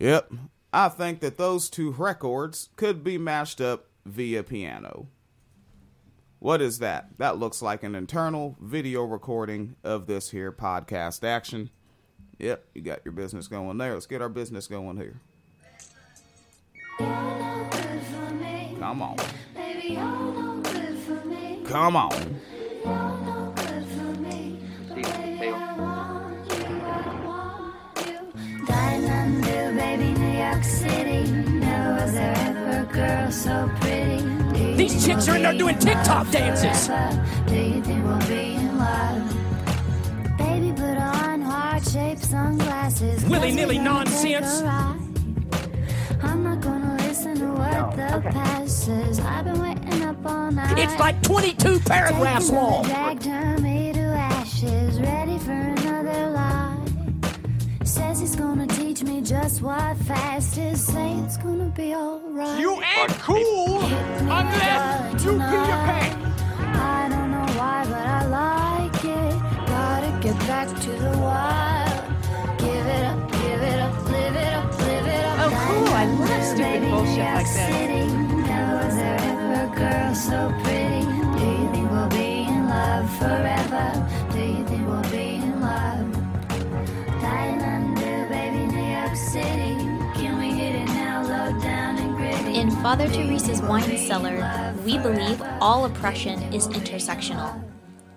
[0.00, 0.32] Yep.
[0.72, 5.08] I think that those two records could be mashed up via piano.
[6.38, 7.10] What is that?
[7.18, 11.68] That looks like an internal video recording of this here podcast action.
[12.38, 13.92] Yep, you got your business going there.
[13.92, 15.20] Let's get our business going here.
[18.78, 19.16] Come on.
[21.66, 23.39] Come on.
[30.60, 31.22] York City.
[31.32, 34.18] Never was there ever a girl so pretty.
[34.20, 36.86] Do you These think chicks are in there doing be in TikTok dances.
[36.86, 37.24] forever?
[37.46, 39.36] Do you think we'll be in love?
[40.38, 43.22] Baby, put on heart-shaped sunglasses.
[43.22, 44.62] 'cause Willy-nilly we're gonna take nonsense.
[46.22, 49.20] I'm not gonna listen to what the past says.
[49.20, 50.78] I've been waiting up all night.
[50.78, 52.84] It's like 22 paragraphs Taking long.
[52.84, 56.76] drag, turn me to ashes, ready for another lie.
[57.84, 58.69] Says he's gonna teach me
[59.30, 60.84] just what fast is.
[60.84, 62.58] Say it's gonna be alright.
[62.58, 66.42] You ain't cool unless you pee your pants.
[66.58, 69.34] I don't know why, but I like it.
[69.68, 72.58] Gotta get back to the wild.
[72.58, 75.38] Give it up, give it up, live it up, live it up.
[75.44, 75.94] Oh, cool.
[75.94, 77.66] I love stupid bullshit like this.
[77.70, 78.06] City.
[78.50, 80.89] Never was there ever a girl so pretty.
[92.82, 97.62] Father Teresa's Wine Cellar, we believe all oppression is intersectional.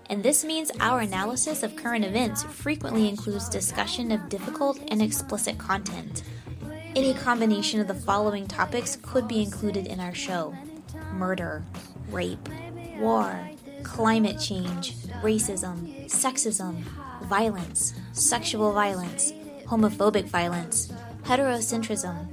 [0.10, 5.58] And this means our analysis of current events frequently includes discussion of difficult and explicit
[5.58, 6.24] content.
[6.96, 10.56] Any combination of the following topics could be included in our show
[11.12, 11.62] murder,
[12.10, 12.48] rape,
[13.00, 13.38] war,
[13.84, 16.84] climate change, racism, sexism,
[17.24, 19.34] violence, sexual violence,
[19.66, 20.90] homophobic violence,
[21.24, 22.33] heterocentrism,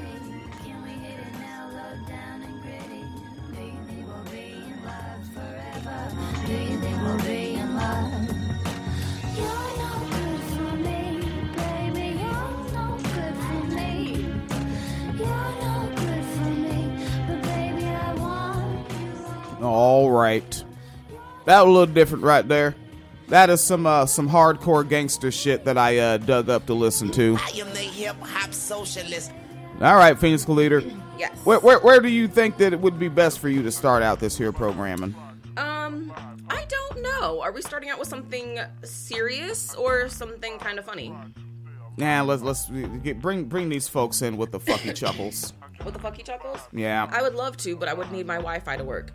[19.61, 20.63] All right.
[21.45, 22.75] That was a little different right there.
[23.27, 27.09] That is some uh, some hardcore gangster shit that I uh, dug up to listen
[27.11, 27.37] to.
[27.39, 29.31] I am the hip hop socialist.
[29.79, 30.83] All right, Phoenix Leader.
[31.17, 31.37] Yes.
[31.45, 34.03] Where, where where do you think that it would be best for you to start
[34.03, 35.15] out this here programming?
[35.55, 36.11] Um,
[36.49, 37.41] I don't know.
[37.41, 41.15] Are we starting out with something serious or something kind of funny?
[41.97, 42.69] Nah, let's let's
[43.03, 45.53] get, bring bring these folks in with the fucky chuckles.
[45.83, 46.59] With the fucky chuckles?
[46.71, 47.09] Yeah.
[47.11, 49.11] I would love to, but I would need my Wi-Fi to work.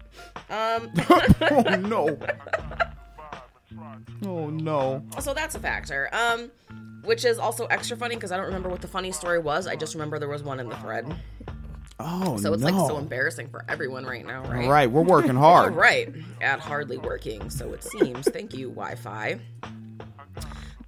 [0.50, 2.18] Um, oh no.
[4.24, 5.02] Oh no.
[5.20, 6.08] so that's a factor.
[6.12, 6.50] Um,
[7.04, 9.66] which is also extra funny because I don't remember what the funny story was.
[9.66, 11.14] I just remember there was one in the thread.
[12.00, 12.70] Oh So it's no.
[12.70, 14.68] like so embarrassing for everyone right now, right?
[14.68, 15.74] Right, we're working hard.
[15.74, 16.12] right.
[16.40, 18.26] At hardly working, so it seems.
[18.30, 19.38] Thank you, Wi-Fi.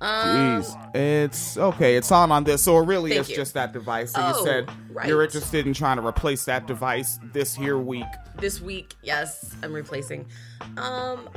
[0.01, 1.97] Um, Jeez, it's okay.
[1.97, 3.37] It's on on this, so it really Thank is you.
[3.37, 4.13] just that device.
[4.13, 5.09] So Oh, you said right.
[5.09, 8.07] you're interested in trying to replace that device this here week.
[8.39, 10.27] this week, yes, I'm replacing.
[10.77, 11.29] Um,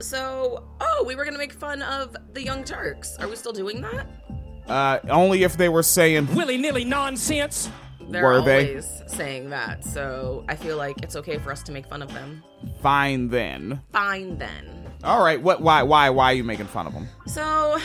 [0.00, 3.16] so oh, we were gonna make fun of the Young Turks.
[3.18, 4.06] Are we still doing that?
[4.66, 7.70] Uh, only if they were saying Willy nilly nonsense.
[8.10, 8.80] They're Were they?
[9.06, 12.42] saying that, so I feel like it's okay for us to make fun of them.
[12.80, 13.82] fine then.
[13.92, 14.87] Fine then.
[15.04, 15.60] All right, what?
[15.62, 15.82] Why?
[15.82, 16.10] Why?
[16.10, 17.08] Why are you making fun of him?
[17.26, 17.78] So,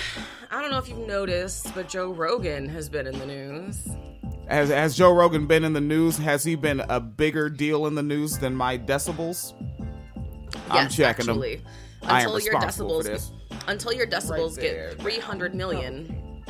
[0.52, 3.88] I don't know if you've noticed, but Joe Rogan has been in the news.
[4.48, 6.18] Has Has Joe Rogan been in the news?
[6.18, 9.54] Has he been a bigger deal in the news than my decibels?
[10.70, 11.36] I'm Yes, checking them.
[11.36, 11.62] actually.
[12.04, 13.32] Am Until your decibels,
[13.68, 14.90] until your decibels there.
[14.90, 16.44] get 300 million.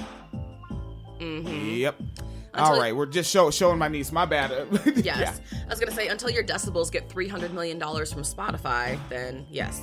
[1.19, 1.69] Mm-hmm.
[1.75, 1.99] Yep.
[1.99, 4.11] Until- All right, we're just show, showing my niece.
[4.11, 4.51] My bad.
[4.95, 5.05] Yes.
[5.05, 5.33] Yeah.
[5.65, 9.45] I was gonna say until your decibels get three hundred million dollars from Spotify, then
[9.49, 9.81] yes.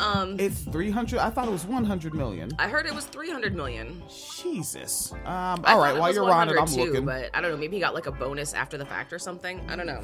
[0.00, 1.18] Um, It's 300.
[1.20, 2.50] I thought it was 100 million.
[2.58, 4.02] I heard it was three hundred million.
[4.42, 5.12] Jesus.
[5.24, 7.04] Um, all right, while you're on it, I'm too, looking.
[7.04, 7.56] But I don't know.
[7.56, 9.60] Maybe he got like a bonus after the fact or something.
[9.68, 10.02] I don't know.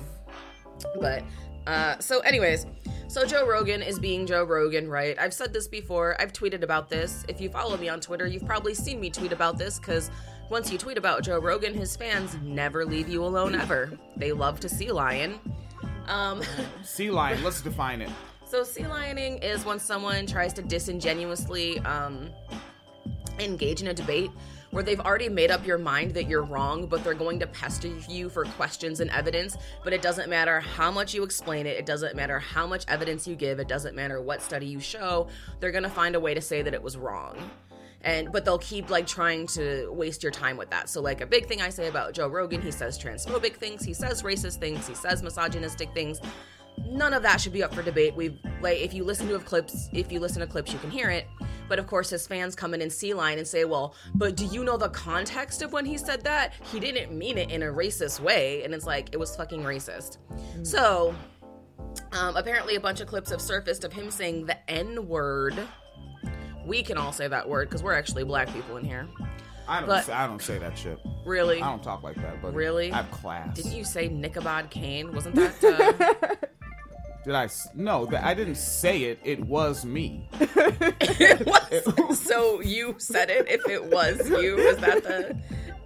[1.00, 1.24] But
[1.66, 2.66] uh, so, anyways,
[3.08, 5.18] so Joe Rogan is being Joe Rogan, right?
[5.18, 6.20] I've said this before.
[6.20, 7.24] I've tweeted about this.
[7.28, 10.10] If you follow me on Twitter, you've probably seen me tweet about this because
[10.50, 13.90] once you tweet about Joe Rogan, his fans never leave you alone ever.
[14.16, 15.40] They love to see lion.
[16.06, 16.42] Um,
[16.84, 17.42] Sea lion.
[17.44, 18.10] Let's define it.
[18.48, 22.30] So sea lioning is when someone tries to disingenuously um,
[23.38, 24.30] engage in a debate
[24.70, 27.88] where they've already made up your mind that you're wrong, but they're going to pester
[28.08, 29.56] you for questions and evidence.
[29.84, 33.26] But it doesn't matter how much you explain it, it doesn't matter how much evidence
[33.26, 35.28] you give, it doesn't matter what study you show,
[35.60, 37.36] they're gonna find a way to say that it was wrong.
[38.02, 40.88] And but they'll keep like trying to waste your time with that.
[40.88, 43.92] So like a big thing I say about Joe Rogan, he says transphobic things, he
[43.92, 46.20] says racist things, he says misogynistic things
[46.86, 48.14] none of that should be up for debate.
[48.14, 51.10] We've like if you listen to clips, if you listen to clips, you can hear
[51.10, 51.26] it.
[51.68, 54.46] But of course, his fans come in and see line and say, "Well, but do
[54.46, 56.54] you know the context of when he said that?
[56.72, 60.18] He didn't mean it in a racist way." And it's like it was fucking racist.
[60.62, 61.14] So,
[62.12, 65.58] um, apparently, a bunch of clips have surfaced of him saying the N word.
[66.64, 69.06] We can all say that word because we're actually black people in here.
[69.68, 69.88] I don't.
[69.88, 70.98] But- say, I don't say that shit.
[71.26, 71.60] Really?
[71.60, 72.40] I don't talk like that.
[72.40, 72.90] But Really?
[72.90, 73.54] I have class.
[73.54, 75.12] Didn't you say Nichabod Kane?
[75.12, 76.38] Wasn't that?
[76.40, 76.47] Uh,
[77.24, 77.44] Did I?
[77.44, 79.18] s- No, that I didn't say it.
[79.24, 80.28] It was me.
[80.40, 82.20] it was.
[82.20, 83.46] so you said it.
[83.48, 85.36] If it was you, is that the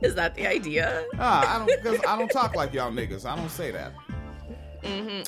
[0.06, 1.04] is that the idea?
[1.18, 1.82] Ah, I don't.
[1.82, 3.24] Because I don't talk like y'all niggas.
[3.24, 3.92] I don't say that.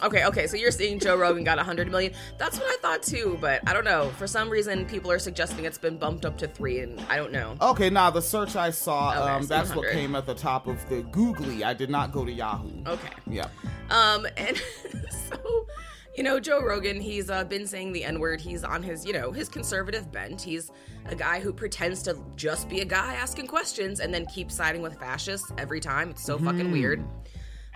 [0.03, 0.47] Okay, okay.
[0.49, 2.13] So you're seeing Joe Rogan got a 100 million.
[2.39, 4.11] That's what I thought too, but I don't know.
[4.19, 7.31] For some reason, people are suggesting it's been bumped up to three, and I don't
[7.31, 7.55] know.
[7.63, 10.87] Okay, now the search I saw, Okay, um, that's what came at the top of
[10.89, 11.63] the Googly.
[11.63, 12.69] I did not go to Yahoo.
[12.85, 13.09] Okay.
[13.31, 13.47] Yeah.
[13.91, 14.57] Um, and
[15.31, 15.67] so,
[16.17, 18.41] you know, Joe Rogan, he's uh, been saying the N word.
[18.41, 20.41] He's on his, you know, his conservative bent.
[20.41, 20.71] He's
[21.07, 24.83] a guy who pretends to just be a guy asking questions and then keeps siding
[24.83, 26.11] with fascists every time.
[26.11, 27.05] It's so fucking weird.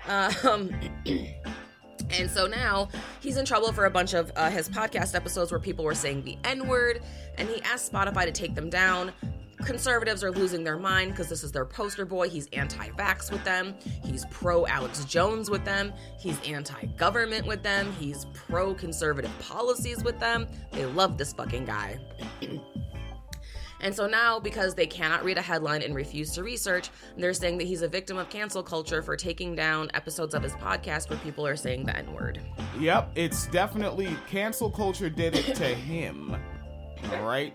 [0.07, 0.71] Um,
[2.11, 2.89] and so now
[3.21, 6.23] he's in trouble for a bunch of uh, his podcast episodes where people were saying
[6.23, 7.03] the N word,
[7.37, 9.13] and he asked Spotify to take them down.
[9.65, 12.29] Conservatives are losing their mind because this is their poster boy.
[12.29, 13.75] He's anti vax with them.
[14.05, 15.93] He's pro Alex Jones with them.
[16.19, 17.93] He's anti government with them.
[17.99, 20.47] He's pro conservative policies with them.
[20.73, 21.99] They love this fucking guy.
[23.81, 27.59] And so now, because they cannot read a headline and refuse to research, they're saying
[27.59, 31.19] that he's a victim of cancel culture for taking down episodes of his podcast where
[31.21, 32.41] people are saying the N word.
[32.81, 33.13] Yep.
[33.15, 36.37] It's definitely cancel culture did it to him.
[37.13, 37.55] All right.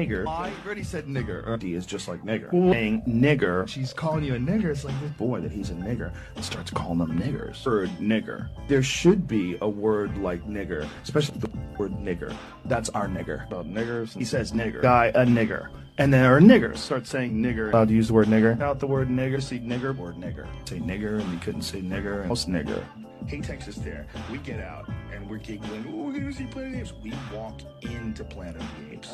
[0.00, 0.26] Nigger.
[0.26, 1.46] I already said nigger.
[1.46, 2.50] Uh, D is just like nigger.
[2.50, 3.68] Saying nigger.
[3.68, 4.66] She's calling you a nigger.
[4.66, 7.64] It's like this boy that he's a nigger and starts calling them niggers.
[7.66, 8.48] Word nigger.
[8.68, 12.34] There should be a word like nigger, especially the word nigger.
[12.64, 13.46] That's our nigger.
[13.46, 14.16] About niggers.
[14.16, 14.82] He says nigger.
[14.82, 15.68] Guy, a nigger.
[15.98, 17.72] And then our niggers start saying nigger.
[17.72, 18.60] Allowed to use the word nigger.
[18.60, 19.42] Out the word nigger.
[19.42, 19.94] See nigger.
[19.94, 20.46] Word nigger.
[20.66, 22.26] Say nigger and you couldn't say nigger.
[22.26, 22.82] Most nigger.
[23.26, 24.06] He takes us there.
[24.30, 25.84] We get out and we're giggling.
[25.88, 26.92] Oh, we're gonna see Planet of the Apes.
[27.02, 29.10] We walk into Planet of the Apes.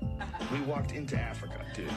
[0.52, 1.88] we walked into Africa, dude.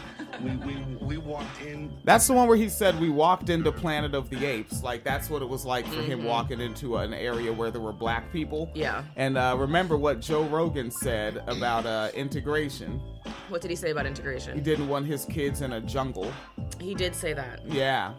[0.44, 1.96] We we we walked in.
[2.04, 4.84] That's the one where he said we walked into Planet of the Apes.
[4.84, 7.94] Like that's what it was like for him walking into an area where there were
[7.94, 8.72] black people.
[8.74, 9.04] Yeah.
[9.16, 13.02] And uh, remember what Joe Rogan said about uh, integration.
[13.50, 14.56] What did he say about integration?
[14.56, 16.32] He didn't want his kids in a jungle.
[16.80, 17.66] He did say that.
[17.66, 18.14] Yeah.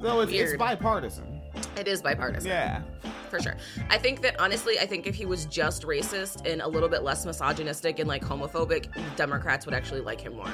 [0.00, 1.33] No, it's, it's bipartisan.
[1.78, 2.50] It is bipartisan.
[2.50, 2.82] Yeah.
[3.28, 3.56] for sure.
[3.90, 7.02] I think that honestly, I think if he was just racist and a little bit
[7.02, 10.52] less misogynistic and like homophobic, Democrats would actually like him more.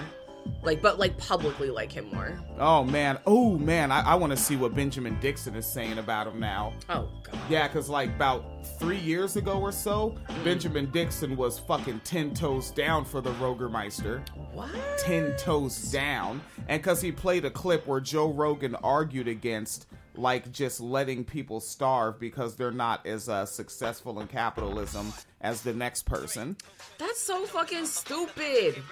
[0.63, 2.39] Like, but like publicly like him more.
[2.59, 3.19] Oh man.
[3.27, 3.93] Oh man.
[3.93, 6.73] I, I want to see what Benjamin Dixon is saying about him now.
[6.89, 7.39] Oh god.
[7.49, 8.45] Yeah, because like about
[8.79, 10.45] three years ago or so, mm-hmm.
[10.45, 14.27] Benjamin Dixon was fucking 10 toes down for the Rogermeister.
[14.53, 14.71] What?
[14.99, 16.41] 10 toes down.
[16.69, 19.87] And because he played a clip where Joe Rogan argued against
[20.21, 25.73] like just letting people starve because they're not as uh, successful in capitalism as the
[25.73, 26.57] next person.
[26.99, 28.83] That's so fucking stupid.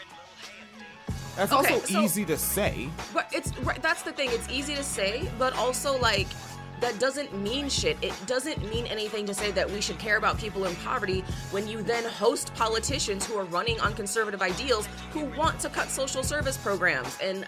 [1.37, 2.89] That's Okay, also so- easy to say.
[3.15, 4.31] But it's that's the thing.
[4.33, 6.27] It's easy to say, but also like
[6.81, 7.97] that doesn't mean shit.
[8.03, 11.21] It doesn't mean anything to say that we should care about people in poverty
[11.51, 15.89] when you then host politicians who are running on conservative ideals who want to cut
[15.89, 17.47] social service programs and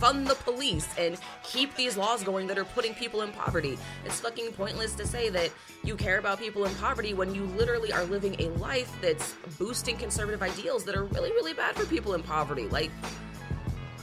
[0.00, 3.78] fund the police and keep these laws going that are putting people in poverty.
[4.04, 5.50] It's fucking pointless to say that
[5.84, 9.96] you care about people in poverty when you literally are living a life that's boosting
[9.96, 12.66] conservative ideals that are really really bad for people in poverty.
[12.68, 12.90] Like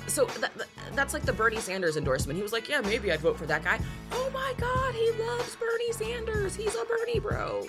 [0.10, 2.36] so that, that- that's like the Bernie Sanders endorsement.
[2.36, 3.80] He was like, "Yeah, maybe I'd vote for that guy."
[4.12, 6.56] Oh my God, he loves Bernie Sanders.
[6.56, 7.68] He's a Bernie bro.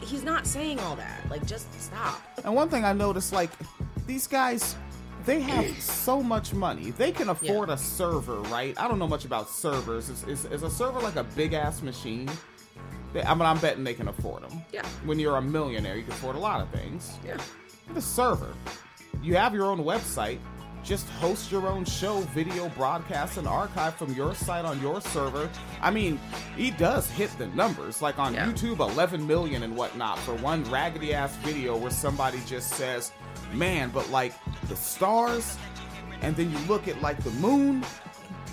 [0.00, 1.28] He's not saying all that.
[1.30, 2.20] Like, just stop.
[2.44, 3.50] And one thing I noticed, like,
[4.06, 4.76] these guys,
[5.24, 6.90] they have so much money.
[6.90, 8.78] They can afford a server, right?
[8.78, 10.10] I don't know much about servers.
[10.10, 12.30] Is, is, is a server like a big ass machine?
[13.14, 14.62] They, I mean, I'm betting they can afford them.
[14.72, 14.84] Yeah.
[15.06, 17.16] When you're a millionaire, you can afford a lot of things.
[17.24, 17.38] Yeah.
[17.94, 18.52] The server,
[19.22, 20.38] you have your own website.
[20.84, 25.48] Just host your own show, video broadcast, and archive from your site on your server.
[25.80, 26.20] I mean,
[26.56, 28.46] he does hit the numbers, like on Yeah.
[28.46, 33.12] YouTube, 11 million and whatnot for one raggedy ass video where somebody just says,
[33.52, 34.34] "Man, but like
[34.68, 35.56] the stars,"
[36.20, 37.82] and then you look at like the moon,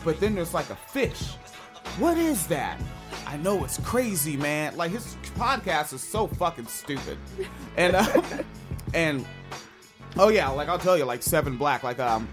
[0.05, 1.33] but then there's like a fish.
[1.99, 2.79] What is that?
[3.27, 4.75] I know it's crazy, man.
[4.77, 7.17] Like his podcast is so fucking stupid,
[7.75, 8.21] and uh,
[8.93, 9.25] and
[10.17, 12.27] oh yeah, like I'll tell you, like Seven Black, like um,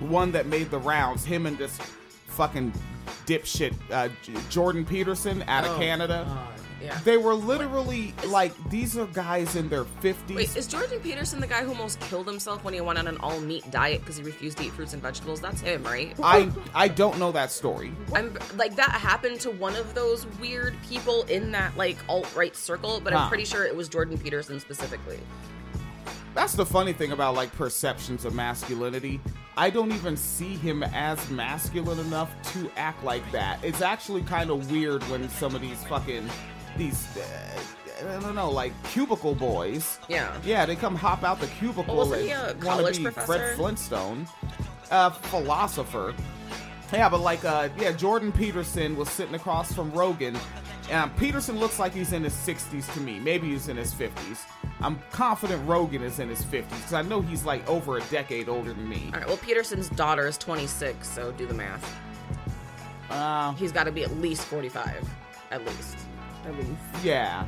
[0.00, 1.24] one that made the rounds.
[1.24, 1.78] Him and this
[2.26, 2.72] fucking
[3.26, 6.26] dipshit uh, J- Jordan Peterson out of Oh, Canada.
[6.80, 6.96] Yeah.
[7.02, 10.36] They were literally like these are guys in their fifties.
[10.36, 13.16] Wait, is Jordan Peterson the guy who almost killed himself when he went on an
[13.18, 15.40] all meat diet because he refused to eat fruits and vegetables?
[15.40, 16.14] That's him, right?
[16.22, 17.90] I I don't know that story.
[18.14, 22.54] I'm like that happened to one of those weird people in that like alt right
[22.54, 23.20] circle, but Huh.
[23.22, 25.18] I'm pretty sure it was Jordan Peterson specifically.
[26.34, 29.20] That's the funny thing about like perceptions of masculinity.
[29.56, 33.62] I don't even see him as masculine enough to act like that.
[33.64, 36.28] It's actually kind of weird when some of these fucking
[36.76, 37.60] these uh,
[38.06, 39.98] I don't know, like cubicle boys.
[40.08, 40.36] Yeah.
[40.44, 43.26] Yeah, they come hop out the cubicle Well, and wanna be professor?
[43.26, 44.28] Fred Flintstone,
[44.90, 46.14] uh, philosopher.
[46.92, 50.38] Yeah, but like, uh, yeah, Jordan Peterson was sitting across from Rogan.
[50.92, 53.18] Um, Peterson looks like he's in his 60s to me.
[53.18, 54.38] Maybe he's in his 50s.
[54.80, 58.48] I'm confident Rogan is in his 50s because I know he's like over a decade
[58.48, 59.10] older than me.
[59.12, 59.26] All right.
[59.28, 61.96] Well, Peterson's daughter is 26, so do the math.
[63.10, 65.08] Uh, He's got to be at least 45,
[65.50, 65.96] at least.
[66.46, 66.70] At least.
[67.04, 67.44] yeah.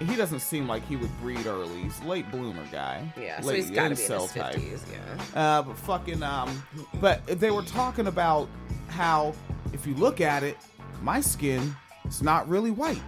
[0.00, 1.82] He doesn't seem like he would breed early.
[1.82, 3.06] He's late bloomer guy.
[3.20, 3.40] Yeah.
[3.40, 4.56] So he's got to be in his incel type.
[4.56, 4.80] 50s.
[4.92, 5.40] Yeah.
[5.40, 6.62] Uh, but fucking um,
[7.00, 8.48] but they were talking about
[8.88, 9.32] how
[9.72, 10.56] if you look at it,
[11.00, 11.74] my skin
[12.14, 13.02] is not really white.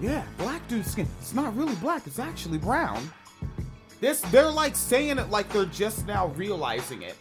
[0.00, 1.06] Yeah, black dude's skin.
[1.20, 2.06] It's not really black.
[2.06, 3.10] It's actually brown.
[4.00, 7.16] This they're like saying it like they're just now realizing it.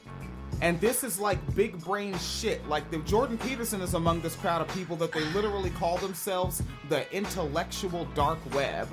[0.61, 2.67] And this is like big brain shit.
[2.67, 6.61] Like the Jordan Peterson is among this crowd of people that they literally call themselves
[6.89, 8.87] the intellectual dark web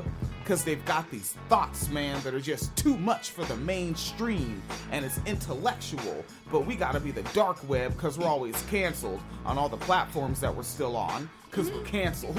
[0.46, 4.62] because they've got these thoughts, man, that are just too much for the mainstream
[4.92, 6.24] and it's intellectual.
[6.52, 10.40] But we gotta be the dark web because we're always canceled on all the platforms
[10.42, 12.38] that we're still on because we're canceled.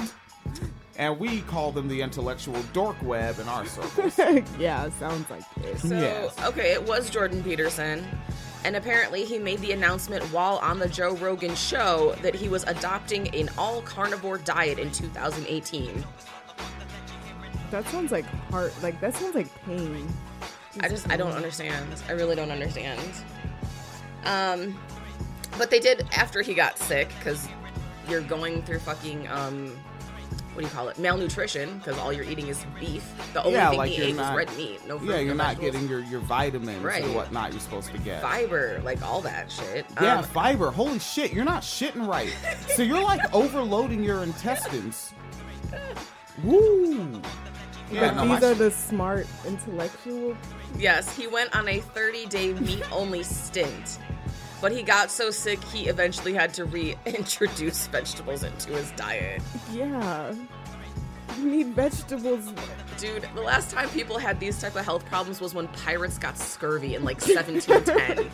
[0.96, 4.18] And we call them the intellectual dork web in our circles.
[4.58, 5.86] yeah, sounds like this.
[5.86, 6.34] So, Yes.
[6.46, 8.06] okay, it was Jordan Peterson.
[8.64, 12.64] And apparently, he made the announcement while on the Joe Rogan show that he was
[12.64, 16.04] adopting an all carnivore diet in 2018.
[17.70, 18.72] That sounds like heart.
[18.82, 20.08] Like that sounds like pain.
[20.80, 21.86] I just, I don't understand.
[22.08, 23.00] I really don't understand.
[24.24, 24.78] Um,
[25.58, 27.48] but they did after he got sick because
[28.08, 29.76] you're going through fucking um,
[30.54, 30.98] what do you call it?
[30.98, 33.04] Malnutrition because all you're eating is beef.
[33.32, 34.86] The only yeah, thing like he you're ate not, was red meat.
[34.86, 35.72] No fruit, yeah, you're no not vegetables.
[35.74, 37.04] getting your, your vitamins Right.
[37.04, 38.22] and whatnot you're supposed to get.
[38.22, 39.86] fiber, like all that shit.
[40.00, 40.70] Yeah, Um, fiber.
[40.70, 42.34] Holy shit, you're not shitting right.
[42.74, 45.12] so you're like overloading your intestines.
[46.44, 47.20] Woo.
[47.90, 50.36] Yeah, but no, these my, are the smart intellectual.
[50.76, 53.98] Yes, he went on a 30 day meat only stint.
[54.60, 59.40] But he got so sick, he eventually had to reintroduce vegetables into his diet.
[59.72, 60.34] Yeah,
[61.38, 62.52] you need vegetables.
[62.96, 66.36] Dude, the last time people had these type of health problems was when pirates got
[66.36, 68.28] scurvy in like 1710.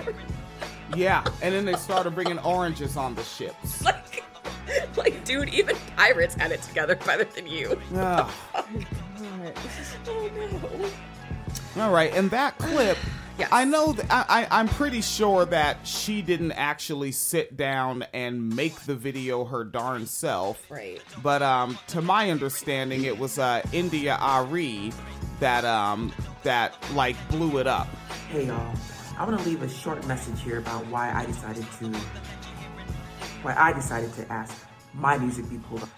[0.97, 3.83] yeah, and then they started bringing oranges on the ships.
[3.85, 4.25] like,
[4.97, 7.79] like, dude, even pirates had it together better than you.
[9.25, 9.55] Ugh.
[9.55, 9.67] God.
[10.07, 10.91] Oh
[11.77, 11.83] no.
[11.83, 12.99] All right, and that clip,
[13.39, 13.49] Yes.
[13.51, 18.55] I know that I, I, I'm pretty sure that she didn't actually sit down and
[18.55, 20.71] make the video her darn self.
[20.71, 21.03] Right.
[21.21, 24.93] But um, to my understanding, it was uh, India Arie
[25.41, 26.13] that um,
[26.45, 27.89] that like blew it up.
[28.31, 28.77] Hey y'all,
[29.19, 31.87] I want to leave a short message here about why I decided to
[33.43, 35.89] why I decided to ask my music be pulled up.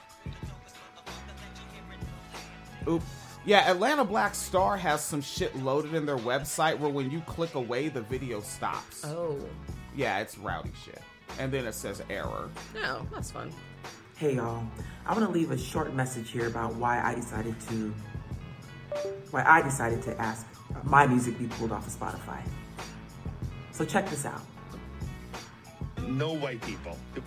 [2.88, 3.02] Oop.
[3.44, 7.54] Yeah, Atlanta Black Star has some shit loaded in their website where when you click
[7.54, 9.04] away, the video stops.
[9.04, 9.38] Oh.
[9.94, 11.00] Yeah, it's rowdy shit.
[11.38, 12.50] And then it says error.
[12.74, 13.52] No, that's fun.
[14.16, 14.64] Hey y'all,
[15.04, 17.94] I want to leave a short message here about why I decided to
[19.30, 20.46] why I decided to ask
[20.84, 22.40] my music be pulled off of Spotify.
[23.72, 24.40] So check this out.
[26.08, 26.96] no white people.
[27.14, 27.22] It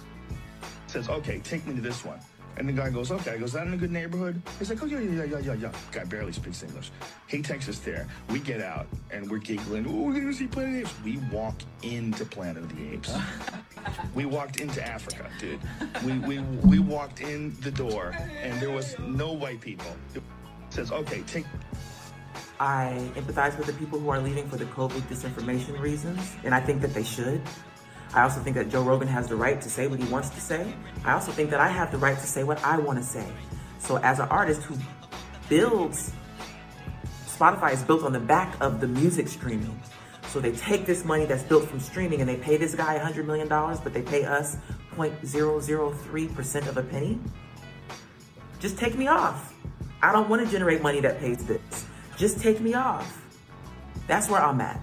[0.87, 2.19] says, okay, take me to this one.
[2.59, 3.31] And the guy goes, okay.
[3.31, 4.41] I goes, that in a good neighborhood?
[4.59, 5.71] He's like, oh, yeah, yeah, yeah, yeah, yeah.
[5.93, 6.91] Guy barely speaks English.
[7.27, 8.05] He takes us there.
[8.29, 9.87] We get out and we're giggling.
[9.87, 11.15] Oh, we're going to see Planet of the Apes.
[11.31, 13.15] We walk into Planet of the Apes.
[14.13, 15.61] we walked into Africa, dude.
[16.03, 19.95] We, we, we walked in the door and there was no white people.
[20.13, 20.21] It
[20.69, 21.45] says, okay, take
[22.59, 26.59] I empathize with the people who are leaving for the COVID disinformation reasons, and I
[26.59, 27.41] think that they should.
[28.13, 30.41] I also think that Joe Rogan has the right to say what he wants to
[30.41, 30.73] say.
[31.05, 33.27] I also think that I have the right to say what I want to say.
[33.79, 34.75] So, as an artist who
[35.47, 36.11] builds,
[37.27, 39.79] Spotify is built on the back of the music streaming.
[40.27, 43.25] So, they take this money that's built from streaming and they pay this guy $100
[43.25, 44.57] million, but they pay us
[44.95, 47.19] 0.003% of a penny.
[48.59, 49.53] Just take me off.
[50.01, 51.85] I don't want to generate money that pays this.
[52.17, 53.21] Just take me off.
[54.07, 54.81] That's where I'm at.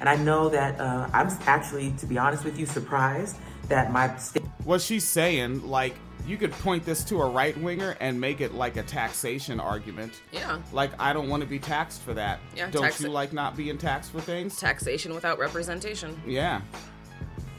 [0.00, 3.36] And I know that uh, I'm actually, to be honest with you, surprised
[3.68, 4.44] that my state.
[4.64, 5.94] What she's saying, like,
[6.26, 10.20] you could point this to a right winger and make it like a taxation argument.
[10.32, 10.60] Yeah.
[10.72, 12.40] Like, I don't want to be taxed for that.
[12.54, 14.58] Yeah, Don't tax- you like not being taxed for things?
[14.58, 16.20] Taxation without representation.
[16.26, 16.62] Yeah.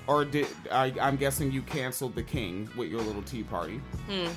[0.06, 3.82] Or did I, I'm guessing you canceled the king with your little tea party?
[4.10, 4.28] Hmm.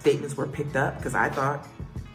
[0.00, 1.66] statements were picked up because I thought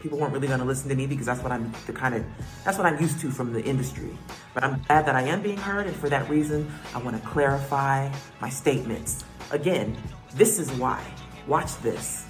[0.04, 2.22] people weren't really going to listen to me because that's what I'm the kind of
[2.62, 4.10] that's what I'm used to from the industry.
[4.52, 7.26] But I'm glad that I am being heard, and for that reason, I want to
[7.26, 9.24] clarify my statements.
[9.50, 9.96] Again,
[10.34, 11.02] this is why.
[11.46, 12.23] Watch this.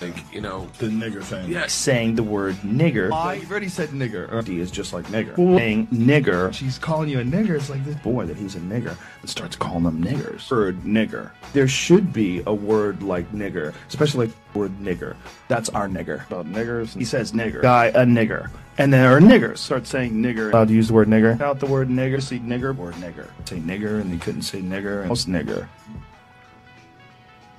[0.00, 1.50] Like, you know, The nigger thing.
[1.50, 1.72] Yes.
[1.72, 3.10] Saying the word nigger.
[3.12, 4.30] I- You've already said nigger.
[4.30, 5.34] Uh, or D is just like nigger.
[5.36, 6.52] Saying nigger.
[6.52, 7.50] She's calling you a nigger.
[7.56, 10.50] It's like this boy that he's a nigger and starts calling them niggers.
[10.50, 11.30] Word nigger.
[11.54, 15.16] There should be a word like nigger, especially like word nigger.
[15.48, 16.26] That's our nigger.
[16.26, 16.94] About niggers.
[16.94, 17.62] He says nigger.
[17.62, 18.50] Guy, a nigger.
[18.78, 19.58] And there are niggers.
[19.58, 20.50] Start saying nigger.
[20.52, 21.40] Allowed to use the word nigger.
[21.40, 22.22] Out the word nigger.
[22.22, 22.76] See nigger.
[22.76, 23.28] Word nigger.
[23.48, 25.06] Say nigger and they couldn't say nigger.
[25.06, 25.66] Most nigger.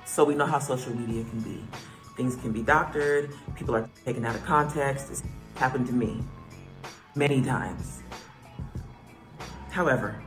[0.04, 1.60] So we know how social media can be.
[2.18, 5.08] Things can be doctored, people are taken out of context.
[5.08, 5.22] It's
[5.54, 6.20] happened to me
[7.14, 8.02] many times.
[9.70, 10.20] However,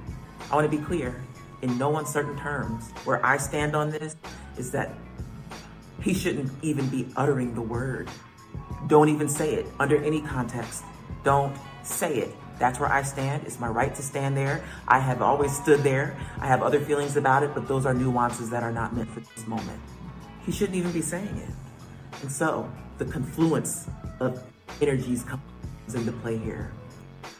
[0.49, 1.21] I want to be clear
[1.61, 2.91] in no uncertain terms.
[3.03, 4.15] Where I stand on this
[4.57, 4.93] is that
[6.01, 8.09] he shouldn't even be uttering the word.
[8.87, 10.85] Don't even say it under any context.
[11.25, 12.33] Don't say it.
[12.57, 13.43] That's where I stand.
[13.45, 14.63] It's my right to stand there.
[14.87, 16.15] I have always stood there.
[16.39, 19.19] I have other feelings about it, but those are nuances that are not meant for
[19.19, 19.81] this moment.
[20.45, 21.70] He shouldn't even be saying it.
[22.21, 23.87] And so the confluence
[24.19, 24.43] of
[24.81, 25.41] energies comes
[25.93, 26.71] into play here.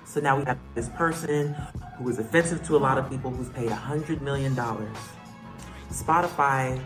[0.06, 1.56] So now we have this person
[1.98, 4.54] who is offensive to a lot of people who's paid $100 million.
[5.90, 6.82] Spotify,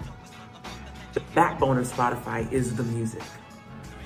[1.14, 3.24] the backbone of Spotify is the music.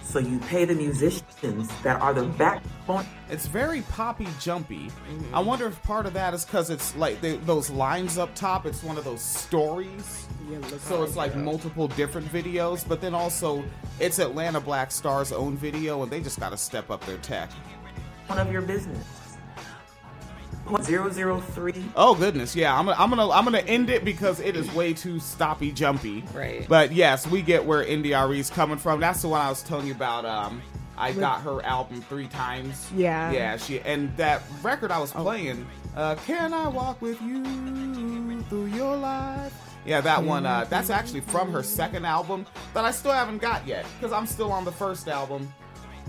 [0.04, 3.06] So you pay the musicians that are the backbone.
[3.30, 4.88] It's very poppy jumpy.
[4.88, 5.36] Mm-hmm.
[5.36, 8.66] I wonder if part of that is because it's like they, those lines up top.
[8.66, 10.29] It's one of those stories.
[10.80, 13.64] So it's like multiple different videos, but then also
[14.00, 17.52] it's Atlanta Black Star's own video, and they just got to step up their tech.
[18.28, 19.06] One of your business.
[20.66, 21.84] Point zero zero three.
[21.96, 22.78] Oh goodness, yeah.
[22.78, 26.24] I'm gonna, I'm gonna I'm gonna end it because it is way too stoppy jumpy.
[26.34, 26.68] Right.
[26.68, 29.00] But yes, we get where India Arie is coming from.
[29.00, 30.26] That's the one I was telling you about.
[30.26, 30.62] Um,
[30.96, 32.92] I got her album three times.
[32.96, 33.32] Yeah.
[33.32, 33.58] Yeah.
[33.58, 35.66] She and that record I was playing.
[35.96, 39.54] Uh, Can I walk with you through your life?
[39.86, 40.46] Yeah, that one.
[40.46, 44.26] Uh, that's actually from her second album that I still haven't got yet because I'm
[44.26, 45.52] still on the first album.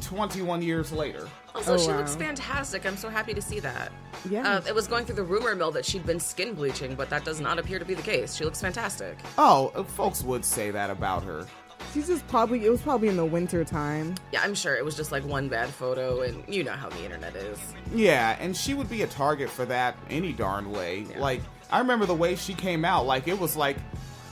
[0.01, 1.29] 21 years later.
[1.55, 1.99] Also, Oh, she wow.
[1.99, 2.87] looks fantastic.
[2.87, 3.93] I'm so happy to see that.
[4.31, 4.49] Yeah.
[4.57, 7.25] Uh, it was going through the rumor mill that she'd been skin bleaching, but that
[7.25, 8.35] does not appear to be the case.
[8.35, 9.19] She looks fantastic.
[9.37, 11.47] Oh, uh, folks would say that about her.
[11.93, 14.15] She's just probably it was probably in the winter time.
[14.33, 17.03] Yeah, I'm sure it was just like one bad photo, and you know how the
[17.05, 17.59] internet is.
[17.95, 21.07] Yeah, and she would be a target for that any darn way.
[21.19, 21.41] Like,
[21.73, 23.77] I remember the way she came out, like, it was like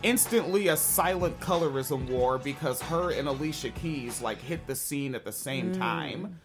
[0.03, 5.25] instantly a silent colorism war because her and Alicia Keys, like, hit the scene at
[5.25, 6.41] the same time.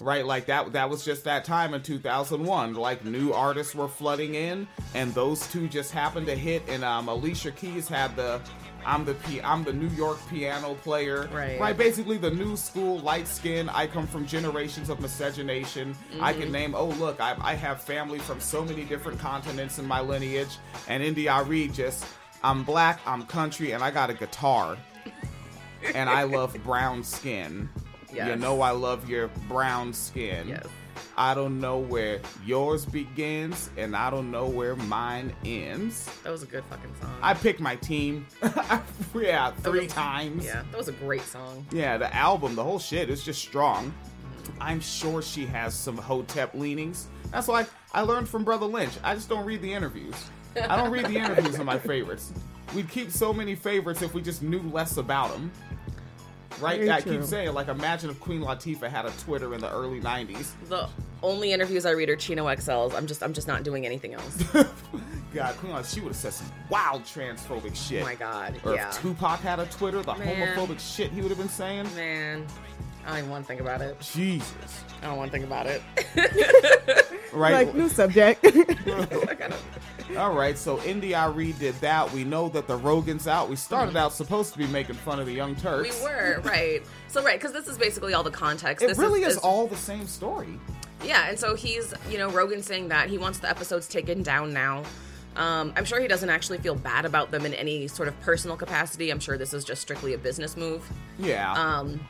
[0.00, 2.74] Right, like that that was just that time in 2001.
[2.74, 7.08] Like new artists were flooding in and those two just happened to hit and um
[7.08, 8.40] Alicia Keys had the
[8.88, 11.28] I'm the P- I'm the New York piano player.
[11.30, 11.60] Right.
[11.60, 13.68] Right, basically the new school light skin.
[13.68, 15.94] I come from generations of miscegenation.
[16.20, 16.52] I can mm-hmm.
[16.52, 20.56] name, oh, look, I, I have family from so many different continents in my lineage.
[20.88, 22.06] And India Arie just,
[22.42, 24.78] I'm black, I'm country, and I got a guitar.
[25.94, 27.68] and I love brown skin.
[28.10, 30.48] You know, I love your brown skin.
[30.48, 30.66] Yes.
[31.16, 36.08] I don't know where yours begins, and I don't know where mine ends.
[36.24, 37.14] That was a good fucking song.
[37.22, 38.26] I picked my team.
[39.14, 40.44] yeah, three was- times.
[40.44, 41.66] Yeah, that was a great song.
[41.72, 43.92] Yeah, the album, the whole shit is just strong.
[44.60, 47.08] I'm sure she has some Hotep leanings.
[47.30, 48.94] That's why I learned from Brother Lynch.
[49.04, 50.14] I just don't read the interviews.
[50.56, 52.32] I don't read the interviews of my favorites.
[52.74, 55.50] We'd keep so many favorites if we just knew less about them.
[56.60, 56.78] Right?
[56.78, 57.18] Very I true.
[57.18, 60.52] keep saying, like, imagine if Queen Latifah had a Twitter in the early 90s.
[60.68, 60.88] The
[61.22, 62.94] only interviews I read are Chino XLs.
[62.94, 64.42] I'm just I'm just not doing anything else.
[65.34, 68.02] God, Queen Latifah, she would have said some wild transphobic shit.
[68.02, 68.60] Oh my god.
[68.64, 68.88] Or yeah.
[68.88, 70.56] if Tupac had a Twitter, the Man.
[70.56, 71.84] homophobic shit he would have been saying.
[71.94, 72.46] Man.
[73.04, 73.98] I don't even want to think about it.
[74.00, 74.84] Jesus.
[75.02, 75.82] I don't want to think about it.
[77.32, 77.66] Right.
[77.66, 78.42] Like new subject.
[80.16, 82.10] All right, so India Arie did that.
[82.12, 83.48] We know that the Rogan's out.
[83.48, 86.00] We started out supposed to be making fun of the Young Turks.
[86.00, 86.82] we were right.
[87.08, 88.82] So right, because this is basically all the context.
[88.82, 90.58] It this really is, is all the same story.
[91.04, 94.52] Yeah, and so he's, you know, Rogan saying that he wants the episodes taken down
[94.52, 94.82] now.
[95.36, 98.56] Um, I'm sure he doesn't actually feel bad about them in any sort of personal
[98.56, 99.10] capacity.
[99.10, 100.88] I'm sure this is just strictly a business move.
[101.18, 101.52] Yeah.
[101.52, 102.00] Um,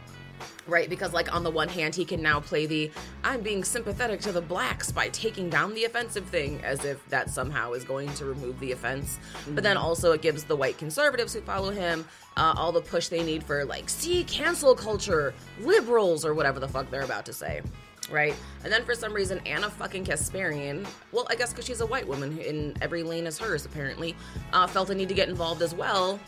[0.67, 2.91] right, because like on the one hand, he can now play the
[3.25, 7.31] I'm being sympathetic to the blacks by taking down the offensive thing, as if that
[7.31, 9.19] somehow is going to remove the offense.
[9.49, 12.05] But then also it gives the white conservatives who follow him
[12.37, 16.69] uh, all the push they need for like see cancel culture, liberals, or whatever the
[16.69, 17.63] fuck they're about to say.
[18.11, 21.87] Right, and then for some reason, Ana fucking Kasparian, well, I guess because she's a
[21.87, 24.17] white woman in every lane is hers, apparently,
[24.55, 26.19] uh, felt a need to get involved as well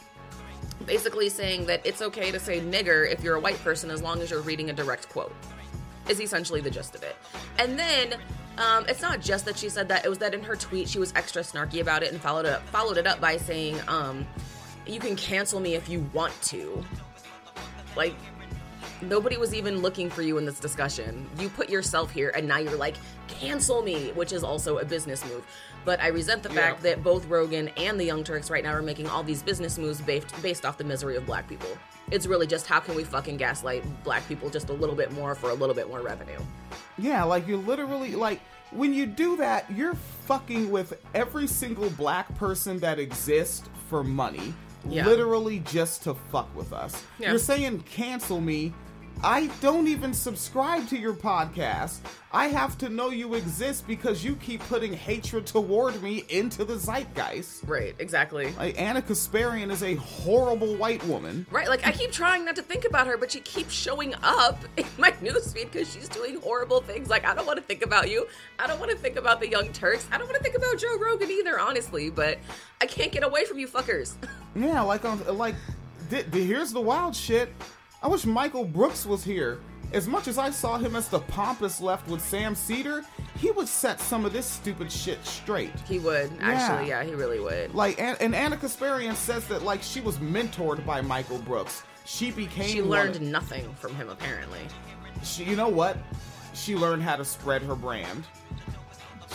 [0.87, 4.21] basically saying that it's okay to say nigger if you're a white person as long
[4.21, 5.35] as you're reading a direct quote
[6.09, 7.17] is essentially the gist of it
[7.59, 8.15] and then
[8.59, 10.99] um, it's not just that she said that it was that in her tweet she
[10.99, 14.27] was extra snarky about it and followed it up, followed it up by saying um,
[14.87, 16.85] you can cancel me if you want to
[17.97, 18.15] like
[19.03, 21.29] nobody was even looking for you in this discussion.
[21.39, 22.97] You put yourself here and now you're like,
[23.29, 25.47] cancel me, which is also a business move.
[25.85, 28.83] But I resent the fact that both Rogan and the Young Turks right now are
[28.83, 31.71] making all these business moves based, based off the misery of black people.
[32.11, 35.35] It's really just how can we fucking gaslight black people just a little bit more
[35.35, 36.39] for a little bit more revenue.
[36.99, 38.41] Yeah, like you literally like
[38.73, 39.95] when you do that, you're
[40.27, 44.55] fucking with every single black person that exists for money.
[44.89, 45.07] Yeah.
[45.07, 47.05] Literally just to fuck with us.
[47.19, 47.31] Yeah.
[47.31, 48.73] You're saying cancel me.
[49.23, 51.99] I don't even subscribe to your podcast.
[52.33, 56.79] I have to know you exist because you keep putting hatred toward me into the
[56.79, 57.65] zeitgeist.
[57.67, 58.51] Right, exactly.
[58.53, 61.45] Like Ana Kasparian is a horrible white woman.
[61.51, 64.65] Right, like I keep trying not to think about her, but she keeps showing up
[64.79, 67.11] in my newsfeed because she's doing horrible things.
[67.11, 68.27] Like I don't want to think about you.
[68.59, 70.07] I don't want to think about the Young Turks.
[70.11, 72.09] I don't want to think about Joe Rogan either, honestly.
[72.09, 72.39] But
[72.81, 74.15] I can't get away from you fuckers.
[74.57, 75.55] Yeah, like on like
[76.11, 77.53] th- th- here's the wild shit.
[78.03, 79.61] I wish Michael Brooks was here.
[79.93, 83.03] As much as I saw him as the pompous left with Sam Seder,
[83.39, 85.73] he would set some of this stupid shit straight.
[85.81, 87.75] He would actually, yeah, he really would.
[87.75, 91.83] Like, and, and Ana Kasparian says that like she was mentored by Michael Brooks.
[92.05, 92.69] She became.
[92.69, 94.61] She learned of- nothing from him, apparently.
[95.25, 95.97] she, you know what?
[96.55, 98.25] She learned how to spread her brand.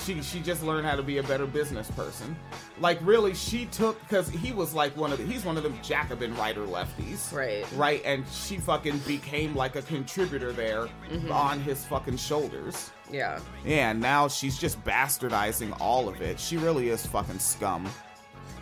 [0.05, 2.35] She she just learned how to be a better business person.
[2.79, 5.77] Like really, she took because he was like one of the, he's one of them
[5.81, 7.65] Jacobin writer lefties, Right.
[7.75, 11.31] Right, and she fucking became like a contributor there Mhm.
[11.31, 12.91] on his fucking shoulders.
[13.09, 13.39] Yeah.
[13.63, 16.37] Yeah, and now she's just bastardizing all of it.
[16.39, 17.85] She really is fucking scum.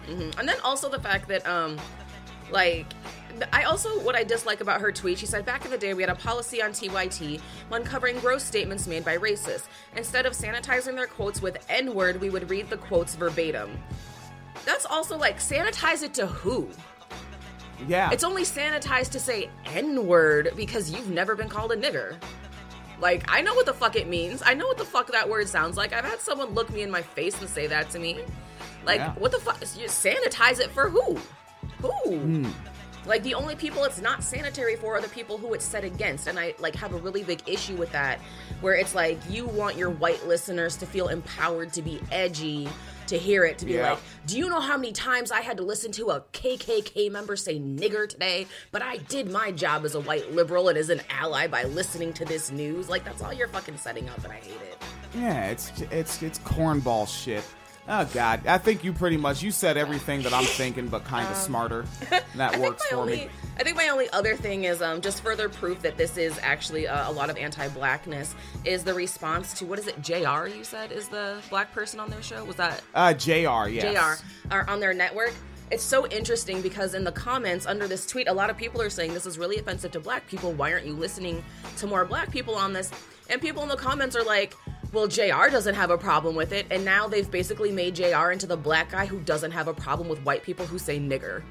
[0.05, 1.77] hmm And then also the fact that, um,
[2.53, 2.85] like,
[3.51, 5.17] I also what I dislike about her tweet.
[5.17, 8.43] She said, "Back in the day, we had a policy on TYT when covering gross
[8.43, 9.65] statements made by racists.
[9.97, 13.81] Instead of sanitizing their quotes with N-word, we would read the quotes verbatim."
[14.65, 16.69] That's also like sanitize it to who?
[17.87, 22.15] Yeah, It's only sanitized to say N-word because you've never been called a nigger.
[23.01, 24.41] Like, I know what the fuck it means.
[24.45, 25.91] I know what the fuck that word sounds like.
[25.91, 28.19] I've had someone look me in my face and say that to me.
[28.85, 29.13] Like, Yeah.
[29.15, 29.59] what the fuck?
[29.75, 31.19] You sanitize it for who?
[31.83, 32.17] Who?
[32.17, 32.47] Hmm.
[33.05, 36.27] Like the only people it's not sanitary for are the people who it's set against,
[36.27, 38.19] and I like have a really big issue with that,
[38.61, 42.69] where it's like you want your white listeners to feel empowered to be edgy,
[43.07, 43.91] to hear it, to be Yeah.
[43.91, 47.35] like, do you know how many times I had to listen to a KKK member
[47.35, 48.47] say nigger today?
[48.71, 52.13] But I did my job as a white liberal and as an ally by listening
[52.13, 52.87] to this news.
[52.87, 54.77] Like that's all you're fucking setting up, and I hate it.
[55.13, 57.43] Yeah, it's it's it's cornball shit.
[57.85, 61.27] Oh God, I think you pretty much you said everything that I'm thinking, but kind
[61.27, 61.85] of smarter.
[62.35, 63.29] That Um, works for only, me.
[63.59, 66.87] I think my only other thing is um, just further proof that this is actually
[66.87, 68.33] uh, a lot of anti-blackness
[68.65, 70.01] is the response to what is it?
[70.01, 70.47] Jr.
[70.47, 72.43] You said is the black person on their show.
[72.45, 73.67] Was that Uh, Jr.
[73.69, 74.19] Yes.
[74.19, 74.25] Jr.
[74.51, 75.33] Are on their network?
[75.69, 78.89] It's so interesting because in the comments under this tweet, a lot of people are
[78.89, 80.53] saying this is really offensive to black people.
[80.53, 81.43] Why aren't you listening
[81.77, 82.89] to more black people on this?
[83.33, 84.55] And people in the comments are like,
[84.91, 86.67] well, JR doesn't have a problem with it.
[86.69, 90.07] And now they've basically made JR into the black guy who doesn't have a problem
[90.07, 91.41] with white people who say nigger.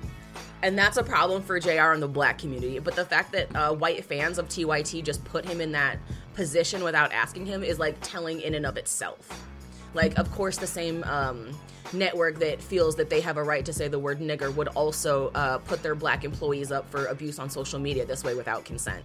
[0.62, 2.79] And that's a problem for JR in the black community.
[2.79, 5.99] But the fact that uh, white fans of TYT just put him in that
[6.35, 9.45] position without asking him is like telling in and of itself.
[9.92, 11.51] Like, of course, the same um,
[11.92, 15.33] network that feels that they have a right to say the word nigger would also
[15.35, 19.05] uh, put their black employees up for abuse on social media this way without consent.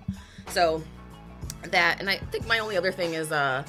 [0.50, 0.84] So,
[1.64, 3.64] that, and I think my only other thing is uh,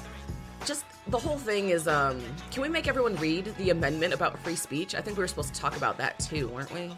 [0.65, 4.57] just the whole thing is um, can we make everyone read the amendment about free
[4.57, 4.95] speech?
[4.95, 6.91] I think we were supposed to talk about that too, weren't we?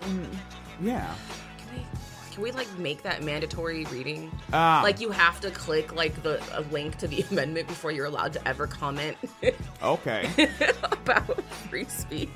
[0.83, 1.14] Yeah.
[1.59, 1.87] Can we,
[2.33, 4.30] Can we like make that mandatory reading?
[4.52, 4.80] Ah.
[4.83, 8.33] like you have to click like the a link to the amendment before you're allowed
[8.33, 9.16] to ever comment
[9.83, 10.48] Okay.
[10.83, 12.28] about free speech.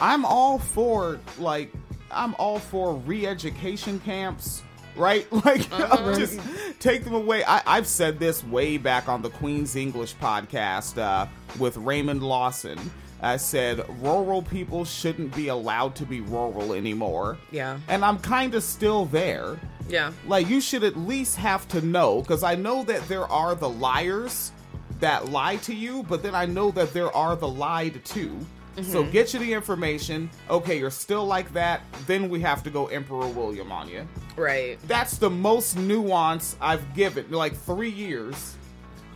[0.00, 1.72] I'm all for like
[2.10, 4.62] I'm all for re-education camps,
[5.00, 5.26] right?
[5.44, 6.14] Like Uh-huh.
[6.16, 6.38] just
[6.78, 7.42] take them away.
[7.44, 11.26] I, I've said this way back on the Queen's English podcast uh,
[11.58, 12.78] with Raymond Lawson.
[13.22, 17.36] I said rural people shouldn't be allowed to be rural anymore.
[17.50, 17.78] Yeah.
[17.88, 19.58] And I'm kind of still there.
[19.88, 20.12] Yeah.
[20.26, 23.68] Like you should at least have to know because I know that there are the
[23.68, 24.52] liars
[25.00, 28.38] that lie to you, but then I know that there are the lied to.
[28.76, 29.12] So Mhm.
[29.12, 30.30] get you the information.
[30.48, 31.82] Okay, you're still like that.
[32.06, 34.06] Then we have to go Emperor William on you.
[34.36, 34.78] Right.
[34.86, 37.30] That's the most nuance I've given.
[37.30, 38.54] Like three years.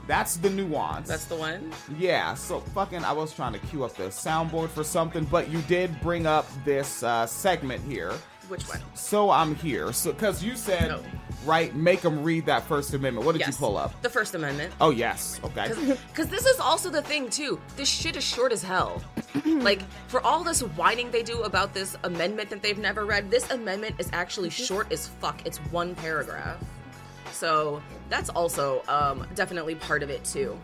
[0.07, 1.09] That's the nuance.
[1.09, 1.73] That's the one.
[1.99, 5.63] Yeah, so fucking, I was trying to cue up the soundboard for something, but you
[5.63, 8.13] did bring up this uh, segment here.
[8.49, 8.81] Which one?
[8.95, 9.93] So I'm here.
[9.93, 10.99] So, because you said,
[11.47, 13.25] right, make them read that First Amendment.
[13.27, 13.49] What did Yes.
[13.49, 14.01] you pull up?
[14.03, 14.73] The First Amendment.
[14.81, 15.41] Oh, yes.
[15.45, 15.69] Okay.
[16.09, 17.61] Because this is also the thing, too.
[17.77, 19.03] This shit is short as hell.
[19.47, 23.51] like, for all this whining they do about this amendment that they've never read, this
[23.51, 25.45] amendment is actually short as fuck.
[25.47, 26.59] It's one paragraph.
[27.33, 30.59] So, that's also um, definitely part of it, too.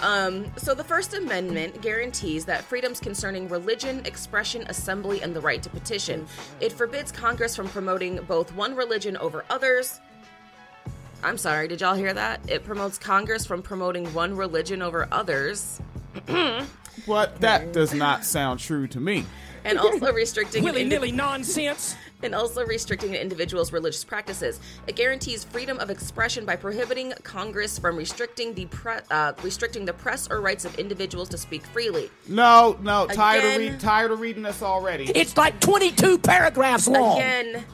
[0.00, 5.62] Um, so, the First Amendment guarantees that freedoms concerning religion, expression, assembly, and the right
[5.62, 6.26] to petition.
[6.60, 10.00] It forbids Congress from promoting both one religion over others,
[11.24, 12.40] I'm sorry, did y'all hear that?
[12.48, 15.80] It promotes Congress from promoting one religion over others.
[17.08, 19.26] But that does not sound true to me.
[19.64, 21.96] And also restricting Willy-nilly indi- nonsense.
[22.22, 24.58] and also restricting an individual's religious practices.
[24.86, 29.92] It guarantees freedom of expression by prohibiting Congress from restricting the pre- uh, restricting the
[29.92, 32.10] press or rights of individuals to speak freely.
[32.26, 35.04] No, no, tired of, Again- read, tired of reading this already.
[35.14, 37.18] It's like 22 paragraphs long.
[37.18, 37.64] Again,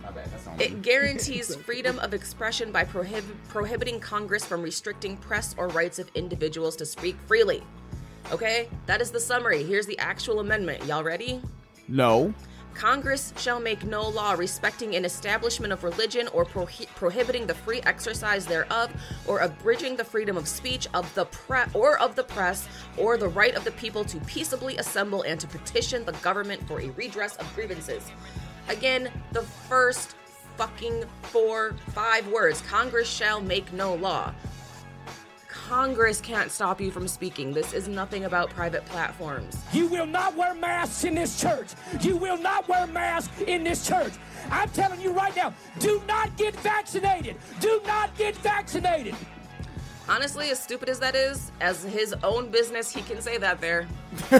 [0.58, 6.10] it guarantees freedom of expression by prohib- prohibiting Congress from restricting press or rights of
[6.14, 7.62] individuals to speak freely.
[8.32, 9.62] Okay, that is the summary.
[9.62, 10.84] Here's the actual amendment.
[10.86, 11.40] Y'all ready?
[11.90, 12.32] No.
[12.72, 17.80] Congress shall make no law respecting an establishment of religion or prohi- prohibiting the free
[17.82, 18.90] exercise thereof
[19.26, 23.28] or abridging the freedom of speech of the pre- or of the press or the
[23.28, 27.36] right of the people to peaceably assemble and to petition the government for a redress
[27.36, 28.10] of grievances.
[28.68, 30.14] Again, the first
[30.56, 32.62] fucking four five words.
[32.62, 34.32] Congress shall make no law.
[35.70, 37.52] Congress can't stop you from speaking.
[37.52, 39.56] This is nothing about private platforms.
[39.72, 41.68] You will not wear masks in this church.
[42.00, 44.12] You will not wear masks in this church.
[44.50, 47.36] I'm telling you right now, do not get vaccinated.
[47.60, 49.14] Do not get vaccinated.
[50.08, 53.86] Honestly, as stupid as that is, as his own business, he can say that there.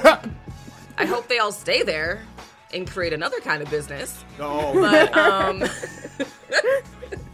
[0.99, 2.27] I hope they all stay there
[2.75, 4.25] and create another kind of business.
[4.37, 4.73] No.
[4.75, 5.63] But, um.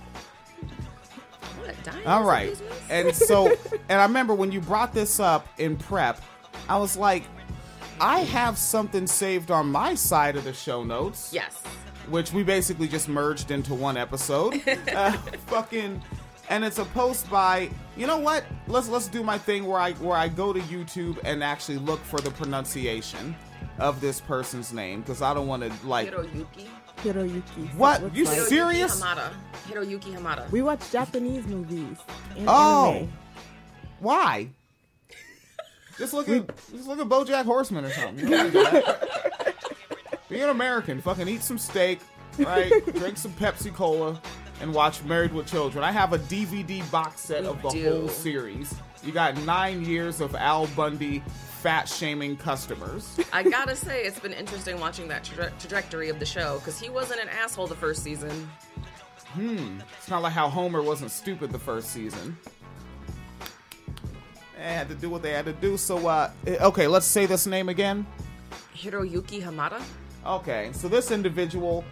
[2.06, 2.60] All right.
[2.90, 3.48] And so,
[3.88, 6.20] and I remember when you brought this up in prep,
[6.68, 7.24] I was like,
[8.00, 11.32] I have something saved on my side of the show notes.
[11.32, 11.62] Yes.
[12.10, 14.60] Which we basically just merged into one episode.
[14.94, 15.12] uh,
[15.46, 16.02] fucking,
[16.48, 17.70] and it's a post by.
[17.96, 18.44] You know what?
[18.68, 22.00] Let's let's do my thing where I where I go to YouTube and actually look
[22.00, 23.34] for the pronunciation
[23.78, 26.12] of this person's name because I don't want to like.
[26.12, 26.68] Hiroyuki.
[26.98, 27.74] Hiroyuki.
[27.74, 28.02] What?
[28.02, 29.00] looks You like- serious?
[29.00, 29.30] Hamada.
[29.68, 30.50] Hiroyuki Hamada.
[30.50, 31.96] We watch Japanese movies.
[32.36, 33.12] And Oh, anime.
[34.00, 34.48] why?
[35.98, 38.18] Just look at just look at BoJack Horseman or something.
[38.28, 39.54] You don't do that.
[40.28, 41.00] Be an American.
[41.00, 42.00] Fucking eat some steak,
[42.38, 42.70] right?
[42.96, 44.20] Drink some Pepsi Cola,
[44.60, 45.84] and watch Married with Children.
[45.84, 47.90] I have a DVD box set of the do.
[48.00, 48.74] whole series.
[49.06, 51.20] You got nine years of Al Bundy
[51.62, 53.18] fat shaming customers.
[53.32, 56.90] I gotta say, it's been interesting watching that traje- trajectory of the show because he
[56.90, 58.50] wasn't an asshole the first season.
[59.32, 59.78] Hmm.
[59.96, 62.36] It's not like how Homer wasn't stupid the first season.
[64.56, 65.76] They had to do what they had to do.
[65.76, 68.06] So, uh, okay, let's say this name again.
[68.74, 69.80] Hiroyuki Hamada.
[70.26, 71.84] Okay, so this individual,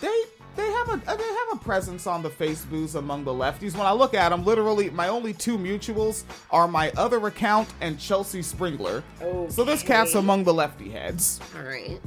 [0.00, 0.24] they
[0.56, 3.74] they have a they have a presence on the Facebooks among the lefties.
[3.74, 7.98] When I look at them, literally my only two mutuals are my other account and
[7.98, 9.02] Chelsea Springler.
[9.50, 11.40] So this cat's among the lefty heads.
[11.56, 12.00] All right.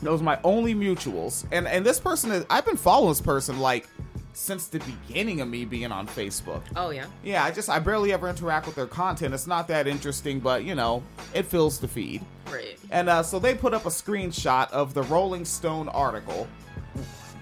[0.00, 1.44] Those are my only mutuals.
[1.52, 3.88] And and this person is I've been following this person like
[4.34, 6.62] since the beginning of me being on Facebook.
[6.74, 7.06] Oh yeah.
[7.22, 9.34] Yeah, I just I barely ever interact with their content.
[9.34, 11.02] It's not that interesting, but you know,
[11.34, 12.24] it fills the feed.
[12.50, 12.78] Right.
[12.90, 16.48] And uh, so they put up a screenshot of the Rolling Stone article.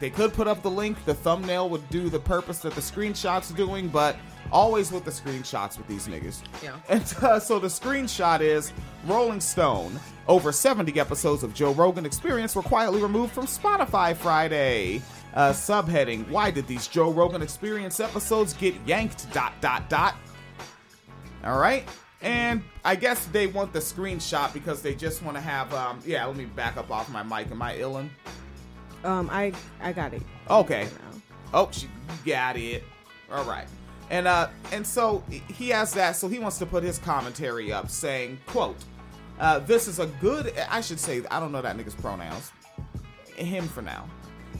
[0.00, 1.04] They could put up the link.
[1.04, 4.16] The thumbnail would do the purpose that the screenshot's doing, but
[4.50, 6.42] always with the screenshots with these niggas.
[6.62, 6.76] Yeah.
[6.88, 8.72] And uh, so the screenshot is
[9.06, 10.00] Rolling Stone.
[10.26, 15.02] Over 70 episodes of Joe Rogan Experience were quietly removed from Spotify Friday.
[15.34, 19.32] Uh, subheading: Why did these Joe Rogan Experience episodes get yanked?
[19.32, 20.16] Dot dot dot.
[21.44, 21.86] All right.
[22.22, 25.72] And I guess they want the screenshot because they just want to have.
[25.72, 27.50] Um, yeah, let me back up off my mic.
[27.50, 28.08] Am I illin?
[29.04, 30.22] Um, I I got it.
[30.48, 30.88] Okay.
[31.52, 31.88] Oh, she
[32.24, 32.84] got it.
[33.30, 33.66] All right.
[34.10, 37.88] And uh and so he has that so he wants to put his commentary up
[37.88, 38.76] saying, quote,
[39.38, 42.52] uh, this is a good I should say I don't know that nigga's pronouns.
[43.36, 44.08] Him for now.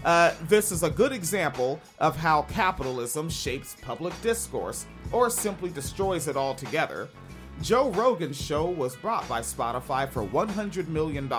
[0.05, 6.29] Uh, this is a good example of how capitalism shapes public discourse or simply destroys
[6.29, 7.09] it altogether.
[7.61, 11.31] Joe Rogan's show was bought by Spotify for $100 million.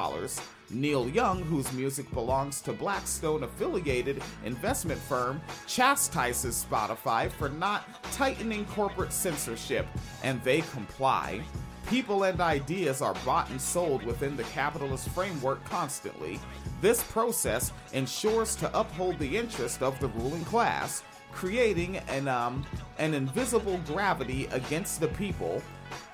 [0.74, 8.66] Neil Young, whose music belongs to Blackstone affiliated investment firm, chastises Spotify for not tightening
[8.66, 9.88] corporate censorship,
[10.24, 11.42] and they comply.
[11.88, 16.40] People and ideas are bought and sold within the capitalist framework constantly.
[16.80, 22.66] This process ensures to uphold the interest of the ruling class, creating an um,
[22.98, 25.62] an invisible gravity against the people.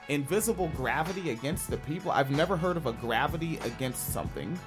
[0.09, 2.11] Invisible gravity against the people.
[2.11, 4.57] I've never heard of a gravity against something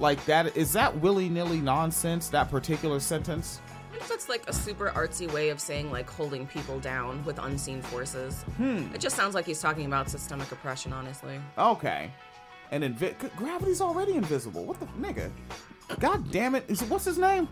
[0.00, 0.56] like that.
[0.56, 2.28] Is that willy nilly nonsense?
[2.28, 3.60] That particular sentence.
[3.92, 7.38] I think that's like a super artsy way of saying like holding people down with
[7.38, 8.42] unseen forces.
[8.56, 8.86] Hmm.
[8.94, 11.40] It just sounds like he's talking about systemic oppression, honestly.
[11.56, 12.10] Okay.
[12.70, 14.64] And invi- gravity's already invisible.
[14.64, 15.30] What the nigga?
[16.00, 16.64] God damn it!
[16.68, 17.48] Is it what's his name?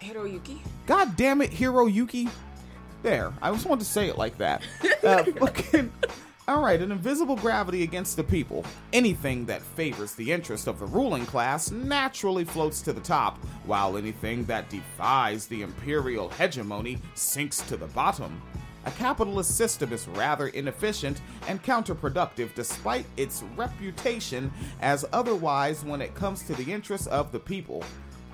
[0.00, 0.58] Hiroyuki?
[0.86, 2.30] God damn it, Hiroyuki.
[3.04, 4.62] There, I just wanted to say it like that.
[5.04, 5.92] Uh, fucking.
[6.48, 8.64] All right, an invisible gravity against the people.
[8.94, 13.36] Anything that favors the interest of the ruling class naturally floats to the top,
[13.66, 18.40] while anything that defies the imperial hegemony sinks to the bottom.
[18.86, 26.14] A capitalist system is rather inefficient and counterproductive despite its reputation as otherwise when it
[26.14, 27.84] comes to the interests of the people.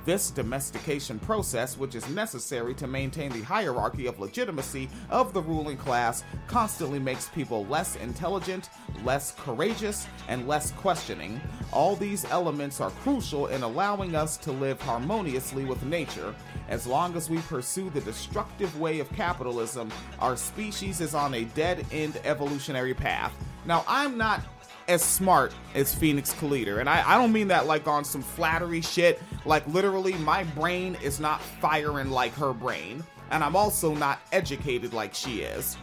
[0.04, 5.76] This domestication process, which is necessary to maintain the hierarchy of legitimacy of the ruling
[5.76, 8.70] class, constantly makes people less intelligent,
[9.04, 11.40] less courageous, and less questioning.
[11.72, 16.34] All these elements are crucial in allowing us to live harmoniously with nature.
[16.68, 21.44] As long as we pursue the destructive way of capitalism, our species is on a
[21.44, 23.34] dead end evolutionary path.
[23.66, 24.40] Now, I'm not
[24.90, 26.80] as smart as Phoenix Calida.
[26.80, 29.22] And I, I don't mean that like on some flattery shit.
[29.44, 33.04] Like literally, my brain is not firing like her brain.
[33.30, 35.76] And I'm also not educated like she is.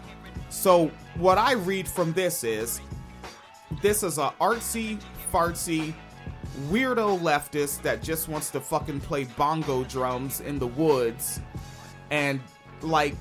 [0.50, 2.82] So what I read from this is
[3.82, 5.00] this is a artsy,
[5.32, 5.94] fartsy,
[6.70, 11.40] weirdo leftist that just wants to fucking play bongo drums in the woods
[12.12, 12.42] and
[12.82, 13.16] like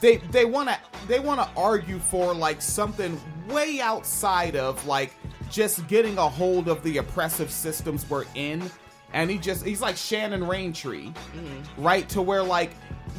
[0.00, 5.14] they they want to they want to argue for like something way outside of like
[5.50, 8.70] just getting a hold of the oppressive systems we're in.
[9.14, 11.82] And he just he's like Shannon Raintree mm-hmm.
[11.82, 12.08] right?
[12.10, 12.72] To where like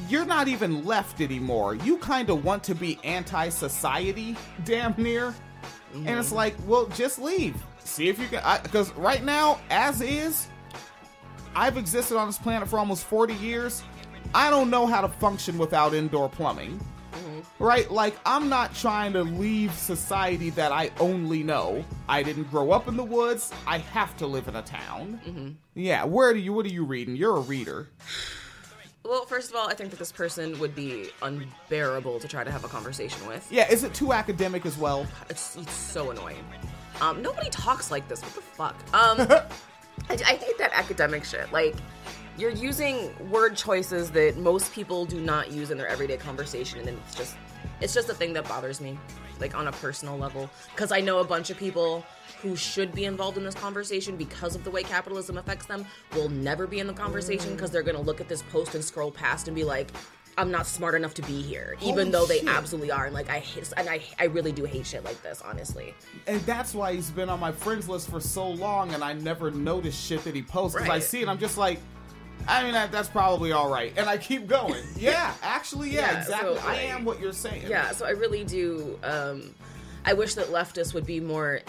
[0.08, 1.76] you're not even left anymore.
[1.76, 4.36] You kind of want to be anti-society
[4.66, 5.34] damn near.
[5.94, 6.36] And it's mm-hmm.
[6.36, 7.56] like well just leave.
[7.80, 10.48] See if you can because right now as is
[11.56, 13.84] I've existed on this planet for almost 40 years.
[14.34, 16.80] I don't know how to function without indoor plumbing.
[17.58, 17.90] Right?
[17.92, 21.84] Like, I'm not trying to leave society that I only know.
[22.08, 23.52] I didn't grow up in the woods.
[23.68, 25.58] I have to live in a town.
[25.74, 27.16] Yeah, where do you, what are you reading?
[27.16, 27.90] You're a reader.
[29.04, 32.52] Well, first of all, I think that this person would be unbearable to try to
[32.52, 33.48] have a conversation with.
[33.52, 35.08] Yeah, is it too academic as well?
[35.30, 36.46] It's, it's so annoying.
[37.02, 38.22] Um, nobody talks like this.
[38.22, 38.76] What the fuck?
[38.94, 39.20] Um,
[40.10, 41.52] I, I hate that academic shit.
[41.52, 41.76] Like,
[42.40, 46.88] you're using word choices that most people do not use in their everyday conversation, and
[46.88, 47.36] then it's just,
[47.82, 48.98] it's just a thing that bothers me,
[49.40, 52.06] like on a personal level, because I know a bunch of people
[52.42, 56.30] who should be involved in this conversation because of the way capitalism affects them will
[56.30, 59.48] never be in the conversation because they're gonna look at this post and scroll past
[59.48, 59.92] and be like.
[60.38, 62.48] I'm not smart enough to be here, even Holy though they shit.
[62.48, 63.06] absolutely are.
[63.08, 65.94] And like I hate, and I, I really do hate shit like this, honestly.
[66.28, 69.52] And that's why he's been on my friends list for so long, and I never
[69.52, 70.78] noticed shit that he posts.
[70.78, 71.82] Because I see it, I'm just like,
[72.48, 73.94] I mean, that, that's probably all right.
[73.98, 74.84] And I keep going.
[74.98, 76.56] Yeah, actually, yeah, Yeah, exactly.
[76.58, 77.68] so, I like- am what you're saying.
[77.68, 78.98] Yeah, so I really do.
[79.04, 79.56] Um,
[80.06, 81.62] I wish that leftists would be more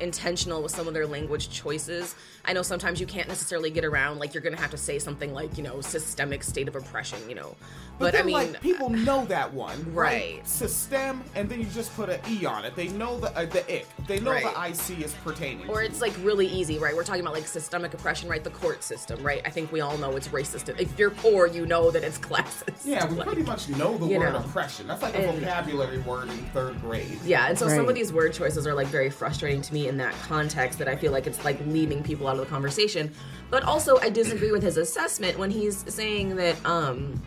[0.00, 2.14] intentional with some of their language choices.
[2.44, 5.34] I know sometimes you can't necessarily get around, like, you're gonna have to say something
[5.34, 7.56] like, you know, systemic state of oppression, you know.
[7.98, 10.36] But, But, then, I mean, like, people know that one, right?
[10.36, 10.48] Right.
[10.48, 12.76] System, and then you just put an E on it.
[12.76, 13.86] They know the uh, the ick.
[14.06, 14.44] They know Right.
[14.44, 14.50] the
[14.94, 15.68] IC is pertaining.
[15.68, 16.94] or it's like really easy, right?
[16.94, 18.42] We're talking about like systemic oppression, right?
[18.44, 19.42] The court system, right?
[19.44, 20.68] I think we all know it's racist.
[20.80, 22.84] If you're poor, you know that it's classist.
[22.84, 24.38] yeah, we Like- pretty much know the word know.
[24.38, 24.86] oppression.
[24.86, 27.18] That's like a And- vocabulary word in third grade.
[27.24, 29.87] Yeah, and so some of these word choices are like very frustrating to me.
[29.88, 33.12] In that context that I feel like it's like leaving people out of the conversation.
[33.50, 37.20] But also, I disagree with his assessment when he's saying that um,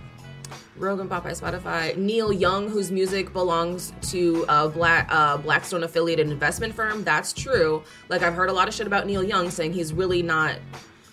[0.78, 6.74] Rogan, Popeye, Spotify, Neil Young, whose music belongs to a Black uh, Blackstone affiliated investment
[6.74, 7.04] firm.
[7.04, 7.84] That's true.
[8.10, 10.56] Like I've heard a lot of shit about Neil Young saying he's really not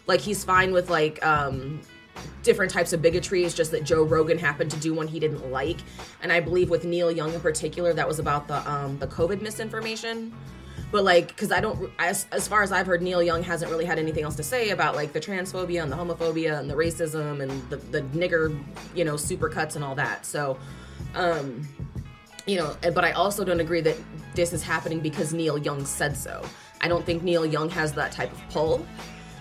[0.07, 1.81] like he's fine with like um
[2.43, 3.45] different types of bigotry.
[3.45, 5.79] It's just that Joe Rogan happened to do one he didn't like,
[6.23, 9.43] and I believe with Neil Young in particular, that was about the um the COVID
[9.43, 10.35] misinformation.
[10.91, 13.84] But like, because I don't, as as far as I've heard, Neil Young hasn't really
[13.84, 17.43] had anything else to say about like the transphobia and the homophobia and the racism
[17.43, 18.59] and the the nigger,
[18.95, 20.24] you know, supercuts and all that.
[20.24, 20.59] So,
[21.14, 21.68] um,
[22.47, 23.97] you know, but I also don't agree that
[24.34, 26.43] this is happening because Neil Young said so.
[26.80, 28.86] I don't think Neil Young has that type of pull.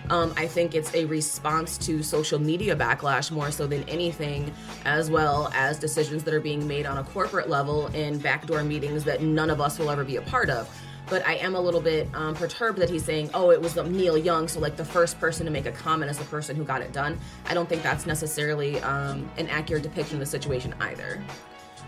[0.10, 4.54] Um, I think it's a response to social media backlash more so than anything,
[4.86, 9.04] as well as decisions that are being made on a corporate level in backdoor meetings
[9.04, 10.70] that none of us will ever be a part of.
[11.10, 14.18] But I am a little bit um, perturbed that he's saying, oh, it was Neil
[14.18, 16.82] Young, so like the first person to make a comment is the person who got
[16.82, 17.18] it done.
[17.46, 21.24] I don't think that's necessarily um, an accurate depiction of the situation either.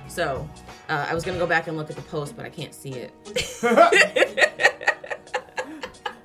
[0.07, 0.49] So
[0.89, 2.93] uh, I was gonna go back and look at the post, but I can't see
[2.93, 3.13] it.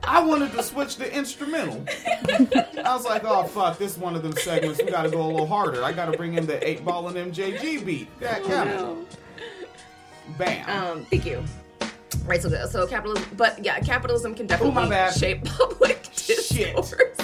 [0.06, 1.84] I wanted to switch to instrumental.
[2.28, 4.80] I was like, oh fuck, this is one of them segments.
[4.82, 5.82] We gotta go a little harder.
[5.82, 8.20] I gotta bring in the eight ball and MJG beat.
[8.20, 9.06] That Oh, kind
[10.38, 10.70] Bam.
[10.70, 11.44] Um, thank you.
[12.24, 14.88] Right, so so capitalism, but yeah, capitalism can definitely
[15.18, 17.16] shape public discourse.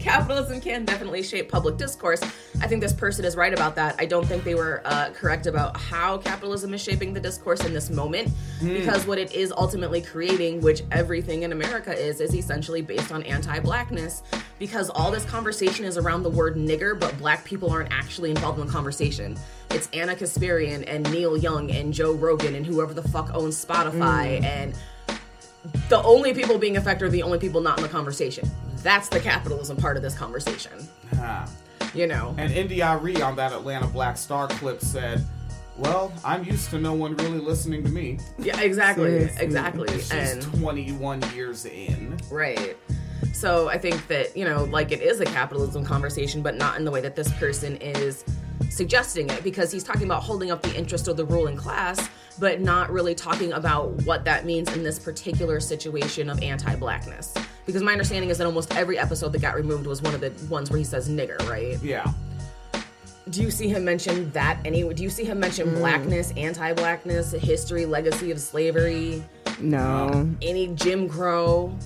[0.00, 2.20] Capitalism can definitely shape public discourse.
[2.60, 3.94] I think this person is right about that.
[3.98, 7.72] I don't think they were uh, correct about how capitalism is shaping the discourse in
[7.72, 8.28] this moment,
[8.58, 8.68] Hmm.
[8.74, 13.22] because what it is ultimately creating, which everything in America is, is essentially based on
[13.22, 14.22] anti-blackness.
[14.58, 18.58] Because all this conversation is around the word nigger, but black people aren't actually involved
[18.58, 19.38] in the conversation.
[19.70, 24.40] It's Ana Kasparian and Neil Young and Joe Rogan and whoever the fuck owns Spotify
[24.40, 24.44] Mm.
[24.44, 24.74] and
[25.88, 28.50] the only people being affected are the only people not in the conversation.
[28.82, 30.72] That's the capitalism part of this conversation.
[31.18, 31.48] Ah.
[31.94, 32.34] You know.
[32.38, 35.24] And India Arie on that Atlanta Black Star clip said,
[35.76, 38.18] Well, I'm used to no one really listening to me.
[38.38, 39.10] Yeah, exactly.
[39.10, 39.44] Seriously.
[39.44, 39.88] Exactly.
[39.92, 42.18] She's And 21 years in.
[42.30, 42.76] Right.
[43.32, 46.84] So I think that, you know, like it is a capitalism conversation, but not in
[46.84, 48.24] the way that this person is
[48.70, 52.08] suggesting it because he's talking about holding up the interest of the ruling class,
[52.38, 57.34] but not really talking about what that means in this particular situation of anti blackness.
[57.66, 60.32] Because my understanding is that almost every episode that got removed was one of the
[60.48, 61.82] ones where he says nigger, right?
[61.82, 62.10] Yeah.
[63.30, 65.78] Do you see him mention that any do you see him mention Mm.
[65.78, 69.22] blackness, anti blackness, history, legacy of slavery?
[69.60, 70.30] No.
[70.40, 71.76] any Jim Crow,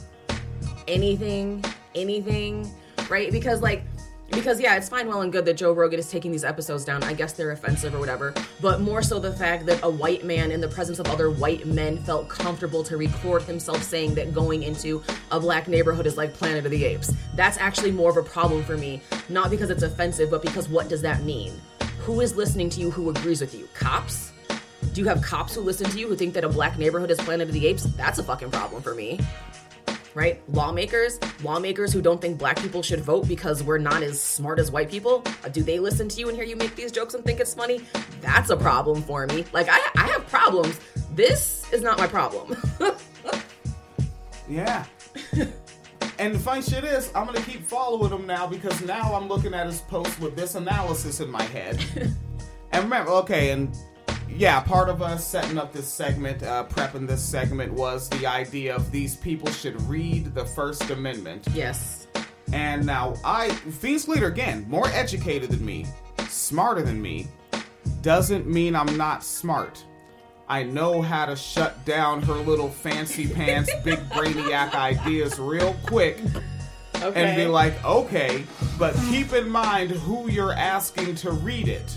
[0.87, 1.65] anything,
[1.95, 2.71] anything,
[3.09, 3.33] right?
[3.33, 3.83] Because like,
[4.33, 7.03] because yeah, it's fine, well and good that Joe Rogan is taking these episodes down.
[7.03, 10.51] I guess they're offensive or whatever, but more so the fact that a white man
[10.51, 14.63] in the presence of other white men felt comfortable to record himself saying that going
[14.63, 17.13] into a black neighborhood is like Planet of the Apes.
[17.35, 20.89] That's actually more of a problem for me, not because it's offensive, but because what
[20.89, 21.53] does that mean?
[22.01, 23.69] Who is listening to you who agrees with you?
[23.75, 24.33] Cops?
[24.93, 27.19] Do you have cops who listen to you who think that a black neighborhood is
[27.19, 27.85] Planet of the Apes?
[27.85, 29.21] That's a fucking problem for me.
[30.15, 30.43] Right?
[30.53, 34.71] Lawmakers, lawmakers who don't think black people should vote because we're not as smart as
[34.71, 37.25] white people, uh, do they listen to you and hear you make these jokes and
[37.25, 37.81] think it's funny?
[38.21, 39.45] That's a problem for me.
[39.53, 40.79] Like I, I have problems.
[41.15, 42.57] This is not my problem.
[44.49, 44.85] Yeah.
[46.19, 49.55] and the funny shit is, I'm gonna keep following him now because now I'm looking
[49.55, 51.83] at his post with this analysis in my head.
[52.73, 53.75] and remember, okay, and
[54.43, 58.75] yeah, part of us setting up this segment, uh, prepping this segment, was the idea
[58.75, 61.47] of these people should read the First Amendment.
[61.55, 62.09] Yes.
[62.53, 65.87] And now I, Phoenix Leader, again, more educated than me,
[66.29, 67.29] smarter than me,
[68.01, 69.85] doesn't mean I'm not smart.
[70.49, 76.19] I know how to shut down her little fancy pants, big brainiac ideas real quick
[76.95, 78.43] and be like, okay,
[78.77, 81.97] but keep in mind who you're asking to read it.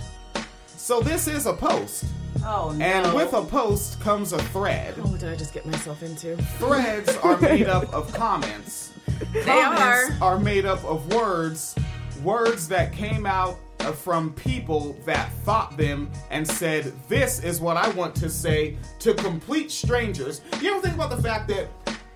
[0.78, 2.06] So this is a post.
[2.44, 2.86] Oh no.
[2.86, 4.96] And with a post comes a thread.
[4.98, 6.36] Oh, what did I just get myself into?
[6.58, 8.92] Threads are made up of comments.
[9.32, 11.74] They Comments are made up of words,
[12.22, 13.58] words that came out
[13.94, 19.14] from people that thought them and said, This is what I want to say to
[19.14, 20.42] complete strangers.
[20.60, 21.68] You ever think about the fact that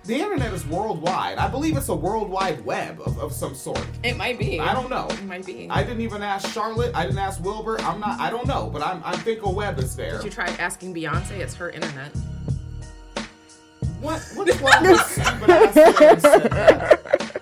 [0.04, 1.38] the internet is worldwide?
[1.38, 3.84] I believe it's a worldwide web of, of some sort.
[4.02, 4.58] It might be.
[4.58, 5.08] I don't know.
[5.10, 5.68] It might be.
[5.68, 6.94] I didn't even ask Charlotte.
[6.94, 7.80] I didn't ask Wilbur.
[7.82, 8.18] I'm not.
[8.18, 9.02] I don't know, but I'm.
[9.04, 10.16] I think a web is there.
[10.16, 11.38] Did you try asking Beyonce?
[11.38, 12.12] It's her internet.
[14.00, 14.22] What?
[14.34, 17.32] What's of those stupid ass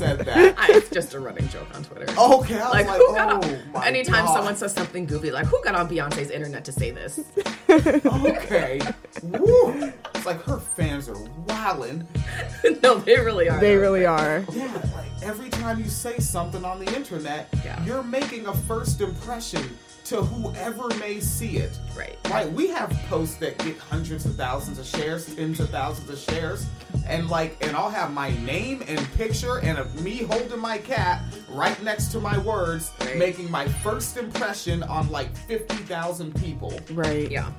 [0.00, 0.54] said that.
[0.58, 2.04] I, it's just a running joke on Twitter.
[2.18, 4.34] Okay, I was like, like, who got oh on, my anytime God.
[4.34, 7.20] someone says something goofy, like who got on Beyonce's internet to say this?
[7.68, 8.80] okay.
[9.22, 9.92] Woo.
[10.14, 12.06] It's like her fans are wildin'.
[12.82, 13.60] no, they really are.
[13.60, 13.80] They though.
[13.82, 14.42] really are.
[14.52, 17.82] Yeah, like every time you say something on the internet, Yeah.
[17.84, 19.62] you're making a first impression
[20.06, 21.78] to whoever may see it.
[21.96, 22.16] Right.
[22.30, 26.18] Like we have posts that get hundreds of thousands of shares, tens of thousands of
[26.18, 26.66] shares,
[27.10, 31.22] and like, and I'll have my name and picture and a, me holding my cat
[31.50, 33.18] right next to my words, Right.
[33.18, 36.72] making my first impression on like fifty thousand people.
[36.92, 37.30] Right.
[37.30, 37.50] Yeah.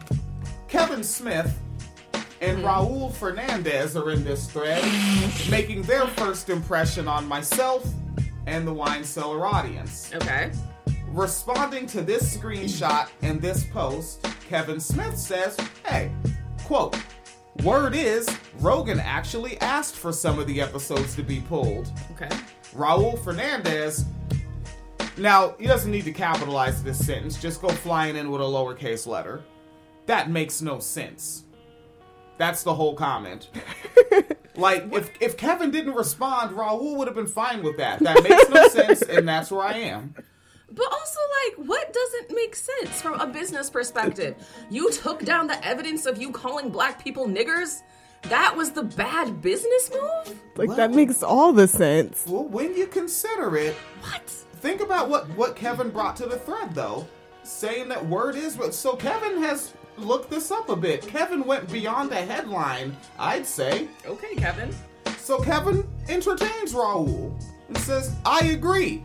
[0.68, 1.60] Kevin Smith
[2.40, 2.66] and mm-hmm.
[2.66, 4.84] Raul Fernandez are in this thread,
[5.50, 7.86] making their first impression on myself
[8.48, 10.12] and the wine cellar audience.
[10.16, 10.52] Okay.
[11.10, 16.10] Responding to this screenshot and this post, Kevin Smith says, Hey,
[16.64, 16.96] quote,
[17.64, 18.30] word is,
[18.60, 21.92] Rogan actually asked for some of the episodes to be pulled.
[22.12, 22.30] Okay.
[22.74, 24.06] Raul Fernandez.
[25.18, 29.06] Now, he doesn't need to capitalize this sentence, just go flying in with a lowercase
[29.06, 29.44] letter.
[30.06, 31.44] That makes no sense.
[32.38, 33.50] That's the whole comment.
[34.56, 38.00] like, if, if Kevin didn't respond, Raul would have been fine with that.
[38.00, 40.16] That makes no sense, and that's where I am.
[40.74, 44.36] But also, like, what doesn't make sense from a business perspective?
[44.70, 47.82] You took down the evidence of you calling black people niggers?
[48.24, 50.40] That was the bad business move?
[50.56, 52.26] Like that makes all the sense.
[52.28, 54.30] Well, when you consider it, What?
[54.30, 57.08] think about what, what Kevin brought to the thread, though.
[57.44, 58.74] Saying that word is what.
[58.76, 61.06] So Kevin has looked this up a bit.
[61.08, 63.88] Kevin went beyond a headline, I'd say.
[64.06, 64.74] Okay, Kevin.
[65.18, 67.34] So Kevin entertains Raul
[67.68, 69.04] and says, "I agree."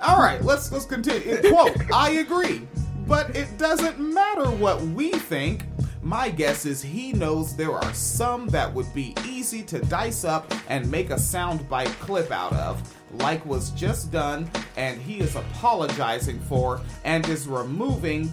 [0.00, 1.40] All right, let's let's continue.
[1.50, 2.66] Quote: "I agree,
[3.06, 5.64] but it doesn't matter what we think."
[6.02, 10.52] My guess is he knows there are some that would be easy to dice up
[10.68, 12.82] and make a soundbite clip out of,
[13.14, 18.32] like was just done, and he is apologizing for and is removing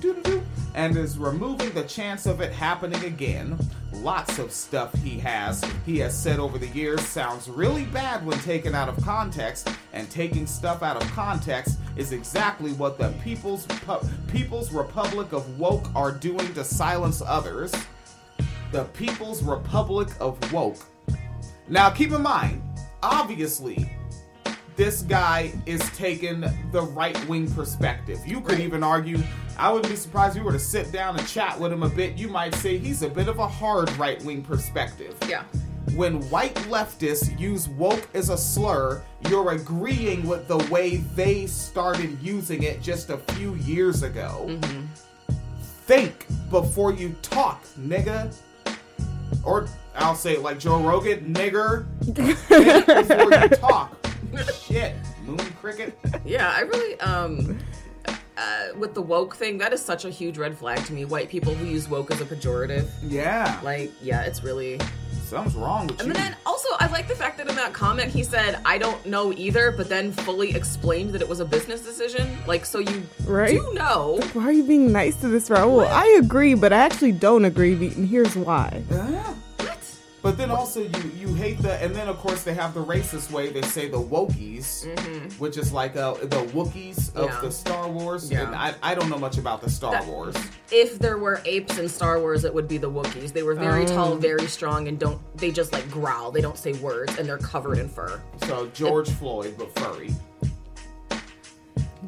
[0.76, 3.58] and is removing the chance of it happening again.
[3.92, 8.38] Lots of stuff he has, he has said over the years, sounds really bad when
[8.40, 13.66] taken out of context, and taking stuff out of context is exactly what the People's
[13.66, 17.74] Pu- People's Republic of Woke are doing to silence others.
[18.72, 20.86] The People's Republic of Woke.
[21.68, 22.62] Now, keep in mind,
[23.02, 23.92] obviously,
[24.80, 26.40] this guy is taking
[26.72, 28.18] the right wing perspective.
[28.26, 29.20] You could even argue,
[29.58, 31.90] I wouldn't be surprised if you were to sit down and chat with him a
[31.90, 32.18] bit.
[32.18, 35.18] You might say he's a bit of a hard right wing perspective.
[35.28, 35.44] Yeah.
[35.96, 42.18] When white leftists use woke as a slur, you're agreeing with the way they started
[42.22, 44.46] using it just a few years ago.
[44.48, 44.86] Mm-hmm.
[45.88, 48.34] Think before you talk, nigga.
[49.44, 51.86] Or I'll say it like Joe Rogan, nigger.
[52.46, 53.99] Think before you talk.
[54.62, 55.98] Shit, moon cricket.
[56.26, 57.58] Yeah, I really, um,
[58.08, 61.06] uh, with the woke thing, that is such a huge red flag to me.
[61.06, 62.88] White people who use woke as a pejorative.
[63.08, 64.80] Yeah, Like, yeah, it's really.
[65.26, 66.14] something's wrong with And you.
[66.14, 69.32] then also, I like the fact that in that comment he said, I don't know
[69.34, 72.36] either, but then fully explained that it was a business decision.
[72.48, 73.52] Like, so you Right?
[73.60, 74.20] do know.
[74.34, 75.86] Why are you being nice to this Raul?
[75.88, 78.82] I agree, but I actually don't agree, and here's why.
[78.90, 79.34] Yeah.
[80.22, 80.32] What?
[80.32, 83.32] But then also you you hate the and then of course they have the racist
[83.32, 84.86] way they say the wokies,
[85.40, 87.42] which is like uh, the Wookiees of Yeah.
[87.42, 88.30] the Star Wars.
[88.32, 88.46] Yeah.
[88.48, 90.36] And I, I don't know much about the Star That- Wars.
[90.72, 93.34] If there were apes in Star Wars, it would be the Wookiees.
[93.34, 96.32] They were very tall, very strong, and don't they just like growl?
[96.32, 98.22] They don't say words, and they're covered in fur.
[98.46, 100.14] So George Floyd but furry.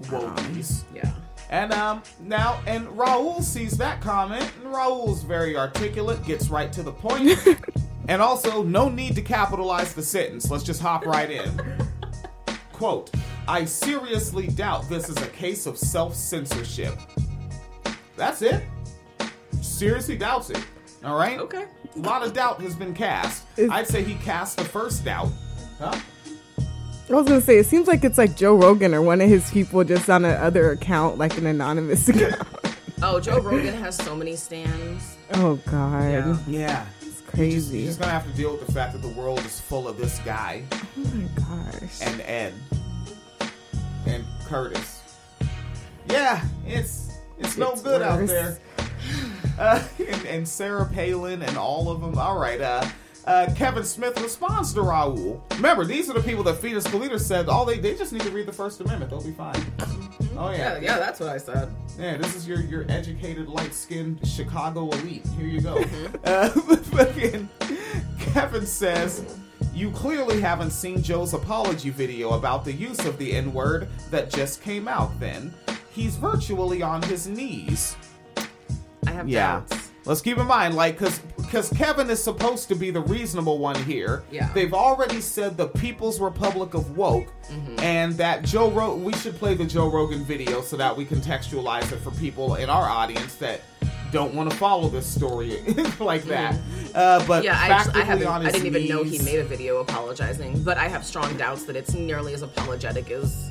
[0.03, 0.84] Wokies.
[0.93, 1.12] Yeah.
[1.49, 6.84] And um now and Raul sees that comment and Raul's very articulate, gets right to
[6.84, 7.38] the point.
[8.07, 10.49] and also no need to capitalize the sentence.
[10.51, 11.49] Let's just hop right in.
[12.73, 13.11] Quote,
[13.47, 16.97] I seriously doubt this is a case of self-censorship.
[18.15, 18.63] That's it.
[19.61, 20.63] Seriously doubts it.
[21.03, 21.39] All right?
[21.39, 21.65] Okay.
[21.95, 23.45] A lot of doubt has been cast.
[23.57, 25.29] Is- I'd say he cast the first doubt.
[25.79, 25.99] Huh?
[27.09, 29.49] I was gonna say it seems like it's like Joe Rogan or one of his
[29.51, 32.41] people just on another account, like an anonymous account.
[33.03, 35.17] Oh, Joe Rogan has so many stands.
[35.33, 36.37] oh god, Yeah.
[36.47, 36.85] Yeah.
[37.34, 37.86] It's You're crazy.
[37.86, 40.19] just gonna have to deal with the fact that the world is full of this
[40.19, 40.82] guy oh
[41.13, 42.01] my gosh.
[42.01, 42.53] and Ed
[44.05, 44.99] and Curtis.
[46.09, 48.57] Yeah, it's it's no It's good out there.
[49.59, 52.17] Uh, and, and Sarah Palin and all of them.
[52.17, 52.59] All right.
[52.59, 52.86] Uh,
[53.26, 55.41] uh, Kevin Smith responds to Raul.
[55.55, 57.49] Remember, these are the people that Fetus Kalita said.
[57.49, 59.11] All they they just need to read the First Amendment.
[59.11, 59.63] They'll be fine.
[60.38, 61.74] Oh Yeah, yeah, yeah, that's what I said.
[61.99, 62.17] yeah.
[62.17, 65.26] This is your your educated, light skinned Chicago elite.
[65.38, 65.76] Here you go.
[65.76, 66.15] Mm-hmm.
[66.24, 66.49] Uh,
[66.95, 67.49] fucking
[68.19, 69.24] Kevin says,
[69.74, 74.30] You clearly haven't seen Joe's apology video about the use of the N word that
[74.32, 75.53] just came out then.
[75.91, 77.95] He's virtually on his knees.
[79.07, 79.61] I have Yeah.
[79.69, 79.90] doubts.
[80.05, 81.19] Let's keep in mind, like, cause,
[81.51, 84.23] cause Kevin is supposed to be the reasonable one here.
[84.31, 84.51] Yeah.
[84.53, 87.79] They've already said the People's Republic of Woke, Mm-hmm.
[87.81, 89.03] and that Joe Rogan.
[89.03, 92.69] We should play the Joe Rogan video so that we contextualize it for people in
[92.69, 93.61] our audience that
[94.13, 95.61] don't want to follow this story
[95.99, 96.55] like that.
[96.95, 97.45] Uh, but Mm-hmm.
[97.45, 98.27] Yeah, I, just, I haven't.
[98.27, 101.75] I didn't even know he made a video apologizing, but I have strong doubts that
[101.75, 103.50] it's nearly as apologetic as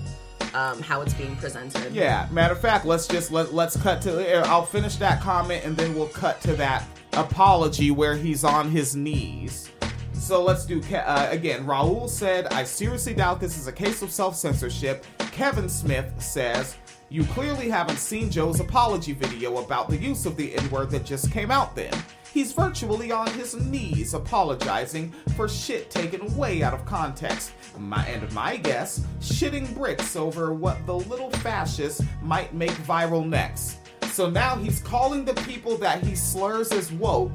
[0.54, 1.92] um, how it's being presented.
[1.92, 4.46] Yeah, matter of fact, let's just let let's cut to.
[4.46, 6.84] I'll finish that comment and then we'll cut to that
[7.14, 9.70] apology where he's on his knees.
[10.12, 11.64] So let's do uh, again.
[11.64, 16.76] Raul said, "I seriously doubt this is a case of self censorship." Kevin Smith says,
[17.08, 21.04] "You clearly haven't seen Joe's apology video about the use of the N word that
[21.04, 21.74] just came out.
[21.74, 21.92] Then
[22.32, 28.30] he's virtually on his knees apologizing for shit taken way out of context." My, and
[28.32, 33.78] my guess, shitting bricks over what the little fascist might make viral next.
[34.12, 37.32] So now he's calling the people that he slurs as woke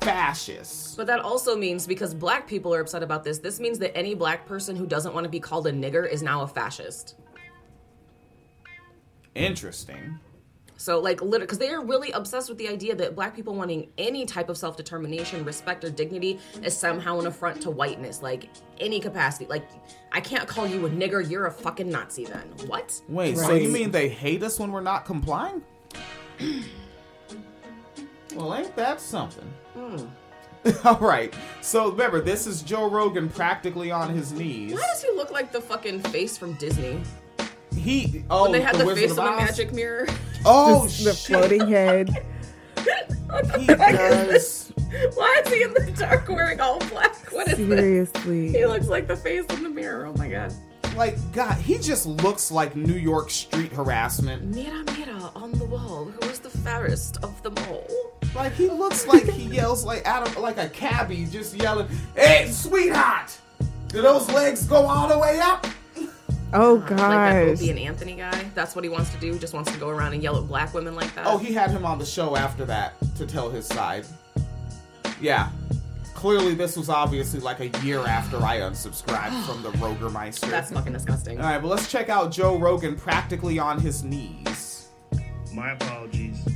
[0.00, 0.94] fascists.
[0.94, 4.14] But that also means because black people are upset about this, this means that any
[4.14, 7.16] black person who doesn't want to be called a nigger is now a fascist.
[9.34, 10.18] Interesting.
[10.76, 13.88] So, like, literally, because they are really obsessed with the idea that black people wanting
[13.96, 18.50] any type of self determination, respect, or dignity is somehow an affront to whiteness, like
[18.78, 19.46] any capacity.
[19.46, 19.66] Like,
[20.12, 22.52] I can't call you a nigger, you're a fucking Nazi then.
[22.66, 23.00] What?
[23.08, 25.62] Wait, so you mean they hate us when we're not complying?
[28.34, 29.50] well, ain't that something?
[29.74, 30.06] Hmm.
[30.84, 31.34] All right.
[31.60, 34.72] So remember, this is Joe Rogan practically on his knees.
[34.72, 37.00] Why does he look like the fucking face from Disney?
[37.76, 39.36] He oh, when they had the, Wizard face of of a Oz?
[39.40, 40.06] magic mirror.
[40.48, 41.16] Oh the shit!
[41.16, 42.24] floating head.
[43.58, 44.72] He does.
[45.14, 47.16] Why is he in the dark wearing all black?
[47.32, 47.68] What is this?
[47.68, 48.52] Seriously.
[48.52, 50.06] He looks like the face in the mirror.
[50.06, 50.54] Oh my god.
[50.96, 54.54] Like God, he just looks like New York street harassment.
[54.54, 57.86] Mira, mira, on the wall, who is the fairest of them all?
[58.34, 62.48] Like he looks like he yells like out of like a cabbie, just yelling, "Hey,
[62.50, 63.36] sweetheart,
[63.88, 65.66] do those legs go all the way up?"
[66.52, 66.90] Oh god!
[66.90, 67.58] Like that gosh.
[67.58, 68.44] Opie and Anthony guy.
[68.54, 69.38] That's what he wants to do.
[69.38, 71.26] Just wants to go around and yell at black women like that.
[71.26, 74.06] Oh, he had him on the show after that to tell his side.
[75.20, 75.50] Yeah.
[76.14, 80.48] Clearly, this was obviously like a year after I unsubscribed from the Rogermeister.
[80.48, 81.38] That's fucking disgusting.
[81.38, 84.88] All right, but let's check out Joe Rogan practically on his knees.
[85.52, 86.46] My apologies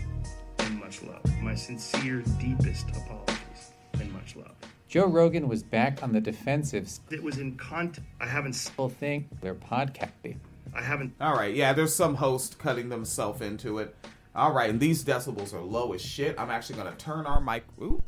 [0.60, 1.20] and much love.
[1.42, 4.54] My sincere, deepest apologies and much love.
[4.90, 6.90] Joe Rogan was back on the defensive.
[7.12, 8.04] It was in content.
[8.20, 8.56] I haven't.
[8.56, 10.38] s- Still think they're podcasting.
[10.74, 11.14] I haven't.
[11.20, 13.94] All right, yeah, there's some host cutting themselves into it.
[14.34, 16.34] All right, and these decibels are low as shit.
[16.40, 17.62] I'm actually gonna turn our mic.
[17.80, 18.02] Ooh.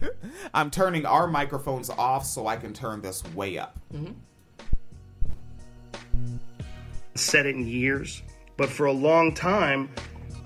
[0.54, 3.78] I'm turning our microphones off so I can turn this way up.
[3.94, 4.12] Mm-hmm.
[7.14, 8.22] said it in years,
[8.58, 9.88] but for a long time,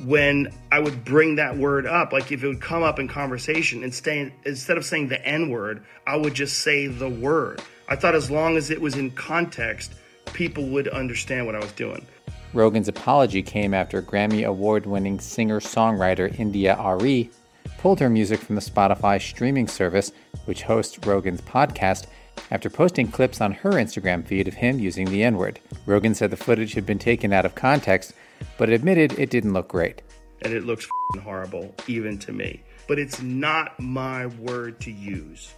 [0.04, 3.82] when I would bring that word up, like if it would come up in conversation,
[3.82, 7.60] instead instead of saying the N word, I would just say the word.
[7.88, 9.94] I thought as long as it was in context,
[10.32, 12.06] people would understand what I was doing.
[12.54, 17.30] Rogan's apology came after Grammy award winning singer songwriter India Arie
[17.78, 20.12] pulled her music from the Spotify streaming service,
[20.46, 22.06] which hosts Rogan's podcast,
[22.50, 25.60] after posting clips on her Instagram feed of him using the N word.
[25.86, 28.12] Rogan said the footage had been taken out of context,
[28.56, 30.02] but admitted it didn't look great.
[30.42, 30.86] and it looks
[31.22, 32.62] horrible even to me.
[32.86, 35.52] But it's not my word to use.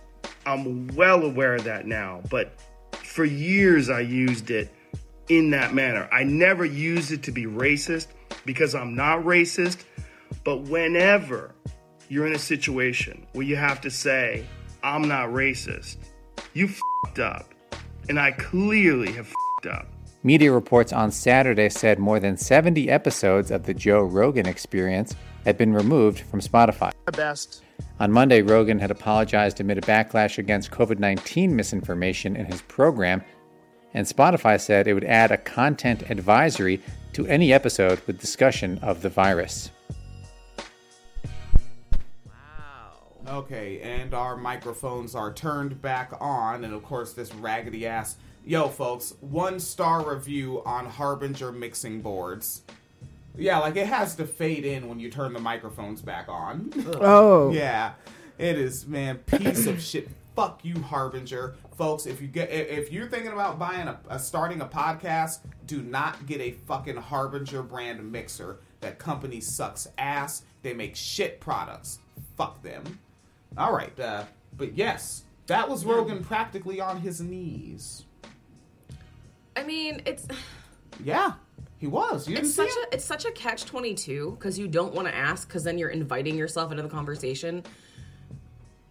[0.47, 2.53] I'm well aware of that now, but
[2.93, 4.73] for years I used it
[5.29, 6.09] in that manner.
[6.11, 8.07] I never used it to be racist
[8.47, 9.85] because I'm not racist,
[10.45, 11.55] but whenever
[12.09, 14.47] you're in a situation where you have to say,
[14.83, 15.99] I'm not racist,
[16.55, 17.55] you fed up.
[18.09, 19.27] And I clearly have
[19.63, 19.87] fed up.
[20.23, 25.15] Media reports on Saturday said more than 70 episodes of the Joe Rogan experience
[25.47, 26.93] had been removed from Spotify.
[27.17, 27.63] Best.
[27.99, 33.25] On Monday, Rogan had apologized amid a backlash against COVID 19 misinformation in his program,
[33.95, 36.83] and Spotify said it would add a content advisory
[37.15, 39.71] to any episode with discussion of the virus.
[42.27, 42.93] Wow.
[43.27, 48.17] Okay, and our microphones are turned back on, and of course, this raggedy ass.
[48.45, 52.63] Yo, folks, one star review on Harbinger mixing boards.
[53.37, 56.71] Yeah, like it has to fade in when you turn the microphones back on.
[57.01, 57.53] Oh.
[57.53, 57.93] Yeah,
[58.39, 59.19] it is, man.
[59.19, 60.09] Piece of shit.
[60.35, 62.07] Fuck you, Harbinger, folks.
[62.07, 65.83] If you get, if if you're thinking about buying a, a starting a podcast, do
[65.83, 68.59] not get a fucking Harbinger brand mixer.
[68.81, 70.43] That company sucks ass.
[70.63, 71.99] They make shit products.
[72.37, 72.99] Fuck them.
[73.59, 74.25] All right, uh,
[74.57, 78.05] but yes, That was Rogan practically on his knees.
[79.57, 80.27] I mean, it's
[81.03, 81.33] Yeah,
[81.79, 82.29] he was.
[82.29, 82.85] You didn't it's see such him?
[82.91, 85.79] a it's such a catch twenty two because you don't want to ask because then
[85.79, 87.63] you're inviting yourself into the conversation.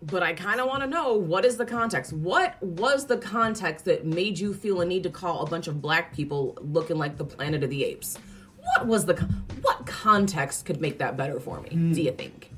[0.01, 2.13] But I kind of want to know what is the context?
[2.13, 5.81] What was the context that made you feel a need to call a bunch of
[5.81, 8.17] black people looking like the Planet of the Apes?
[8.61, 9.15] What was the
[9.61, 11.69] what context could make that better for me?
[11.69, 11.91] Hmm.
[11.91, 12.49] Do you think?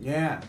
[0.00, 0.40] Yeah.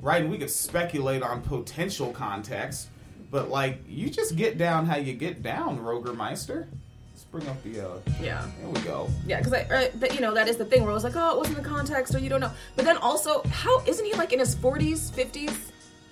[0.00, 2.88] Right, and we could speculate on potential context,
[3.30, 6.66] but like you just get down how you get down, Rogermeister.
[7.12, 8.44] Let's bring up the uh Yeah.
[8.60, 9.08] there we go.
[9.26, 11.16] Yeah, because I, uh, but you know, that is the thing where I was like,
[11.16, 12.50] oh, it wasn't the context, or you don't know.
[12.76, 15.54] But then also, how isn't he like in his 40s, 50s?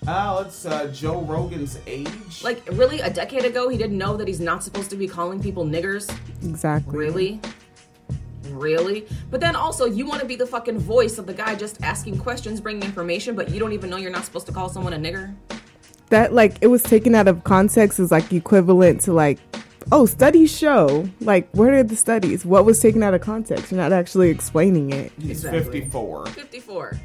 [0.07, 2.41] Oh, it's uh Joe Rogan's age.
[2.43, 5.41] Like, really, a decade ago, he didn't know that he's not supposed to be calling
[5.41, 6.09] people niggers?
[6.43, 6.97] Exactly.
[6.97, 7.41] Really?
[8.51, 9.05] Really?
[9.29, 12.17] But then also, you want to be the fucking voice of the guy just asking
[12.17, 14.97] questions, bringing information, but you don't even know you're not supposed to call someone a
[14.97, 15.35] nigger?
[16.09, 19.39] That like it was taken out of context is like equivalent to like,
[19.91, 21.07] oh, studies show.
[21.21, 22.45] Like, where are the studies?
[22.45, 23.71] What was taken out of context?
[23.71, 25.11] You're not actually explaining it.
[25.19, 25.81] He's Exactly.
[25.81, 26.25] 54.
[26.27, 26.99] 54.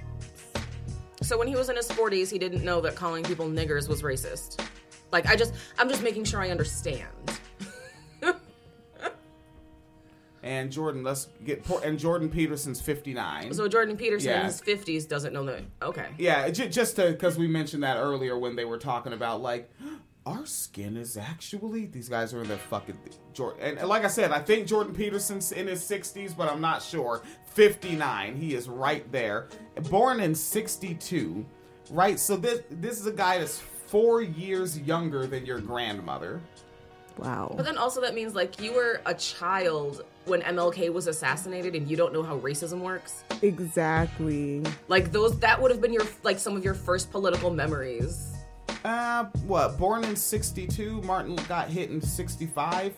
[1.23, 4.03] So when he was in his 40s, he didn't know that calling people niggers was
[4.03, 4.63] racist.
[5.11, 7.09] Like, I just, I'm just making sure I understand.
[10.45, 13.55] And Jordan, let's get por- and Jordan Peterson's 59.
[13.55, 15.63] So Jordan Peterson in his 50s doesn't know that.
[15.81, 16.09] Okay.
[16.19, 19.71] Yeah, j- just because we mentioned that earlier when they were talking about like
[20.27, 22.99] our skin is actually these guys are in their fucking
[23.33, 23.59] Jordan.
[23.63, 26.83] And, and like I said, I think Jordan Peterson's in his 60s, but I'm not
[26.83, 27.23] sure.
[27.55, 29.49] 59, he is right there.
[29.89, 31.43] Born in 62,
[31.89, 32.21] right?
[32.21, 36.43] So this this is a guy that's four years younger than your grandmother.
[37.17, 37.55] Wow.
[37.57, 41.89] But then also that means like you were a child when MLK was assassinated and
[41.91, 43.25] you don't know how racism works.
[43.43, 44.63] Exactly.
[44.89, 48.33] Like those that would have been your like some of your first political memories.
[48.85, 49.79] Uh, what?
[49.79, 51.01] Born in '62.
[51.03, 52.95] Martin got hit in '65.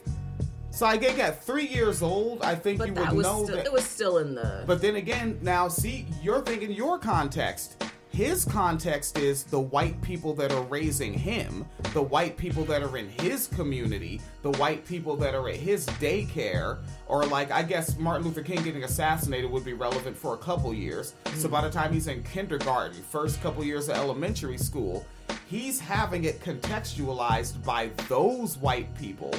[0.70, 2.42] So I get at three years old.
[2.42, 3.66] I think But you that would was know still that.
[3.66, 7.82] it was still in the But then again, now see, you're thinking your context.
[8.16, 12.96] His context is the white people that are raising him, the white people that are
[12.96, 17.98] in his community, the white people that are at his daycare, or like I guess
[17.98, 21.12] Martin Luther King getting assassinated would be relevant for a couple years.
[21.34, 25.04] So by the time he's in kindergarten, first couple years of elementary school,
[25.46, 29.34] he's having it contextualized by those white people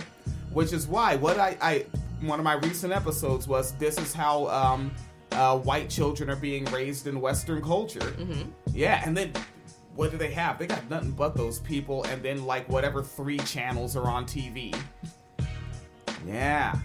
[0.52, 1.86] which is why what I, I
[2.22, 4.92] one of my recent episodes was this is how um,
[5.32, 8.00] uh, white children are being raised in Western culture.
[8.00, 8.50] Mm-hmm.
[8.74, 9.34] Yeah, and then
[9.96, 10.60] what do they have?
[10.60, 14.76] They got nothing but those people, and then like whatever three channels are on TV.
[16.26, 16.78] Yeah,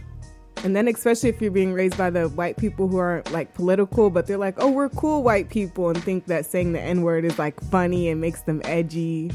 [0.65, 4.09] And then especially if you're being raised by the white people who aren't like political,
[4.11, 7.25] but they're like, oh, we're cool white people, and think that saying the N word
[7.25, 9.31] is like funny and makes them edgy.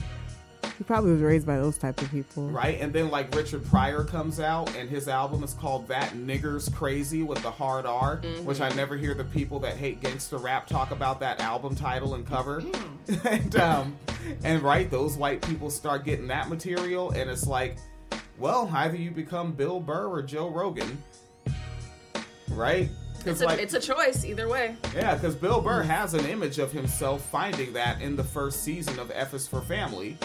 [0.77, 2.49] He probably was raised by those type of people.
[2.49, 2.79] right.
[2.79, 7.23] And then like Richard Pryor comes out, and his album is called "That Nigger's Crazy"
[7.23, 10.91] with the hard R, which I never hear the people that hate gangster rap talk
[10.91, 12.63] about that album title and cover.
[13.25, 13.97] and um,
[14.43, 17.77] and right, those white people start getting that material, and it's like,
[18.37, 21.01] well, either you become Bill Burr or Joe Rogan,
[22.49, 22.89] right?
[23.25, 24.75] it's a, it's a choice either way.
[24.95, 28.99] Yeah, because Bill Burr has an image of himself finding that in the first season
[28.99, 30.17] of F is for Family.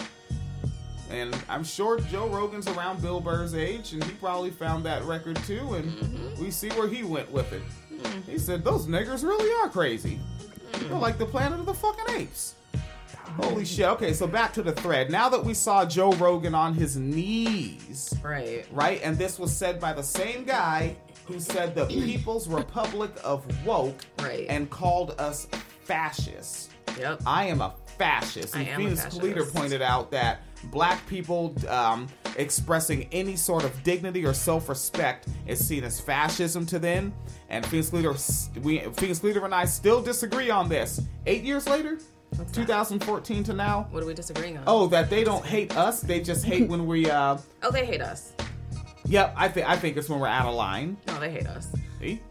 [1.13, 5.35] And I'm sure Joe Rogan's around Bill Burr's age, and he probably found that record
[5.45, 6.43] too, and mm-hmm.
[6.43, 7.61] we see where he went with it.
[7.93, 8.31] Mm-hmm.
[8.31, 10.19] He said, Those niggers really are crazy.
[10.73, 12.55] They're like the planet of the fucking apes.
[13.37, 13.85] Holy shit.
[13.85, 15.11] Okay, so back to the thread.
[15.11, 18.65] Now that we saw Joe Rogan on his knees, Right.
[18.71, 18.99] right?
[19.03, 20.95] And this was said by the same guy
[21.25, 24.47] who said the People's Republic of Woke Right.
[24.49, 25.47] and called us
[25.83, 26.69] fascists.
[26.97, 27.21] Yep.
[27.25, 28.55] I am a fascist.
[28.55, 29.15] I And a Phoenix.
[29.17, 30.41] Leader pointed out that
[30.71, 32.07] black people um,
[32.37, 37.13] expressing any sort of dignity or self-respect is seen as fascism to them.
[37.49, 38.15] And Phoenix Leader,
[38.61, 41.01] we, Phoenix Leader and I still disagree on this.
[41.25, 41.99] Eight years later,
[42.51, 43.87] 2014 to now.
[43.91, 44.63] What are we disagreeing on?
[44.65, 47.09] Oh, that they don't hate us; they just hate when we.
[47.09, 48.33] uh Oh, they hate us.
[49.05, 50.97] Yep, I think I think it's when we're out of line.
[51.07, 51.67] No, they hate us.
[51.99, 52.21] See,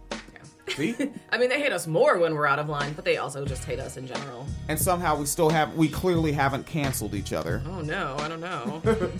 [0.68, 0.94] see,
[1.32, 3.64] I mean, they hate us more when we're out of line, but they also just
[3.64, 4.46] hate us in general.
[4.68, 7.62] and somehow we still have we clearly haven't canceled each other.
[7.66, 8.82] Oh no, I don't know.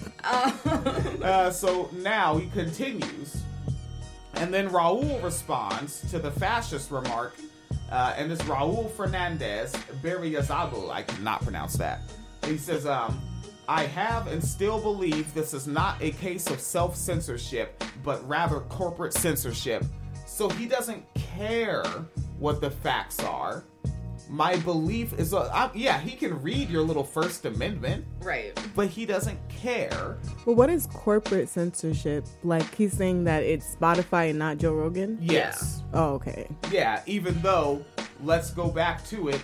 [1.23, 3.43] Uh, so now he continues,
[4.35, 7.35] and then Raul responds to the fascist remark,
[7.91, 9.73] uh, and this Raul Fernandez
[10.03, 12.01] Berriazabu, I cannot pronounce that.
[12.47, 13.21] He says, um,
[13.69, 18.61] I have and still believe this is not a case of self censorship, but rather
[18.61, 19.85] corporate censorship.
[20.33, 21.85] So he doesn't care
[22.39, 23.65] what the facts are.
[24.31, 28.59] my belief is, uh, I, yeah, he can read your little First Amendment, Right.
[28.75, 30.17] but he doesn't care.
[30.47, 32.25] Well, what is corporate censorship?
[32.43, 35.19] Like he's saying that it's Spotify and not Joe Rogan.
[35.21, 35.83] Yes.
[35.93, 36.49] Oh, okay.
[36.71, 37.85] Yeah, even though,
[38.23, 39.41] let's go back to it.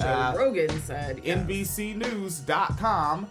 [0.00, 1.20] Joe uh, Rogan said.
[1.22, 1.36] yeah.
[1.36, 3.28] NBCNews.com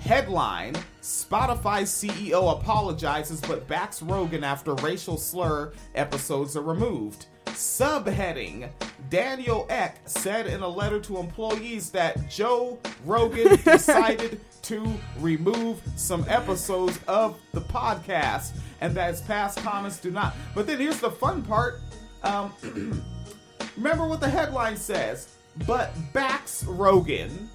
[0.00, 0.74] headline
[1.06, 7.26] Spotify CEO apologizes but backs Rogan after racial slur episodes are removed.
[7.44, 8.68] Subheading
[9.08, 14.84] Daniel Ek said in a letter to employees that Joe Rogan decided to
[15.20, 20.34] remove some episodes of the podcast and that his past comments do not.
[20.56, 21.82] But then here's the fun part.
[22.24, 22.52] Um,
[23.76, 25.36] remember what the headline says,
[25.68, 27.48] but backs Rogan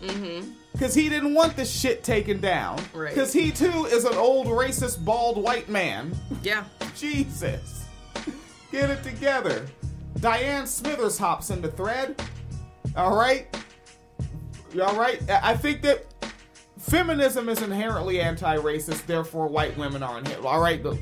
[0.72, 2.80] because he didn't want the shit taken down.
[2.94, 3.10] Right.
[3.10, 6.16] Because he too is an old racist bald white man.
[6.44, 6.64] Yeah.
[6.96, 7.86] Jesus,
[8.72, 9.66] get it together.
[10.20, 12.22] Diane Smithers hops in the thread.
[12.96, 13.48] All right,
[14.82, 15.22] all right.
[15.30, 16.06] I think that
[16.78, 19.06] feminism is inherently anti-racist.
[19.06, 20.84] Therefore, white women are inherently all right.
[20.84, 20.98] But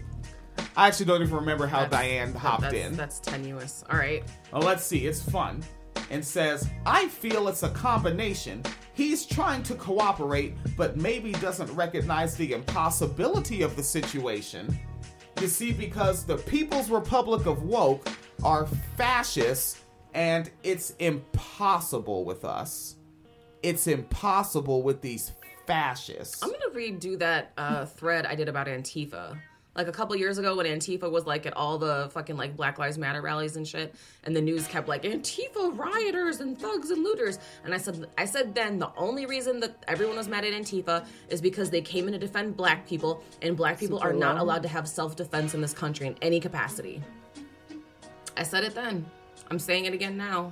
[0.77, 2.95] I actually don't even remember how That's- Diane hopped that's, in.
[2.95, 3.83] That's tenuous.
[3.89, 4.23] All right.
[4.51, 5.07] Well, let's see.
[5.07, 5.63] It's fun.
[6.09, 8.63] And says, I feel it's a combination.
[8.93, 14.77] He's trying to cooperate, but maybe doesn't recognize the impossibility of the situation.
[15.39, 18.09] You see, because the People's Republic of Woke
[18.43, 19.81] are fascists,
[20.13, 22.95] and it's impossible with us.
[23.61, 25.31] It's impossible with these
[25.67, 26.41] fascists.
[26.41, 29.39] I'm gonna redo that uh, thread I did about Antifa.
[29.79, 32.77] Like a couple years ago when Antifa was like at all the fucking like Black
[32.79, 37.01] Lives Matter rallies and shit, and the news kept like Antifa rioters and thugs and
[37.01, 37.39] looters.
[37.63, 41.07] And I said I said then the only reason that everyone was mad at Antifa
[41.29, 44.41] is because they came in to defend black people, and black people are not law.
[44.43, 47.01] allowed to have self-defense in this country in any capacity.
[48.35, 49.05] I said it then.
[49.49, 50.51] I'm saying it again now.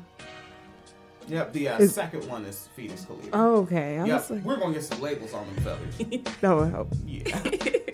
[1.27, 3.29] Yep, the uh, Is- second one is Fetus Khalid.
[3.33, 3.99] Oh, okay.
[3.99, 5.97] I Yep, like, we're gonna get some labels on them feathers.
[6.39, 6.87] that would help.
[7.05, 7.41] Yeah.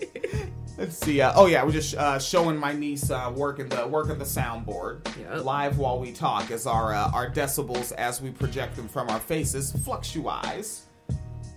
[0.76, 1.20] Let's see.
[1.20, 5.06] Uh, oh yeah, we're just uh, showing my niece uh, working the working the soundboard
[5.16, 5.44] Yep.
[5.44, 9.20] live while we talk as our uh, our decibels as we project them from our
[9.20, 10.80] faces fluctuize.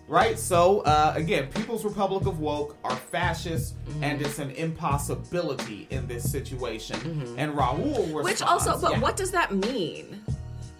[0.07, 0.37] Right.
[0.39, 4.03] So uh, again, People's Republic of Woke are fascists, Mm-hmm.
[4.03, 7.35] and it's an impossibility in this situation.
[7.37, 8.99] And Raul responds, Which also, but yeah.
[8.99, 10.23] what does that mean?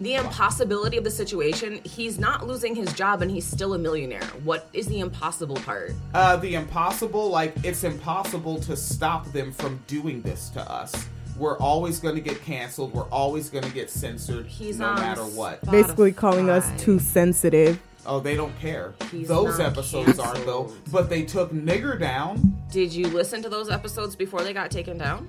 [0.00, 1.80] The impossibility of the situation.
[1.82, 4.24] He's not losing his job and he's still a millionaire.
[4.44, 5.92] What is the impossible part?
[6.14, 11.08] Uh, the impossible, like it's impossible to stop them from doing this to us.
[11.36, 12.92] We're always going to get canceled.
[12.92, 15.68] We're always going to get censored, He's no on matter what.
[15.68, 17.80] Basically calling us too sensitive.
[18.06, 18.94] Oh, they don't care.
[19.10, 20.72] He's those not episodes aren't though.
[20.90, 22.56] But they took nigger down.
[22.70, 25.28] Did you listen to those episodes before they got taken down?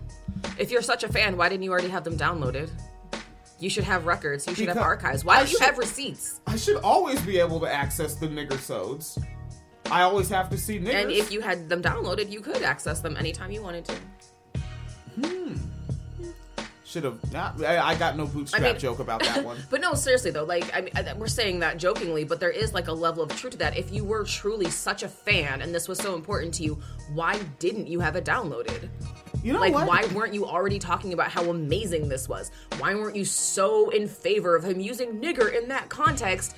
[0.57, 2.69] If you're such a fan, why didn't you already have them downloaded?
[3.59, 4.47] You should have records.
[4.47, 5.25] You should have archives.
[5.25, 6.39] Why I don't you should- have receipts?
[6.47, 9.17] I should always be able to access the nigger sods.
[9.91, 11.01] I always have to see niggers.
[11.03, 13.95] And if you had them downloaded, you could access them anytime you wanted to.
[15.21, 15.55] Hmm.
[16.89, 17.63] Should have not.
[17.63, 19.57] I, I got no bootstrap I mean- joke about that one.
[19.69, 22.73] But no, seriously though, like I mean, I- we're saying that jokingly, but there is
[22.73, 23.77] like a level of truth to that.
[23.77, 26.79] If you were truly such a fan and this was so important to you,
[27.13, 28.89] why didn't you have it downloaded?
[29.43, 29.87] You know like, what?
[29.87, 32.51] why weren't you already talking about how amazing this was?
[32.79, 36.55] Why weren't you so in favor of him using nigger in that context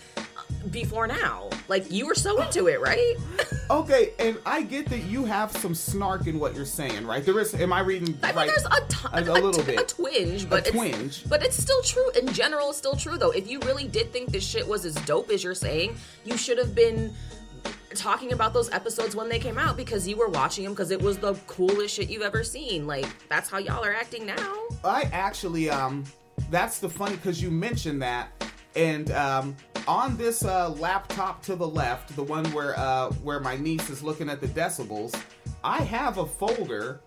[0.70, 1.50] before now?
[1.68, 3.16] Like, you were so into it, right?
[3.72, 7.24] Okay, and I get that you have some snark in what you're saying, right?
[7.26, 7.54] There is.
[7.54, 8.48] Am I reading I mean, right?
[8.50, 9.80] there's a, ton, a, a little t- bit.
[9.80, 11.30] a twinge, but it's, twinge.
[11.30, 12.12] but it's still true.
[12.20, 13.32] In general, it's still true though.
[13.32, 15.96] If you really did think this shit was as dope as you're saying,
[16.26, 17.14] you should have been
[17.96, 21.02] talking about those episodes when they came out because you were watching them because it
[21.02, 22.88] was the coolest shit you've ever seen.
[22.88, 24.54] Like that's how y'all are acting now.
[24.84, 26.04] I actually, um,
[26.50, 28.32] that's the funny because you mentioned that,
[28.76, 29.56] and um,
[29.88, 34.04] on this uh, laptop to the left, the one where uh, where my niece is
[34.04, 35.20] looking at the decibels,
[35.64, 37.02] I have a folder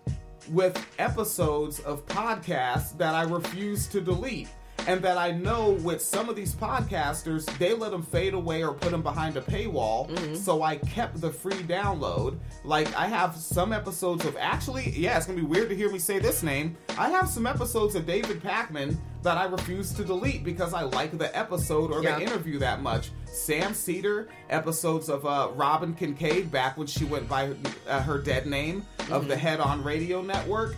[0.51, 4.49] with episodes of podcasts that I refuse to delete.
[4.87, 8.75] And that I know with some of these podcasters, they let them fade away or
[8.75, 10.37] put them behind a paywall.
[10.37, 12.39] So I kept the free download.
[12.65, 15.99] Like I have some episodes of actually, yeah, it's gonna be weird to hear me
[15.99, 16.77] say this name.
[16.99, 21.17] I have some episodes of David Pakman that I refuse to delete because I like
[21.17, 22.17] the episode or Yeah.
[22.19, 23.11] the interview that much.
[23.25, 27.55] Sam Seder, episodes of uh, Robin Kincaid back when she went by
[27.89, 30.77] uh, her dead name of the Head On Radio Network.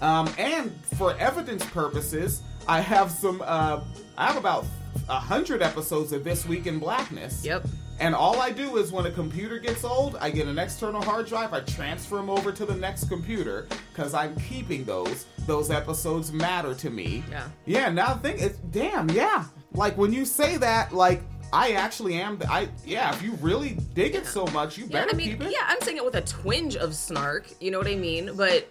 [0.00, 3.42] Um, and for evidence purposes, I have some.
[3.44, 3.80] Uh,
[4.16, 4.64] I have about
[5.08, 7.44] a hundred episodes of This Week in Blackness.
[7.44, 7.66] Yep.
[8.00, 11.26] And all I do is when a computer gets old, I get an external hard
[11.26, 15.26] drive, I transfer them over to the next computer because I'm keeping those.
[15.46, 17.22] Those episodes matter to me.
[17.30, 17.48] Yeah.
[17.66, 17.90] Yeah.
[17.90, 19.08] Now think it's damn.
[19.10, 19.44] Yeah.
[19.74, 22.38] like when you say that, like I actually am.
[22.48, 23.12] I yeah.
[23.14, 25.52] If you really dig it so much, you Yeah, better I mean, keep it.
[25.52, 27.46] yeah, I'm saying it with a twinge of snark.
[27.60, 28.30] You know what I mean?
[28.36, 28.68] But,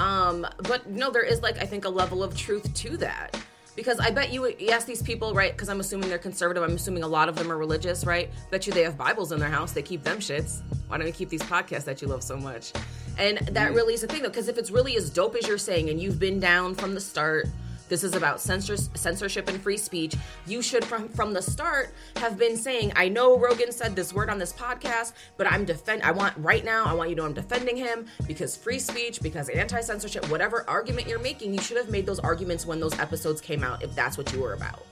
[0.00, 3.36] um, but no, there is like I think a level of truth to that
[3.74, 5.52] because I bet you, yes these people, right?
[5.52, 6.62] Because I'm assuming they're conservative.
[6.62, 8.30] I'm assuming a lot of them are religious, right?
[8.50, 9.72] Bet you they have Bibles in their house.
[9.72, 10.60] They keep them shits.
[10.88, 12.72] Why don't you keep these podcasts that you love so much?
[13.18, 15.58] And that really is the thing, though, because if it's really as dope as you're
[15.58, 17.48] saying, and you've been down from the start.
[17.92, 20.16] This is about censors, censorship and free speech.
[20.46, 24.30] You should, from from the start, have been saying, "I know Rogan said this word
[24.30, 26.02] on this podcast, but I'm defend.
[26.02, 26.86] I want right now.
[26.86, 31.06] I want you to know I'm defending him because free speech, because anti-censorship, whatever argument
[31.06, 34.16] you're making, you should have made those arguments when those episodes came out, if that's
[34.16, 34.86] what you were about.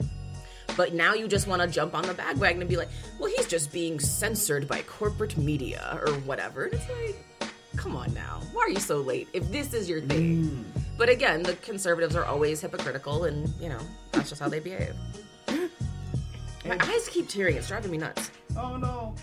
[0.76, 3.46] But now you just want to jump on the bandwagon and be like, "Well, he's
[3.46, 7.24] just being censored by corporate media or whatever." And it's like,
[7.77, 9.29] come on now, why are you so late?
[9.33, 10.64] If this is your thing.
[10.99, 13.81] But again, the conservatives are always hypocritical, and you know
[14.12, 14.95] that's just how they behave.
[16.66, 18.31] My eyes keep tearing; it's driving me nuts.
[18.57, 19.14] Oh no.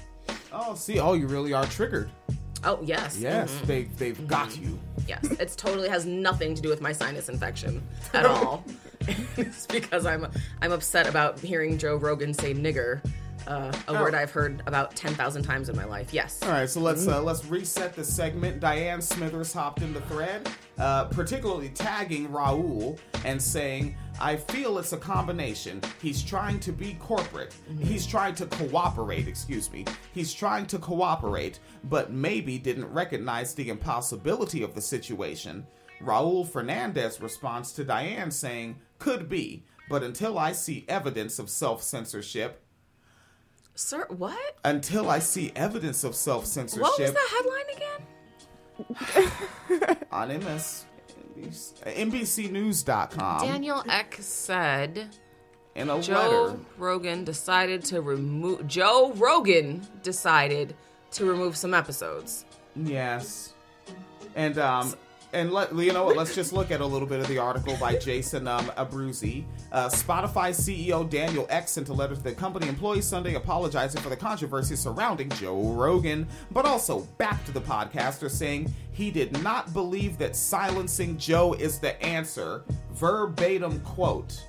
[0.52, 2.10] Oh, see, oh, you really are triggered.
[2.64, 3.66] Oh yes, Yes, Mhm.
[3.68, 4.80] they they've got you.
[5.08, 5.24] yes.
[5.40, 7.84] It's totally has nothing to do with my sinus infection
[8.14, 8.64] at all.
[9.38, 10.26] it's because I'm
[10.64, 13.02] I'm upset about hearing Joe Rogan say "nigger,"
[13.48, 14.02] uh, a Oh.
[14.02, 16.14] word I've heard about ten thousand times in my life.
[16.14, 16.40] Yes.
[16.44, 18.60] All right, so let's uh, let's reset the segment.
[18.60, 24.94] Diane Smithers hopped in the thread, uh, particularly tagging Raul and saying, "I feel it's
[24.94, 25.82] a combination.
[26.02, 27.56] He's trying to be corporate.
[27.80, 29.28] He's trying to cooperate.
[29.28, 29.86] Excuse me.
[30.14, 35.66] He's trying to cooperate, but maybe didn't recognize the impossibility of the situation."
[36.02, 41.82] Raul Fernandez responds to Diane saying, "Could be, but until I see evidence of self
[41.82, 42.62] censorship."
[43.78, 44.58] Sir, what?
[44.66, 46.82] Until I see evidence of self censorship.
[46.82, 47.66] What was the headline
[49.86, 49.98] again?
[50.12, 50.86] on MS,
[51.86, 53.42] NBCNews.com.
[53.48, 55.16] Daniel Ek said
[55.76, 56.60] in a Joe letter.
[56.80, 58.66] Rogan decided to remove.
[58.66, 60.76] Joe Rogan decided
[61.12, 62.46] to remove some episodes.
[62.76, 63.54] Yes,
[64.36, 64.96] and um,
[65.34, 66.16] and let you know what?
[66.16, 69.44] Let's just look at a little bit of the article by Jason um, Abruzzi.
[69.72, 74.10] Uh, Spotify CEO Daniel Ek sent a letter to the company employees Sunday apologizing for
[74.10, 79.74] the controversy surrounding Joe Rogan, but also back to the podcaster saying he did not
[79.74, 82.64] believe that silencing Joe is the answer.
[82.94, 84.48] Verbatim quote.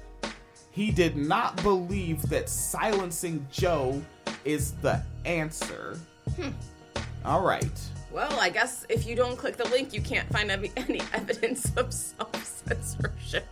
[0.70, 4.00] He did not believe that silencing Joe
[4.44, 5.98] is the answer.
[6.36, 6.50] Hmm.
[7.24, 7.80] All right.
[8.18, 11.70] Well, I guess if you don't click the link, you can't find any, any evidence
[11.76, 12.34] of self
[12.66, 13.46] censorship.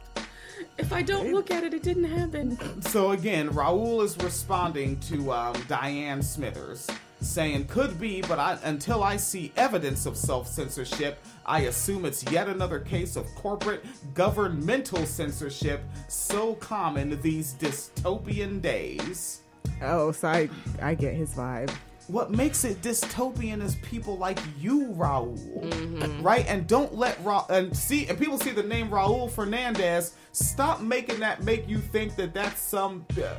[0.77, 2.83] If I don't look at it, it didn't happen.
[2.83, 6.89] So again, Raul is responding to um, Diane Smithers,
[7.21, 12.49] saying, "Could be, but I, until I see evidence of self-censorship, I assume it's yet
[12.49, 19.43] another case of corporate governmental censorship, so common these dystopian days."
[19.81, 20.51] Oh, so I,
[20.83, 21.71] I get his vibe.
[22.09, 25.37] What makes it dystopian is people like you, Raul,
[25.71, 26.23] Mm-hmm.
[26.23, 26.47] right?
[26.47, 30.15] And don't let Ra and see and people see the name Raul Fernandez.
[30.33, 33.35] Stop making that make you think that that's some uh,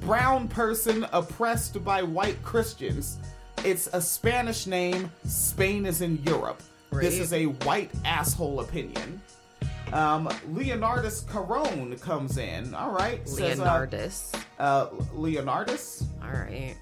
[0.00, 3.18] brown person oppressed by white Christians.
[3.64, 5.10] It's a Spanish name.
[5.24, 6.62] Spain is in Europe.
[6.92, 9.20] This is a white asshole opinion.
[9.92, 12.74] Um, Leonardus Carone comes in.
[12.74, 14.34] All right, says, uh, Leonardus.
[14.58, 16.04] uh, Leonardus.
[16.22, 16.74] All right.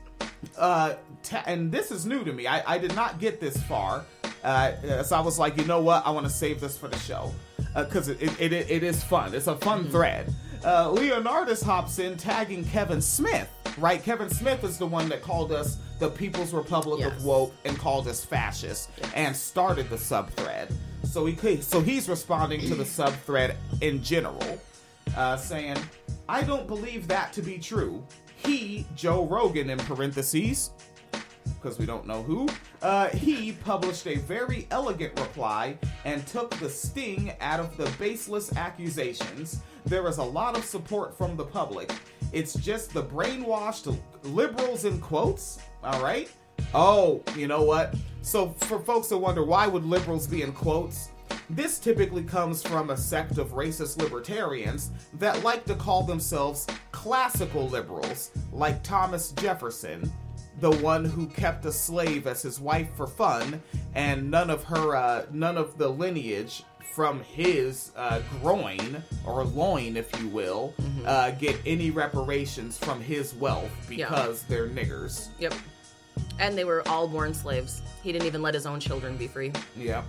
[0.61, 2.47] Uh, ta- and this is new to me.
[2.47, 4.05] I, I did not get this far.
[4.45, 6.07] Uh, so I was like, you know what?
[6.07, 7.33] I want to save this for the show
[7.75, 9.35] because it, it, it, it is fun.
[9.35, 10.33] It's a fun thread.
[10.65, 13.49] Uh, Leonardus hops in, tagging Kevin Smith.
[13.79, 17.13] Right, Kevin Smith is the one that called us the People's Republic Yes.
[17.17, 20.69] of Woke and called us fascist and started the sub thread.
[21.05, 24.61] So he could, so he's responding to the sub thread in general,
[25.17, 25.77] uh, saying,
[26.29, 28.05] "I don't believe that to be true."
[28.45, 30.71] He, Joe Rogan, in parentheses,
[31.61, 32.49] because we don't know who,
[32.83, 38.57] uh, he published a very elegant reply and took the sting out of the baseless
[38.57, 39.61] accusations.
[39.85, 41.93] There is a lot of support from the public.
[42.33, 46.31] It's just the brainwashed liberals in quotes, all right?
[46.73, 47.95] Oh, you know what?
[48.23, 51.10] So for folks that wonder why would liberals be in quotes,
[51.51, 57.69] this typically comes from a sect of racist libertarians that like to call themselves classical
[57.69, 60.11] liberals, like Thomas Jefferson,
[60.61, 63.63] the one who kept a slave as his wife for fun,
[63.95, 66.63] and none of her, uh, none of the lineage
[66.95, 70.75] from his uh, groin or loin, if you will,
[71.07, 74.09] uh, get any reparations from his wealth Yeah.
[74.09, 75.29] because they're niggers.
[75.39, 75.55] Yep.
[76.39, 77.81] And they were all born slaves.
[78.03, 79.53] He didn't even let his own children be free.
[79.77, 80.05] Yep.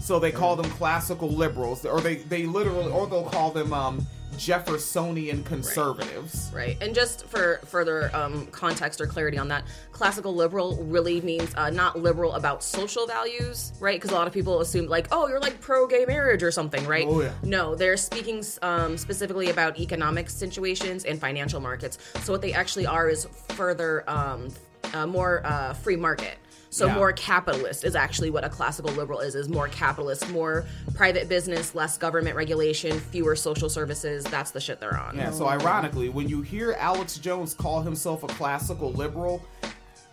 [0.00, 4.06] So they call them classical liberals, or they they literally, or they'll call them um,
[4.36, 6.50] Jeffersonian conservatives.
[6.54, 6.78] Right.
[6.80, 11.68] And just for further um, context or clarity on that, classical liberal really means uh,
[11.68, 13.98] not liberal about social values, right?
[14.00, 16.86] Because a lot of people assume, like, oh, you're like pro gay marriage or something,
[16.86, 17.06] right?
[17.06, 17.32] Oh, yeah.
[17.42, 21.98] No, they're speaking um, specifically about economic situations and financial markets.
[22.22, 24.48] So what they actually are is further um,
[24.94, 26.38] uh, more uh, free market.
[26.72, 26.94] So Yeah.
[26.94, 30.64] more capitalist is actually what a classical liberal is is more capitalist, more
[30.94, 34.22] private business, less government regulation, fewer social services.
[34.24, 35.16] That's the shit they're on.
[35.16, 39.42] Yeah, so ironically, when you hear Alex Jones call himself a classical liberal,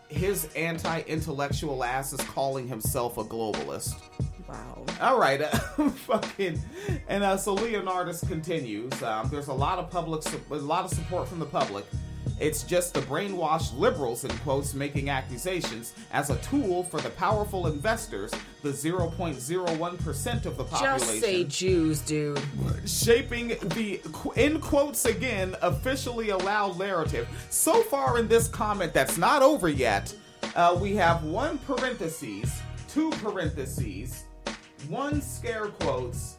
[0.10, 3.94] his anti intellectual ass is calling himself a globalist.
[4.50, 4.84] Wow.
[5.00, 5.50] All right, uh,
[5.90, 6.60] fucking,
[7.08, 9.04] and uh, so Leonardus continues.
[9.04, 11.86] Um, there's a lot of public, su- a lot of support from the public.
[12.40, 17.68] It's just the brainwashed liberals, in quotes, making accusations as a tool for the powerful
[17.68, 18.32] investors,
[18.62, 22.40] the 0.01% of the population Just say Jews, dude.
[22.86, 24.00] shaping the
[24.36, 27.28] in quotes again officially allowed narrative.
[27.50, 30.14] So far in this comment that's not over yet,
[30.56, 34.26] uh, we have one parentheses, two parentheses,
[34.90, 36.38] one scare quotes,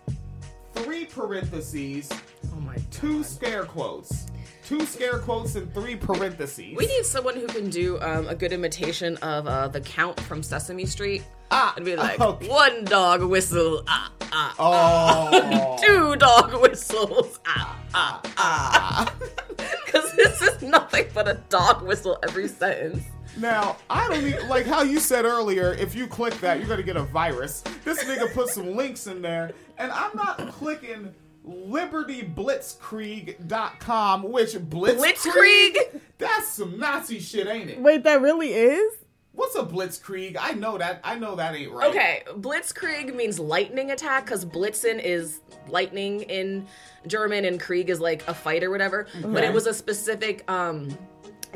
[0.74, 2.08] three parentheses,
[2.54, 4.26] Oh my two scare quotes,
[4.68, 6.76] two scare quotes, and three parentheses.
[6.76, 10.42] We need someone who can do um, a good imitation of uh, the Count from
[10.42, 11.22] Sesame Street.
[11.50, 12.46] Ah, and be like, okay.
[12.46, 19.14] one dog whistle, ah, ah, Oh, two dog whistles, ah, ah, ah.
[19.86, 23.02] Because this is nothing but a dog whistle every sentence.
[23.38, 26.82] Now, I don't need, like how you said earlier, if you click that, you're gonna
[26.82, 27.62] get a virus.
[27.84, 31.14] This nigga put some links in there, and I'm not clicking
[31.48, 34.98] libertyblitzkrieg.com, which blitzkrieg?
[34.98, 36.00] Blitzkrieg?
[36.18, 37.80] That's some Nazi shit, ain't it?
[37.80, 38.92] Wait, that really is?
[39.32, 40.36] What's a blitzkrieg?
[40.38, 41.00] I know that.
[41.04, 41.88] I know that ain't right.
[41.90, 46.66] Okay, Blitzkrieg means lightning attack because Blitzen is lightning in
[47.06, 49.06] German and Krieg is like a fight or whatever.
[49.22, 50.88] But it was a specific um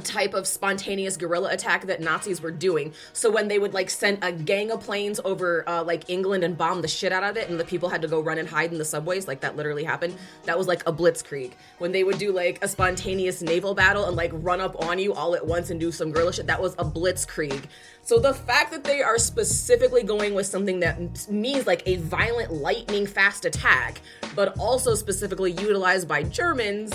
[0.00, 2.94] type of spontaneous guerrilla attack that Nazis were doing.
[3.12, 6.56] So when they would like send a gang of planes over uh, like England and
[6.56, 8.72] bomb the shit out of it, and the people had to go run and hide
[8.72, 10.16] in the subways, like that literally happened.
[10.44, 11.52] That was like a blitzkrieg.
[11.78, 15.12] When they would do like a spontaneous naval battle and like run up on you
[15.12, 17.64] all at once and do some guerrilla shit, that was a blitzkrieg.
[18.04, 22.52] So the fact that they are specifically going with something that means like a violent
[22.52, 24.00] lightning fast attack,
[24.34, 26.92] but also specifically utilized by Germans.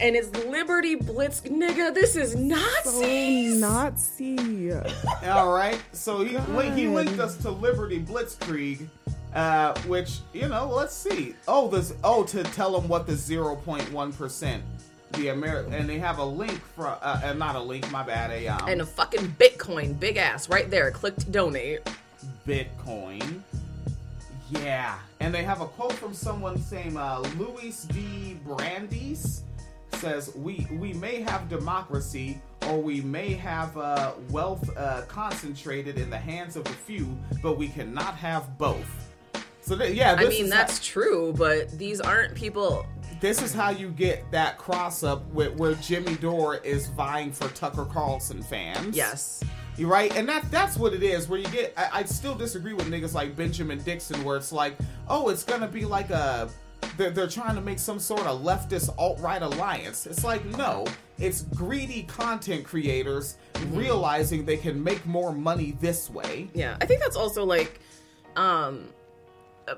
[0.00, 1.92] And it's Liberty Blitz, nigga.
[1.92, 3.60] This is So Nazis.
[3.60, 4.72] Nazi.
[5.28, 5.78] All right.
[5.92, 8.86] So he link, he linked us to Liberty Blitzkrieg,
[9.34, 10.68] uh, which you know.
[10.68, 11.34] Let's see.
[11.46, 11.92] Oh, this.
[12.02, 14.64] Oh, to tell them what the zero point one percent.
[15.12, 17.90] The Ameri- and they have a link from uh, uh, not a link.
[17.90, 18.30] My bad.
[18.30, 20.90] A um, and a fucking Bitcoin, big ass, right there.
[20.92, 21.80] Click to donate.
[22.46, 23.40] Bitcoin.
[24.50, 28.38] Yeah, and they have a quote from someone saying, uh, "Louis D.
[28.46, 29.42] Brandeis
[30.00, 36.10] says we we may have democracy or we may have uh, wealth uh, concentrated in
[36.10, 38.88] the hands of a few, but we cannot have both."
[39.60, 42.86] So th- yeah, I mean, that's true, but these aren't people.
[43.20, 47.48] this is how you get that cross up with, where Jimmy Dore is vying for
[47.48, 48.96] Tucker Carlson fans.
[48.96, 49.44] Yes.
[49.76, 51.28] you're right, and that that's what it is.
[51.28, 54.76] Where you get, I, I still disagree with niggas like Benjamin Dixon, where it's like,
[55.08, 56.48] oh, it's gonna be like a,
[57.00, 60.06] they're, they're trying to make some sort of leftist alt right alliance.
[60.06, 60.86] It's like no,
[61.18, 63.36] it's greedy content creators
[63.68, 66.48] realizing they can make more money this way.
[66.52, 67.80] Yeah, I think that's also like
[68.36, 68.88] um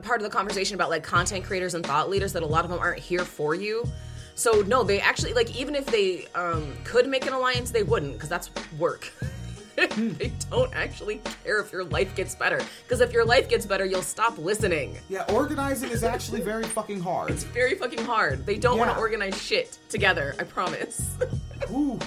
[0.02, 2.70] part of the conversation about like content creators and thought leaders that a lot of
[2.70, 3.88] them aren't here for you.
[4.34, 8.14] So no, they actually like even if they um could make an alliance, they wouldn't
[8.14, 9.12] because that's work.
[9.96, 13.84] they don't actually care if your life gets better because if your life gets better,
[13.84, 14.96] you'll stop listening.
[15.08, 17.30] Yeah, organizing is actually very fucking hard.
[17.30, 18.44] It's very fucking hard.
[18.44, 20.34] They don't want to organize shit together.
[20.38, 21.16] I promise.
[21.72, 21.98] Ooh.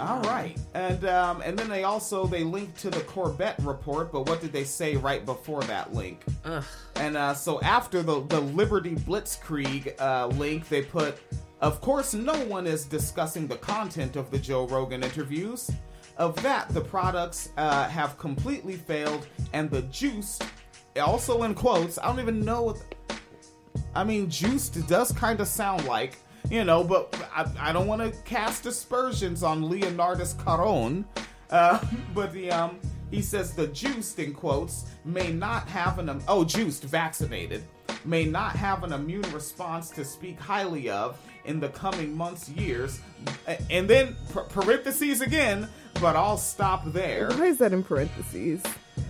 [0.00, 4.26] All right, and um, and then they also they linked to the Corbett report, but
[4.26, 6.24] what did they say right before that link?
[6.46, 6.64] Ugh.
[6.96, 11.18] And uh, so after the the Liberty Blitzkrieg uh, link, they put,
[11.60, 15.70] of course, no one is discussing the content of the Joe Rogan interviews.
[16.20, 20.38] Of that, the products uh, have completely failed, and the juice,
[21.00, 22.82] also in quotes, I don't even know what.
[23.94, 26.18] I mean, juiced does kind of sound like,
[26.50, 31.06] you know, but I, I don't want to cast aspersions on Leonardus Caron.
[31.48, 31.82] Uh,
[32.14, 32.78] but the um,
[33.10, 37.64] he says the juiced in quotes may not have an um, oh juiced vaccinated
[38.04, 43.00] may not have an immune response to speak highly of in the coming months years,
[43.70, 44.16] and then
[44.48, 45.68] parentheses again.
[46.00, 47.30] But I'll stop there.
[47.32, 48.62] Why is that in parentheses?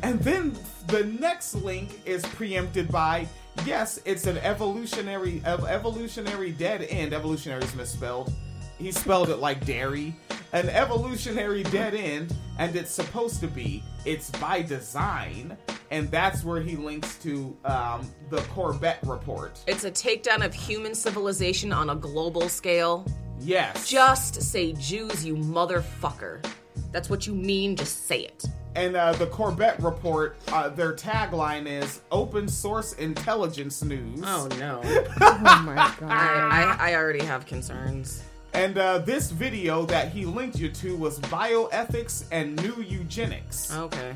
[0.02, 0.56] And then
[0.88, 3.28] the next link is preempted by
[3.64, 7.12] yes, it's an evolutionary ev- evolutionary dead end.
[7.12, 8.32] Evolutionary is misspelled.
[8.80, 10.14] He spelled it like dairy.
[10.52, 13.84] An evolutionary dead end, and it's supposed to be.
[14.04, 15.56] It's by design,
[15.90, 19.60] and that's where he links to um, the Corbett report.
[19.68, 23.06] It's a takedown of human civilization on a global scale.
[23.38, 23.88] Yes.
[23.88, 26.44] Just say Jews, you motherfucker.
[26.90, 28.44] That's what you mean, just say it.
[28.74, 34.80] And uh, the Corbett report, uh, their tagline is "Open Source Intelligence News." Oh no!
[34.84, 36.10] Oh my god.
[36.10, 38.24] I, I, I already have concerns.
[38.52, 43.74] And uh, this video that he linked you to was bioethics and new eugenics.
[43.74, 44.14] Okay.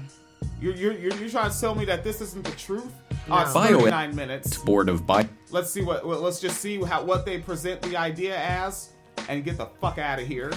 [0.60, 2.92] You're, you're, you're, you're trying to tell me that this isn't the truth?
[3.28, 3.36] No.
[3.36, 4.58] Uh, Bio- 39 minutes.
[4.58, 5.28] Board of Bi.
[5.50, 6.06] Let's see what.
[6.06, 8.90] well, Let's just see how what they present the idea as,
[9.28, 10.52] and get the fuck out of here.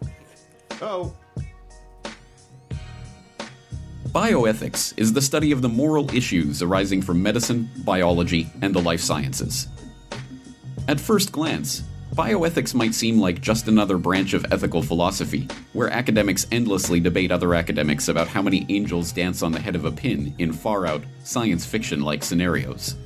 [0.80, 1.12] oh,
[4.08, 9.00] Bioethics is the study of the moral issues arising from medicine, biology, and the life
[9.00, 9.68] sciences.
[10.88, 11.82] At first glance,
[12.14, 17.54] bioethics might seem like just another branch of ethical philosophy, where academics endlessly debate other
[17.54, 21.02] academics about how many angels dance on the head of a pin in far out,
[21.24, 22.96] science fiction like scenarios.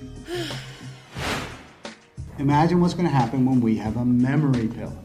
[2.39, 4.97] Imagine what's going to happen when we have a memory pill.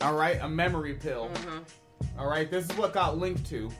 [0.00, 1.28] all right, a memory pill.
[1.34, 2.18] Mm-hmm.
[2.18, 3.70] All right, this is what got linked to.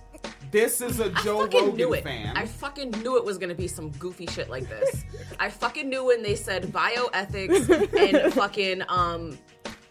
[0.50, 2.36] This is a Joe Rogan fan.
[2.36, 5.04] I fucking knew it was gonna be some goofy shit like this.
[5.38, 9.38] I fucking knew when they said bioethics and fucking um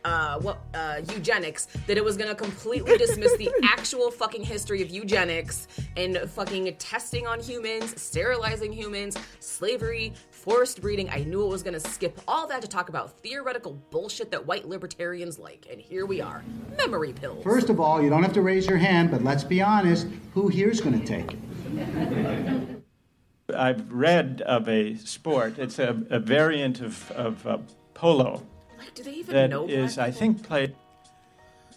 [0.05, 4.89] uh what uh eugenics that it was gonna completely dismiss the actual fucking history of
[4.89, 5.67] eugenics
[5.97, 10.13] and fucking testing on humans, sterilizing humans, slavery,
[10.49, 11.09] forced breeding.
[11.09, 14.67] I knew it was gonna skip all that to talk about theoretical bullshit that white
[14.67, 15.67] libertarians like.
[15.69, 16.43] And here we are.
[16.77, 17.43] Memory pills.
[17.43, 20.47] First of all, you don't have to raise your hand, but let's be honest who
[20.47, 22.83] here's going to take it?
[23.55, 25.57] I've read of a sport.
[25.57, 27.57] It's a, a variant of, of uh,
[27.93, 28.45] polo
[28.95, 30.75] Do they even that know is, I think, played.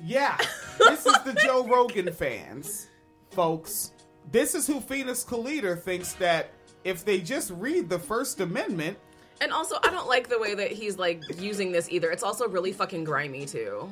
[0.05, 0.37] Yeah,
[0.79, 2.89] this is the Joe Rogan fans,
[3.31, 3.93] folks.
[4.31, 6.51] This is who Phoenix Calida thinks that
[6.85, 8.99] if they just read the First Amendment,
[9.41, 12.11] And also, I don't like the way that he's like using this either.
[12.11, 13.91] It's also really fucking grimy too.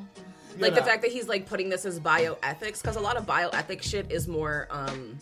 [0.58, 3.82] Like the fact that he's like putting this as bioethics, because a lot of bioethics
[3.82, 5.18] shit is more um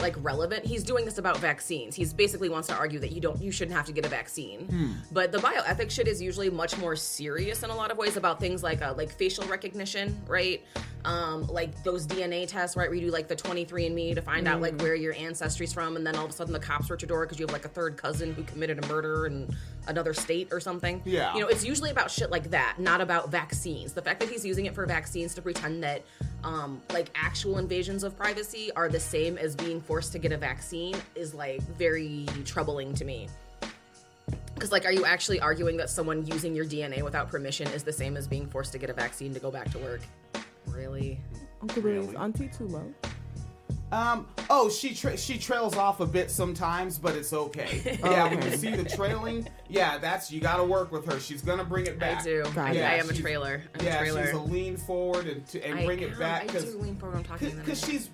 [0.00, 0.64] like relevant.
[0.64, 1.94] He's doing this about vaccines.
[1.96, 4.66] He's basically wants to argue that you don't you shouldn't have to get a vaccine.
[4.66, 4.92] Hmm.
[5.12, 8.40] But the bioethics shit is usually much more serious in a lot of ways about
[8.40, 10.62] things like uh, like facial recognition, right?
[11.04, 12.88] Um, like those DNA tests, right?
[12.88, 14.78] Where you do like the 23andMe to find out like Hmm.
[14.82, 17.24] where your ancestry's from, and then all of a sudden the cops search your door
[17.24, 19.48] because you have like a third cousin who committed a murder in
[19.86, 21.00] another state or something.
[21.04, 21.32] Yeah.
[21.34, 23.92] You know, it's usually about shit like that, not about vaccines.
[23.94, 26.02] The fact that he's using it for vaccines to pretend that
[26.44, 30.36] um, like actual invasions of privacy are the same as being forced to get a
[30.36, 33.26] vaccine is like very troubling to me.
[34.54, 37.92] Because like, are you actually arguing that someone using your DNA without permission is the
[37.92, 40.02] same as being forced to get a vaccine to go back to work?
[40.66, 41.18] Really?
[41.62, 42.92] Uncle Billy, is Auntie too low?
[43.90, 47.98] um, oh, she tra- she trails off a bit sometimes, but it's okay.
[48.04, 51.18] yeah, when you see the trailing, yeah, that's you got to work with her.
[51.18, 52.20] She's gonna bring it back.
[52.20, 52.44] I do.
[52.56, 53.62] I, Yeah, I am a trailer.
[53.78, 54.26] I'm yeah, a trailer.
[54.26, 56.18] she's a lean forward and to, and I bring it am.
[56.18, 57.56] back I do lean forward when I'm talking.
[57.56, 58.10] because she's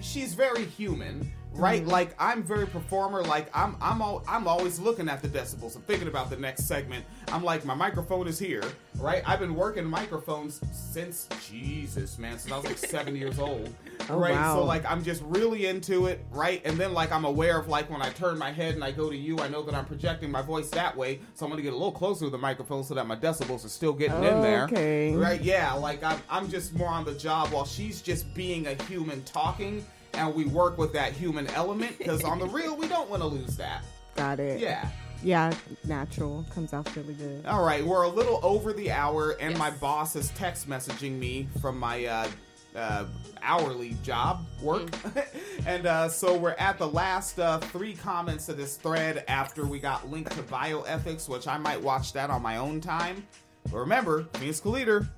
[0.00, 1.90] she's very human right mm-hmm.
[1.90, 5.82] like i'm very performer like i'm i'm al- i'm always looking at the decibels i'm
[5.82, 7.04] thinking about the next segment.
[7.28, 8.62] I'm like my microphone is here
[8.98, 9.22] right?
[9.26, 13.74] I've been working microphones since jesus man since i was like seven years old
[14.08, 14.32] Oh, right?
[14.34, 14.56] Wow.
[14.56, 16.62] so like i'm just really into it right?
[16.64, 19.10] And then like i'm aware of like when i turn my head and i go
[19.10, 21.20] to you i know that i'm projecting my voice that way.
[21.34, 23.68] So i'm gonna get a little closer to the microphone so that my decibels are
[23.68, 24.64] still getting in there.
[24.64, 25.14] Okay.
[25.14, 28.74] right yeah like I'm, I'm just more on the job while she's just being a
[28.84, 29.84] human talking
[30.16, 33.28] and we work with that human element because on the real we don't want to
[33.28, 33.82] lose that
[34.16, 34.60] Got it.
[34.60, 34.88] yeah
[35.22, 35.52] Yeah,
[35.84, 36.44] natural.
[36.54, 37.44] Comes out really good.
[37.46, 41.48] all right we're a little over the hour and my boss is text messaging me
[41.60, 42.28] from my uh,
[42.74, 43.06] uh,
[43.42, 44.88] hourly job work
[45.66, 49.78] and uh, so we're at the last uh, three comments of this thread after we
[49.78, 53.26] got linked to bioethics which i might watch that on my own time
[53.70, 55.08] but remember Phoenix Calida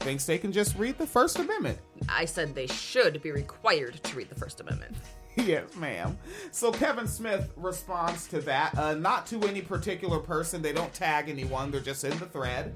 [0.00, 4.16] thinks they can just read the first amendment I said they should be required to
[4.16, 4.96] read the First Amendment.
[5.36, 6.16] yes, ma'am.
[6.52, 8.76] So Kevin Smith responds to that.
[8.78, 10.62] Uh, not to any particular person.
[10.62, 11.70] They don't tag anyone.
[11.70, 12.72] They're just in the thread.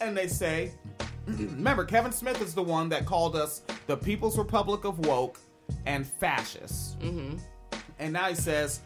[0.00, 0.72] And they say,
[1.26, 5.38] remember, Kevin Smith is the one that called us the People's Republic of Woke
[5.86, 6.96] and fascists.
[7.00, 7.36] Mm-hmm.
[7.98, 8.80] And now he says,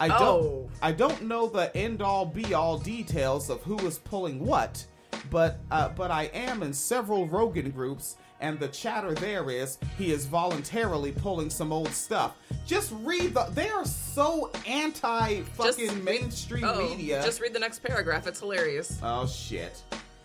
[0.00, 0.70] I don't, Oh.
[0.82, 4.84] I don't know the end all be all details of who is pulling what,
[5.30, 10.12] but uh, but I am in several Rogan groups, and the chatter there is he
[10.12, 12.36] is voluntarily pulling some old stuff.
[12.66, 13.44] Just read the.
[13.52, 17.22] They are so anti fucking mainstream oh, media.
[17.24, 18.26] Just read the next paragraph.
[18.26, 18.98] It's hilarious.
[19.02, 19.82] Oh shit.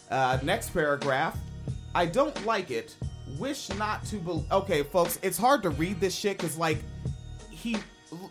[0.09, 1.37] Uh, next paragraph.
[1.95, 2.95] I don't like it.
[3.39, 4.43] Wish not to be.
[4.51, 6.79] Okay, folks, it's hard to read this shit because like
[7.49, 7.77] he.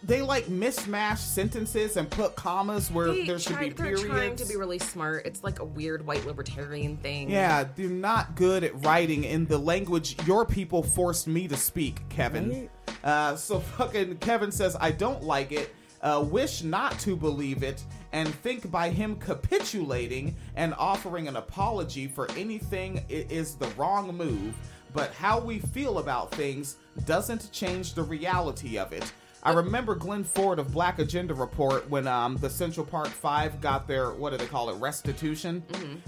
[0.02, 4.36] They like mismatch sentences and put commas where They there should try- be they're trying
[4.36, 5.24] to be really smart.
[5.26, 7.30] It's like a weird white libertarian thing.
[7.30, 12.06] Yeah, they're not good at writing in the language your people forced me to speak,
[12.08, 12.68] Kevin.
[13.02, 17.82] Uh, so fucking Kevin says, I don't like it, uh, wish not to believe it,
[18.12, 24.54] and think by him capitulating and offering an apology for anything is the wrong move,
[24.92, 26.76] but how we feel about things
[27.06, 29.10] doesn't change the reality of it.
[29.42, 33.88] I remember Glen Ford of Black Agenda Report when um, the Central Park Five got
[33.88, 35.62] their what do they call it restitution.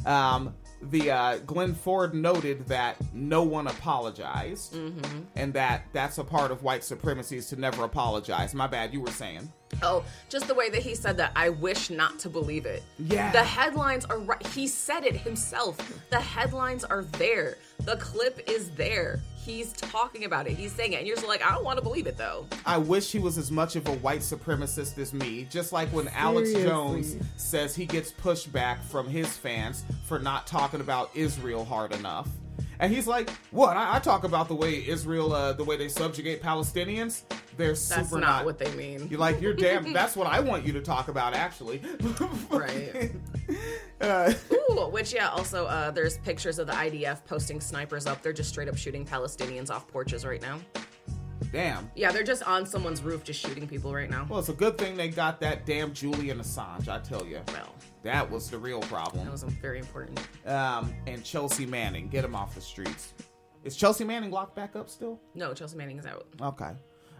[0.04, 4.76] Um, the uh, Glen Ford noted that no one apologized,
[5.36, 8.54] and that that's a part of white supremacy is to never apologize.
[8.54, 9.50] My bad, you were saying.
[9.82, 11.32] Oh, just the way that he said that.
[11.34, 12.82] I wish not to believe it.
[12.98, 13.32] Yeah.
[13.32, 14.46] The headlines are right.
[14.48, 15.78] He said it himself.
[16.10, 17.56] The headlines are there.
[17.80, 19.20] The clip is there.
[19.44, 20.52] He's talking about it.
[20.52, 20.98] He's saying it.
[20.98, 22.46] And you're just like, I don't want to believe it though.
[22.64, 25.48] I wish he was as much of a white supremacist as me.
[25.50, 30.80] Just like when Alex Jones says he gets pushback from his fans for not talking
[30.80, 32.28] about Israel hard enough.
[32.78, 33.76] And he's like, "What?
[33.76, 37.22] I, I talk about the way Israel, uh, the way they subjugate Palestinians.
[37.56, 39.08] They're That's super not what they mean.
[39.10, 39.92] You're like, you're damn.
[39.94, 41.80] That's what I want you to talk about, actually.
[42.50, 43.10] Right.
[44.00, 48.22] Uh, Ooh, which yeah, also uh, there's pictures of the IDF posting snipers up.
[48.22, 50.58] They're just straight up shooting Palestinians off porches right now.
[51.50, 51.90] damn.
[51.94, 54.26] Yeah, they're just on someone's roof just shooting people right now.
[54.28, 56.88] Well, it's a good thing they got that damn Julian Assange.
[56.88, 57.40] I tell you.
[57.48, 59.24] Well, that was the real problem.
[59.24, 60.18] That was very important.
[60.46, 63.14] Um, and Chelsea Manning, get him off the streets.
[63.64, 65.20] Is Chelsea Manning locked back up still?
[65.34, 66.26] No, Chelsea Manning is out.
[66.40, 66.70] Okay.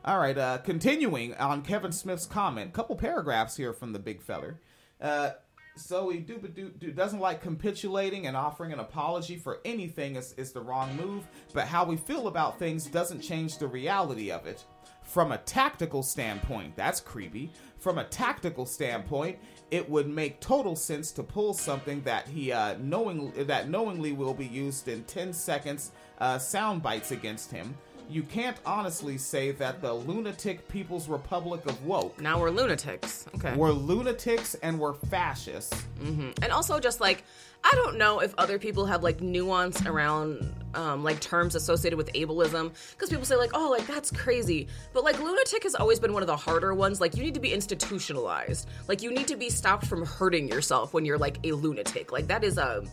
[0.05, 0.37] All right.
[0.37, 4.59] Uh, continuing on Kevin Smith's comment, couple paragraphs here from the big feller.
[5.01, 5.31] Uh,
[5.77, 10.35] so he do, do, do, doesn't like capitulating and offering an apology for anything is,
[10.37, 14.47] is the wrong move, but how we feel about things doesn't change the reality of
[14.47, 14.65] it.
[15.05, 17.53] From a tactical standpoint, that's creepy.
[17.79, 19.39] From a tactical standpoint,
[19.71, 24.35] it would make total sense to pull something that he uh, knowing that knowingly will
[24.35, 27.75] be used in 10 seconds uh, sound bites against him.
[28.09, 32.21] You can't honestly say that the lunatic People's Republic of Woke.
[32.21, 33.27] Now we're lunatics.
[33.37, 33.55] Okay.
[33.57, 35.81] We're lunatics and we're fascists.
[36.01, 37.25] hmm And also, just like,
[37.65, 42.13] I don't know if other people have like nuance around um, like terms associated with
[42.13, 44.69] ableism because people say like, oh, like that's crazy.
[44.93, 47.01] But like, lunatic has always been one of the harder ones.
[47.01, 48.69] Like, you need to be institutionalized.
[48.89, 52.13] Like, you need to be stopped from hurting yourself when you're like a lunatic.
[52.13, 52.85] Like, that is a.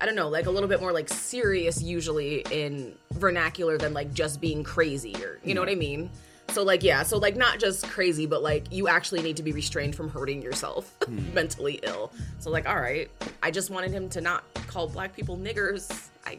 [0.00, 4.12] I don't know, like a little bit more like serious usually in vernacular than like
[4.14, 6.10] just being crazy or you know what I mean?
[6.50, 9.52] So like yeah, so like not just crazy, but like you actually need to be
[9.52, 10.94] restrained from hurting yourself
[11.34, 12.12] mentally ill.
[12.38, 13.10] So like all right,
[13.42, 16.08] I just wanted him to not call black people niggers.
[16.24, 16.38] I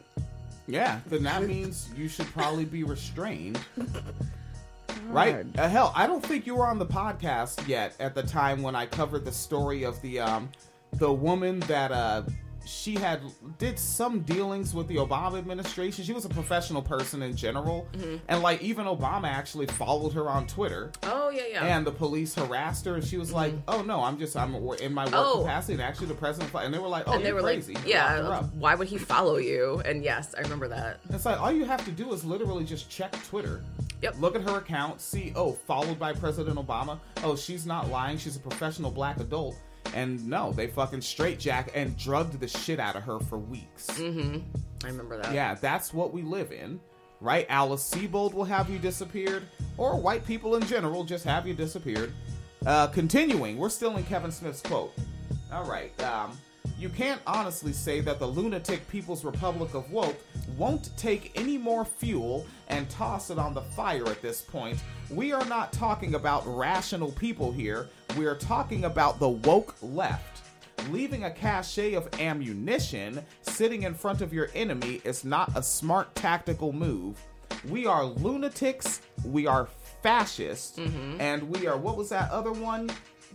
[0.68, 3.60] Yeah, then that means you should probably be restrained.
[5.07, 5.45] Right?
[5.57, 8.76] Uh, hell, I don't think you were on the podcast yet at the time when
[8.76, 10.49] I covered the story of the um
[10.94, 12.23] the woman that uh
[12.70, 13.22] she had
[13.58, 16.04] did some dealings with the Obama administration.
[16.06, 18.20] She was a professional person in general, Mhm.
[18.28, 20.91] and like even Obama actually followed her on Twitter.
[21.04, 21.66] Oh yeah, yeah.
[21.78, 24.94] And the police harassed her, and she was like, "Oh no, I'm just I'm in
[24.94, 25.40] my work Oh.
[25.41, 27.74] capacity." And actually, the president and they were like, "Oh, and they you're were crazy."
[27.74, 29.82] like, yeah, why would he follow you?
[29.86, 31.00] And yes, I remember that.
[31.10, 33.64] It's like all you have to do is literally just check Twitter.
[34.02, 34.16] Yep.
[34.20, 37.00] Look at her account, see, oh, followed by President Obama.
[37.24, 38.18] Oh, she's not lying.
[38.18, 39.58] She's a professional black adult.
[39.94, 43.88] And no, they fucking straight jack and drugged the shit out of her for weeks.
[43.88, 44.40] Mm-hmm.
[44.84, 45.34] I remember that.
[45.34, 46.80] Yeah, that's what we live in.
[47.22, 47.46] Right?
[47.50, 49.44] Alice Sebold will have you disappeared,
[49.78, 52.14] or white people in general just have you disappeared.
[52.66, 54.94] Uh, continuing, we're still in Kevin Smith's quote.
[55.52, 55.92] All right.
[56.02, 56.38] Um,
[56.78, 60.18] you can't honestly say that the lunatic People's Republic of Woke
[60.58, 64.80] won't take any more fuel and toss it on the fire at this point.
[65.10, 67.90] We are not talking about rational people here.
[68.18, 70.41] We are talking about the woke left.
[70.90, 76.14] Leaving a cache of ammunition sitting in front of your enemy is not a smart
[76.15, 77.22] tactical move.
[77.68, 79.68] We are lunatics, we are
[80.02, 81.19] fascists, mm-hmm.
[81.19, 82.90] and we are what was that other one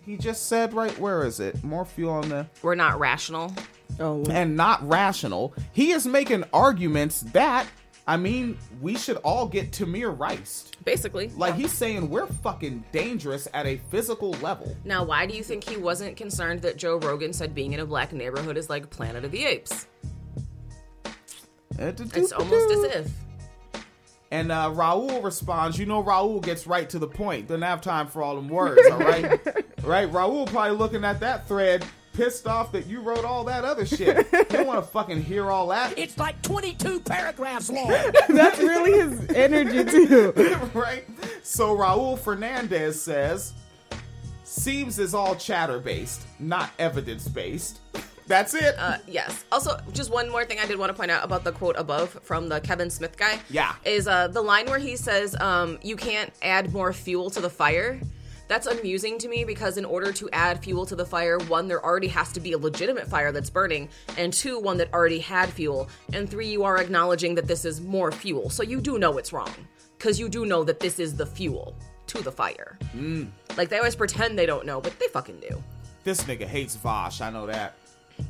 [0.05, 1.63] he just said right where is it?
[1.65, 3.55] More fuel on the We're not rational.
[4.01, 5.55] Oh, and not rational.
[5.73, 7.67] He is making arguments that
[8.07, 10.71] I mean, we should all get Tamir Rice.
[10.85, 11.31] Basically.
[11.31, 14.77] Like he's saying we're fucking dangerous at a physical level.
[14.85, 17.87] Now, why do you think he wasn't concerned that Joe Rogan said being in a
[17.87, 19.87] black neighborhood is like Planet of the Apes?
[21.79, 23.11] It's almost as if.
[24.31, 27.49] And uh, Raul responds, you know, Raul gets right to the point.
[27.49, 29.25] Doesn't have time for all them words, all right?
[29.83, 30.11] right?
[30.11, 31.85] Raul probably looking at that thread,
[32.15, 34.27] pissed off that you wrote all that other shit.
[34.55, 35.99] You don't want to fucking hear all that.
[35.99, 37.89] It's like 22 paragraphs long.
[38.29, 40.33] That's really his energy too.
[40.75, 41.05] right?
[41.43, 43.53] So Raul Fernandez says,
[44.45, 47.81] seems is all chatter based, not evidence based.
[48.27, 48.75] That's it.
[48.79, 49.45] Uh, yes.
[49.51, 52.11] Also, just one more thing I did want to point out about the quote above
[52.23, 53.39] from the Kevin Smith guy.
[53.51, 53.75] Yeah.
[53.85, 57.51] Is uh, the line where he says, um, "You can't add more fuel to the
[57.51, 58.01] fire."
[58.47, 61.83] That's amusing to me because in order to add fuel to the fire, one, there
[61.85, 63.89] already has to be a legitimate fire that's burning,
[64.19, 67.81] and two, one that already had fuel, and three, you are acknowledging that this is
[67.81, 68.51] more fuel.
[68.51, 69.51] So you do know it's wrong
[69.99, 71.75] because you do know that this is the fuel
[72.09, 72.79] to the fire.
[72.95, 73.29] Mm.
[73.57, 75.63] Like they always pretend they don't know, but they fucking do.
[76.05, 77.23] This nigga hates Vaush.
[77.23, 77.77] I know that.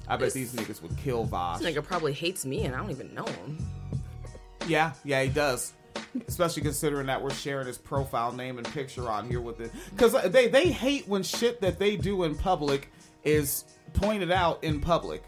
[0.06, 1.58] I bet This- these niggas would kill Vaush.
[1.58, 3.58] This nigga probably hates me, and I don't even know him.
[4.68, 5.72] Yeah, yeah, he does.
[6.28, 9.72] Especially considering that we're sharing his profile name and picture on here with it.
[9.90, 12.90] Because they, they hate when shit that they do in public
[13.24, 13.64] is
[13.94, 15.22] pointed out in public.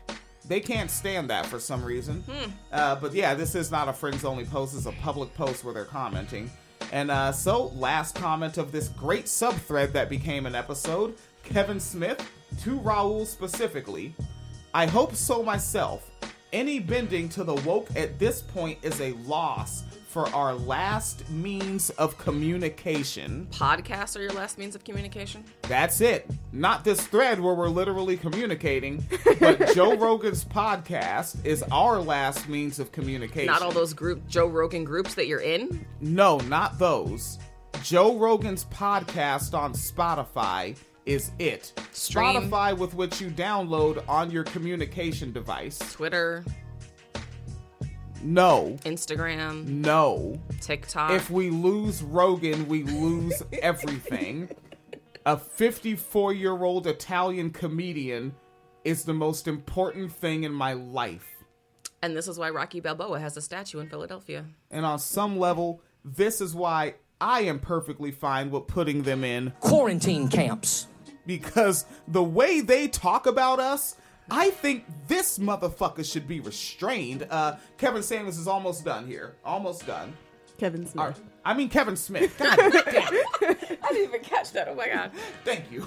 [0.47, 2.23] They can't stand that for some reason.
[2.23, 2.51] Hmm.
[2.71, 4.77] Uh, but yeah, this is not a friends only post.
[4.77, 6.51] It's a public post where they're commenting.
[6.93, 12.31] And uh, so, last comment of this great subthread that became an episode Kevin Smith
[12.63, 14.15] to Raul specifically.
[14.75, 16.11] I hope so myself.
[16.53, 19.85] Any bending to the woke at this point is a loss
[20.17, 23.47] for our last means of communication.
[23.51, 25.45] Podcasts are your last means of communication?
[25.69, 26.27] That's it.
[26.53, 29.07] Not this thread where we're literally communicating,
[29.39, 33.53] but Joe Rogan's podcast is our last means of communication.
[33.53, 35.87] Not all those group Joe Rogan groups that you're in?
[36.01, 37.39] No, not those.
[37.83, 41.79] Joe Rogan's podcast on Spotify is it.
[41.93, 42.25] Stream.
[42.25, 45.79] Spotify with which you download on your communication device.
[45.93, 46.43] Twitter,
[48.23, 48.77] No.
[48.85, 50.41] Instagram, No.
[50.61, 51.13] TikTok.
[51.13, 54.49] If we lose Rogan, we lose everything.
[55.25, 58.35] A 54 year old Italian comedian
[58.85, 61.33] is the most important thing in my life.
[62.03, 64.45] and this is why Rocky Balboa has a statue in Philadelphia.
[64.71, 69.53] And on some level, this is why I am perfectly fine with putting them in
[69.61, 70.87] Quarantine camps.
[71.27, 73.97] because the way they talk about us,
[74.31, 77.27] I think this motherfucker should be restrained.
[77.31, 79.37] Uh, Kevin Samuels is almost done here.
[79.45, 80.17] Almost done.
[80.59, 81.05] Kevin Smith.
[81.05, 81.17] Right.
[81.45, 82.37] I mean Kevin Smith.
[82.39, 82.73] God damn.
[82.83, 84.69] I didn't even catch that.
[84.69, 85.13] Oh my god.
[85.45, 85.87] Thank you.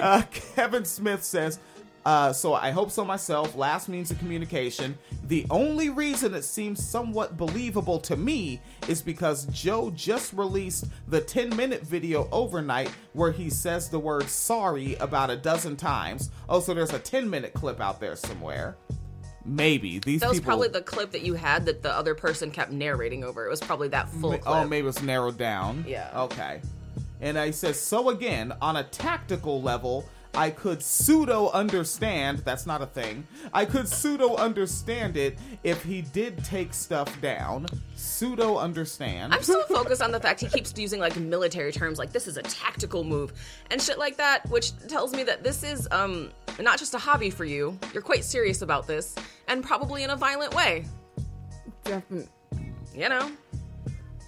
[0.00, 1.58] Uh, Kevin Smith says,
[2.04, 3.54] uh, so I hope so myself.
[3.56, 4.96] Last means of communication.
[5.26, 11.20] The only reason it seems somewhat believable to me is because Joe just released the
[11.20, 16.30] 10 minute video overnight where he says the word sorry about a dozen times.
[16.48, 18.76] Oh, so there's a 10 minute clip out there somewhere.
[19.44, 19.98] Maybe.
[19.98, 20.50] These That was people.
[20.50, 23.46] probably the clip that you had that the other person kept narrating over.
[23.46, 24.42] It was probably that full Ma- clip.
[24.46, 25.84] Oh, maybe it's narrowed down.
[25.88, 26.10] Yeah.
[26.14, 26.60] Okay.
[27.22, 32.38] And I says, so again, on a tactical level, I could pseudo understand.
[32.38, 33.26] That's not a thing.
[33.52, 37.66] I could pseudo understand it if he did take stuff down.
[37.96, 39.34] Pseudo understand.
[39.34, 42.36] I'm still focused on the fact he keeps using like military terms like this is
[42.36, 43.32] a tactical move
[43.70, 46.30] and shit like that, which tells me that this is um
[46.60, 47.78] not just a hobby for you.
[47.92, 49.16] You're quite serious about this
[49.48, 50.84] and probably in a violent way.
[51.84, 52.28] Definitely.
[52.94, 53.30] You know?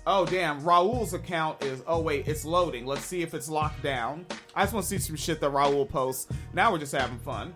[0.05, 2.87] Oh damn, Raul's account is oh wait, it's loading.
[2.87, 4.27] Let's see if it's locked down.
[4.55, 6.27] I just want to see some shit that Raul posts.
[6.53, 7.55] Now we're just having fun.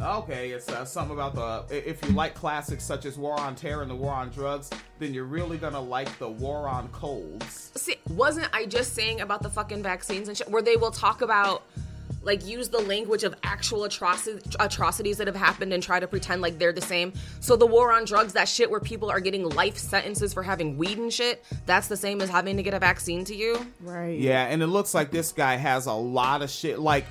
[0.00, 3.82] Okay, it's uh, something about the if you like classics such as War on Terror
[3.82, 4.70] and the War on Drugs,
[5.00, 7.72] then you're really gonna like the War on Colds.
[7.74, 11.22] See, wasn't I just saying about the fucking vaccines and shit where they will talk
[11.22, 11.64] about
[12.22, 16.42] like use the language of actual atroci- atrocities that have happened and try to pretend
[16.42, 17.12] like they're the same.
[17.40, 20.76] So the war on drugs, that shit where people are getting life sentences for having
[20.76, 23.66] weed and shit, that's the same as having to get a vaccine to you.
[23.80, 24.18] Right.
[24.18, 26.78] Yeah, and it looks like this guy has a lot of shit.
[26.78, 27.06] Like,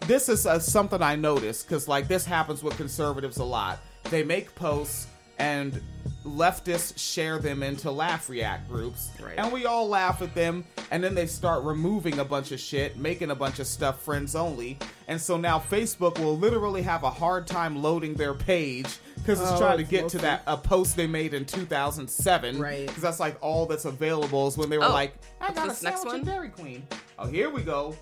[0.00, 3.80] this is uh, something I noticed because, like, this happens with conservatives a lot.
[4.10, 5.80] They make posts and
[6.26, 9.34] leftists share them into laugh react groups, Right.
[9.38, 10.64] and we all laugh at them.
[10.90, 14.34] And then they start removing a bunch of shit, making a bunch of stuff friends
[14.36, 14.78] only.
[15.08, 19.50] And so now Facebook will literally have a hard time loading their page because it's
[19.52, 22.58] Oh, trying to get to that a post they made in 2007.
[22.60, 22.86] Right.
[22.86, 25.66] Because that's like all that's available is when they were Oh, like, I got a
[25.68, 26.24] next sandwich at one?
[26.24, 26.86] Dairy Queen.
[27.18, 27.96] Oh, here we go.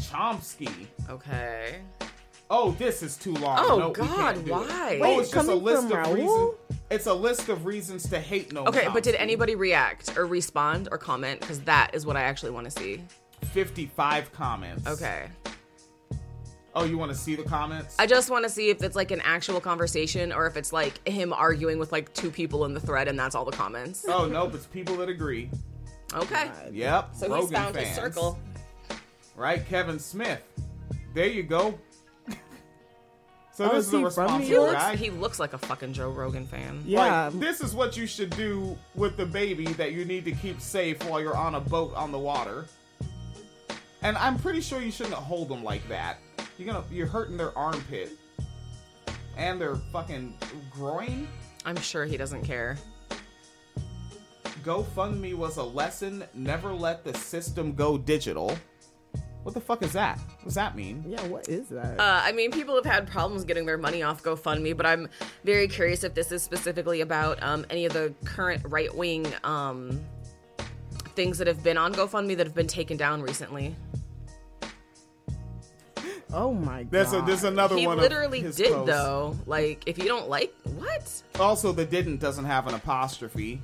[0.00, 0.86] Chomsky.
[1.10, 1.80] Okay.
[2.54, 3.56] Oh, this is too long.
[3.60, 4.54] Oh, no, we God, can't do it.
[4.54, 4.98] why?
[5.00, 6.14] oh, Wait, it's just a list of Raul?
[6.14, 6.54] reasons.
[6.90, 8.66] It's a list of reasons to hate no.
[8.66, 11.40] Okay, but did anybody react or respond or comment?
[11.40, 13.02] Because that is what I actually want to see.
[13.52, 14.86] 55 comments.
[14.86, 15.28] Okay.
[16.74, 17.96] Oh, you want to see the comments?
[17.98, 21.06] I just want to see if it's like an actual conversation or if it's like
[21.08, 24.04] him arguing with like two people in the thread and that's all the comments.
[24.06, 25.48] Oh nope, it's people that agree.
[26.14, 26.50] Okay.
[26.70, 27.14] Yep.
[27.14, 27.86] So Rogan he's found fans.
[27.88, 28.38] his circle.
[29.36, 30.42] Right, Kevin Smith.
[31.14, 31.78] There you go.
[33.54, 34.96] So Oh, this is is a he responsible He looks, guy.
[34.96, 36.82] he looks like a fucking Joe Rogan fan.
[36.86, 37.26] Yeah.
[37.26, 40.60] Like, this is what you should do with the baby that you need to keep
[40.60, 42.66] safe while you're on a boat on the water.
[44.02, 46.18] And I'm pretty sure you shouldn't hold them like that.
[46.58, 48.10] You're gonna you're hurting their armpit
[49.36, 50.34] and their fucking
[50.70, 51.28] groin.
[51.64, 52.76] I'm sure he doesn't care.
[54.64, 56.24] GoFundMe was a lesson.
[56.34, 58.56] Never let the system go digital.
[59.42, 60.18] What the fuck is that?
[60.18, 61.04] What does that mean?
[61.06, 61.98] Yeah, what is that?
[61.98, 65.08] Uh, I mean, people have had problems getting their money off GoFundMe, but I'm
[65.44, 70.00] very curious if this is specifically about um, any of the current right wing um,
[71.14, 73.74] things that have been on GoFundMe that have been taken down recently.
[76.32, 76.90] oh my god.
[76.90, 77.98] There's a, there's another he one.
[77.98, 78.86] of literally his did posts.
[78.86, 79.36] though.
[79.46, 81.22] Like, if you don't like what?
[81.40, 83.60] Also, the didn't doesn't have an apostrophe,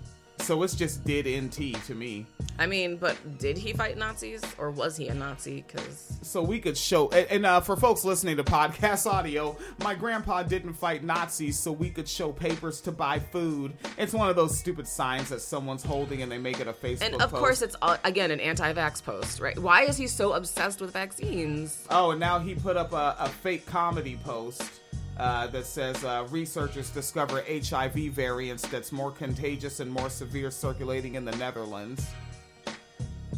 [0.49, 2.25] so it's just did nt to me.
[2.59, 5.62] I mean, but did he fight Nazis or was he a Nazi?
[5.66, 9.95] Because So we could show, and, and uh, for folks listening to podcast audio, my
[9.95, 13.75] grandpa didn't fight Nazis, so we could show papers to buy food.
[13.99, 17.03] It's one of those stupid signs that someone's holding, and they make it a Facebook.
[17.03, 17.35] and of post.
[17.35, 19.59] course it's uh, again an anti-vax post, right?
[19.59, 21.87] Why is he so obsessed with vaccines?
[21.91, 24.81] Oh, and now he put up a, a fake comedy post
[25.19, 31.15] uh, that says uh, researchers discover HIV variants that's more contagious and more severe circulating
[31.15, 32.07] in the Netherlands.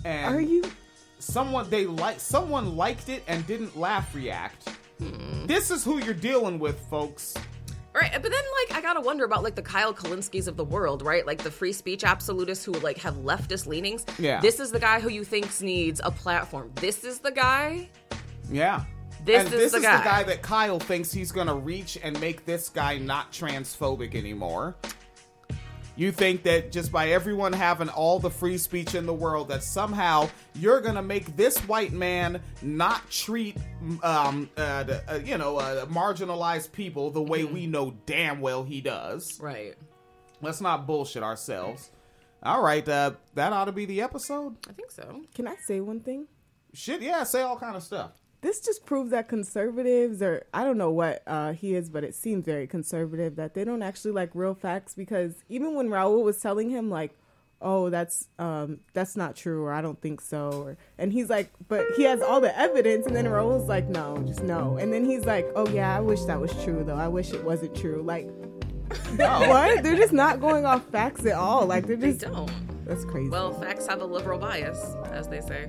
[0.05, 0.63] And Are you
[1.21, 4.69] someone they like someone liked it and didn't laugh react.
[5.47, 7.35] This is who you're dealing with, folks.
[7.95, 11.03] Right, but then like I gotta wonder about like the Kyle Kulinskis of the world,
[11.03, 11.27] right?
[11.27, 14.05] Like the free speech absolutists who like have leftist leanings.
[14.19, 14.41] Yeah.
[14.41, 16.71] This is the guy who you think needs a platform.
[16.77, 17.89] This is the guy.
[18.51, 18.85] Yeah.
[19.25, 19.99] This and is this the is guy.
[19.99, 24.77] the guy that Kyle thinks he's gonna reach and make this guy not transphobic anymore.
[25.97, 29.63] You think that just by everyone having all the free speech in the world, that
[29.63, 33.59] somehow you're gonna make this white man not treat,
[34.03, 38.65] um, uh, the, uh, you know, uh, marginalized people the way we know damn well
[38.65, 39.39] he does.
[39.41, 39.75] Right.
[40.41, 41.91] Let's not bullshit ourselves.
[42.43, 44.57] All right, uh, that ought to be the episode.
[44.67, 45.21] I think so.
[45.35, 46.27] Can I say one thing?
[46.73, 48.13] Shit, yeah, say all kind of stuff.
[48.43, 52.15] This just proves that conservatives, or I don't know what uh, he is, but it
[52.15, 54.95] seems very conservative that they don't actually like real facts.
[54.95, 57.13] Because even when Raul was telling him like,
[57.61, 61.51] "Oh, that's um, that's not true," or "I don't think so," or and he's like,
[61.69, 65.05] "But he has all the evidence," and then Raul's like, "No, just no," and then
[65.05, 66.97] he's like, "Oh yeah, I wish that was true though.
[66.97, 68.27] I wish it wasn't true." Like,
[69.17, 69.83] what?
[69.83, 71.67] They're just not going off facts at all.
[71.67, 72.51] Like they're They just don't.
[72.87, 73.29] That's crazy.
[73.29, 75.69] Well, facts have a liberal bias, as they say.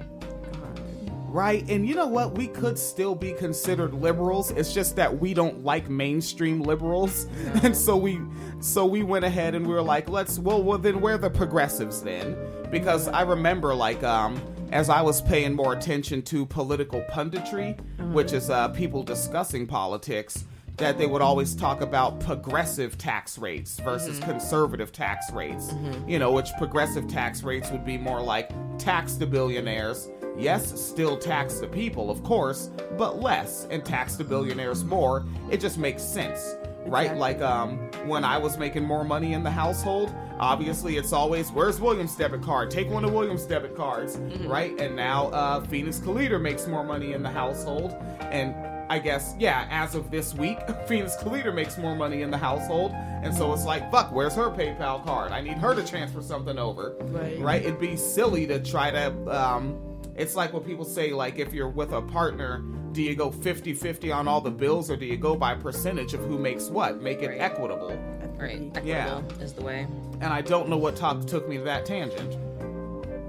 [1.32, 2.38] Right, and you know what?
[2.38, 4.52] We could still be considered liberals.
[4.52, 7.26] It's just that we don't like mainstream liberals,
[7.64, 8.20] and so we,
[8.60, 10.40] so we went ahead and we were like, let's.
[10.40, 12.36] Well, well, then we're the progressives then,
[12.70, 14.42] because I remember like um
[14.74, 17.80] as I was paying more attention to political punditry,
[18.12, 20.44] which is uh people discussing politics.
[20.78, 25.74] That they would always talk about progressive tax rates versus conservative tax rates.
[26.08, 28.50] You know, which progressive tax rates would be more like
[28.80, 34.24] tax the billionaires, Yes, still tax the people, of course, but less, and tax the
[34.24, 35.26] billionaires more.
[35.50, 37.12] It just makes sense, right?
[37.12, 37.20] Exactly.
[37.20, 37.78] Like um,
[38.08, 42.42] when I was making more money in the household, obviously it's always, "Where's William's debit
[42.42, 42.72] card?
[42.72, 44.80] Take one of William's debit cards," right?
[44.80, 48.56] And now uh, Phoenix Calida makes more money in the household, and
[48.92, 52.92] I guess yeah, as of this week, Phoenix Calida makes more money in the household,
[52.92, 55.32] and so it's like, fuck, where's her PayPal card?
[55.32, 57.40] I need her to transfer something over, Right.
[57.40, 57.62] right?
[57.62, 59.14] It'd be silly to try to.
[59.30, 59.80] Um,
[60.18, 62.62] it's like what people say, like if you're with a partner,
[62.92, 66.20] do you go 50-50 on all the bills, or do you go by percentage of
[66.26, 67.02] who makes what?
[67.02, 67.40] Make it Right.
[67.40, 67.98] equitable.
[68.38, 68.60] Right.
[68.76, 69.22] Equitable Yeah.
[69.40, 69.88] is the way.
[70.20, 72.36] And I don't know what talk took me to that tangent,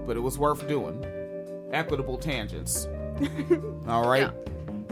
[0.09, 1.07] but it was worth doing.
[1.71, 2.89] Equitable tangents.
[3.87, 4.29] all right.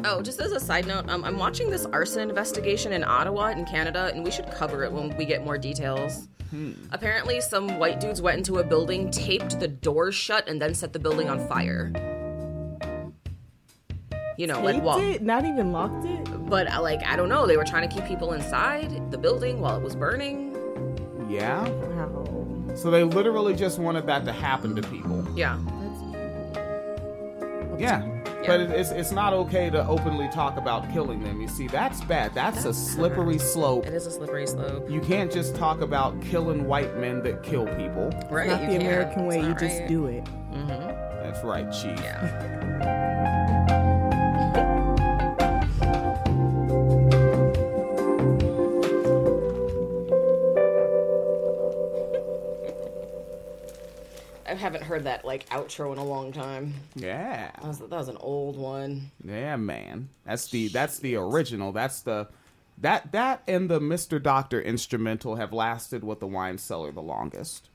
[0.05, 3.65] Oh, just as a side note, um, I'm watching this arson investigation in Ottawa, in
[3.65, 6.29] Canada, and we should cover it when we get more details.
[6.51, 6.73] Hmm.
[6.91, 10.93] Apparently, some white dudes went into a building, taped the doors shut, and then set
[10.93, 11.93] the building on fire.
[14.37, 14.99] You know, like Taped wall.
[15.01, 16.25] it, not even locked it.
[16.49, 17.47] But uh, like, I don't know.
[17.47, 20.57] They were trying to keep people inside the building while it was burning.
[21.29, 21.69] Yeah.
[21.69, 22.75] Wow.
[22.75, 25.27] So they literally just wanted that to happen to people.
[25.37, 25.59] Yeah.
[27.79, 28.20] Yeah.
[28.47, 31.41] But it- it's, it's not okay to openly talk about killing them.
[31.41, 32.35] You see, that's bad.
[32.35, 33.87] That's a slippery slope.
[33.87, 34.91] It is a slippery slope.
[34.91, 38.11] You can't just talk about killing white men that kill people.
[38.31, 38.49] Right.
[38.49, 38.83] Not you the can't.
[38.83, 39.37] American way.
[39.39, 40.25] It's You not just do it.
[40.53, 41.23] Mm-hmm.
[41.23, 41.99] That's right, Chief.
[42.01, 43.37] Yeah.
[54.61, 56.75] haven't heard that like outro in a long time.
[56.95, 57.51] Yeah.
[57.57, 59.11] That was, that was an old one.
[59.25, 60.11] Yeah, man.
[60.25, 61.73] That's the that's the original.
[61.73, 62.29] That's the
[62.79, 64.23] that that and the Mr.
[64.23, 67.70] Doctor instrumental have lasted with the wine cellar the longest.